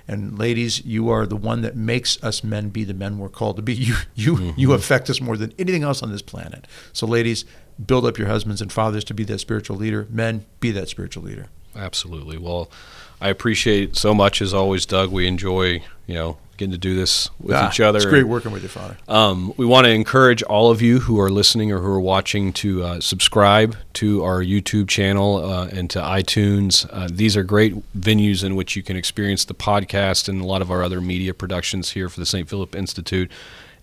And 0.07 0.37
ladies, 0.37 0.85
you 0.85 1.09
are 1.09 1.25
the 1.25 1.35
one 1.35 1.61
that 1.61 1.75
makes 1.75 2.23
us 2.23 2.43
men 2.43 2.69
be 2.69 2.83
the 2.83 2.93
men 2.93 3.17
we're 3.17 3.29
called 3.29 3.55
to 3.57 3.61
be. 3.61 3.73
You 3.85 3.95
you 4.15 4.35
mm-hmm. 4.35 4.59
you 4.59 4.73
affect 4.73 5.09
us 5.09 5.19
more 5.21 5.37
than 5.37 5.53
anything 5.59 5.83
else 5.83 6.01
on 6.01 6.11
this 6.11 6.21
planet. 6.21 6.67
So 6.93 7.05
ladies, 7.05 7.45
build 7.83 8.05
up 8.05 8.17
your 8.17 8.27
husbands 8.27 8.61
and 8.61 8.71
fathers 8.71 9.03
to 9.05 9.13
be 9.13 9.23
that 9.25 9.39
spiritual 9.39 9.77
leader. 9.77 10.07
Men, 10.09 10.45
be 10.59 10.71
that 10.71 10.89
spiritual 10.89 11.23
leader. 11.23 11.47
Absolutely. 11.75 12.37
Well, 12.37 12.69
I 13.21 13.29
appreciate 13.29 13.95
so 13.95 14.13
much 14.13 14.41
as 14.41 14.53
always, 14.53 14.85
Doug. 14.85 15.11
We 15.11 15.27
enjoy, 15.27 15.81
you 16.05 16.15
know, 16.15 16.37
getting 16.57 16.71
to 16.71 16.77
do 16.77 16.95
this 16.95 17.29
with 17.39 17.55
ah, 17.55 17.69
each 17.69 17.79
other. 17.79 17.97
It's 17.97 18.05
great 18.05 18.23
working 18.23 18.51
with 18.51 18.63
you, 18.63 18.69
Father. 18.69 18.97
Um, 19.07 19.53
we 19.57 19.65
want 19.65 19.85
to 19.85 19.91
encourage 19.91 20.41
all 20.43 20.71
of 20.71 20.81
you 20.81 20.99
who 21.01 21.19
are 21.19 21.29
listening 21.29 21.71
or 21.71 21.79
who 21.79 21.87
are 21.87 21.99
watching 21.99 22.53
to 22.53 22.83
uh, 22.83 22.99
subscribe 22.99 23.75
to 23.93 24.23
our 24.23 24.41
YouTube 24.41 24.87
channel 24.87 25.43
uh, 25.43 25.67
and 25.67 25.89
to 25.91 25.99
iTunes. 25.99 26.87
Uh, 26.91 27.09
these 27.11 27.35
are 27.35 27.43
great 27.43 27.75
venues 27.93 28.43
in 28.43 28.55
which 28.55 28.75
you 28.75 28.83
can 28.83 28.95
experience 28.95 29.45
the 29.45 29.53
podcast 29.53 30.29
and 30.29 30.41
a 30.41 30.45
lot 30.45 30.61
of 30.61 30.71
our 30.71 30.83
other 30.83 31.01
media 31.01 31.33
productions 31.33 31.91
here 31.91 32.09
for 32.09 32.19
the 32.19 32.25
St. 32.25 32.49
Philip 32.49 32.75
Institute. 32.75 33.31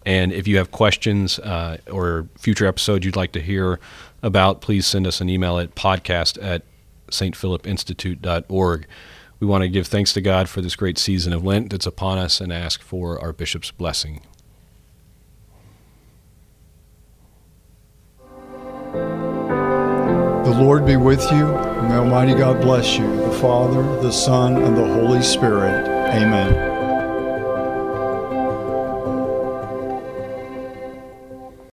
And 0.04 0.32
if 0.32 0.48
you 0.48 0.56
have 0.56 0.72
questions 0.72 1.38
uh, 1.38 1.78
or 1.90 2.26
future 2.38 2.66
episodes 2.66 3.04
you'd 3.04 3.16
like 3.16 3.32
to 3.32 3.40
hear 3.40 3.78
about, 4.22 4.60
please 4.60 4.86
send 4.86 5.06
us 5.06 5.20
an 5.20 5.28
email 5.28 5.58
at 5.58 5.74
podcast 5.74 6.42
at 6.42 6.62
stphilipinstitute.org. 7.08 8.86
We 9.42 9.48
want 9.48 9.62
to 9.62 9.68
give 9.68 9.88
thanks 9.88 10.12
to 10.12 10.20
God 10.20 10.48
for 10.48 10.60
this 10.60 10.76
great 10.76 10.96
season 10.98 11.32
of 11.32 11.44
Lent 11.44 11.70
that's 11.70 11.84
upon 11.84 12.16
us 12.16 12.40
and 12.40 12.52
ask 12.52 12.80
for 12.80 13.20
our 13.20 13.32
bishop's 13.32 13.72
blessing. 13.72 14.20
The 18.92 20.56
Lord 20.56 20.86
be 20.86 20.94
with 20.94 21.22
you, 21.32 21.56
and 21.56 21.92
Almighty 21.92 22.34
God 22.34 22.60
bless 22.60 22.96
you, 22.96 23.16
the 23.16 23.32
Father, 23.40 23.82
the 24.00 24.12
Son, 24.12 24.62
and 24.62 24.76
the 24.76 24.86
Holy 24.86 25.22
Spirit. 25.22 25.88
Amen. 25.88 26.71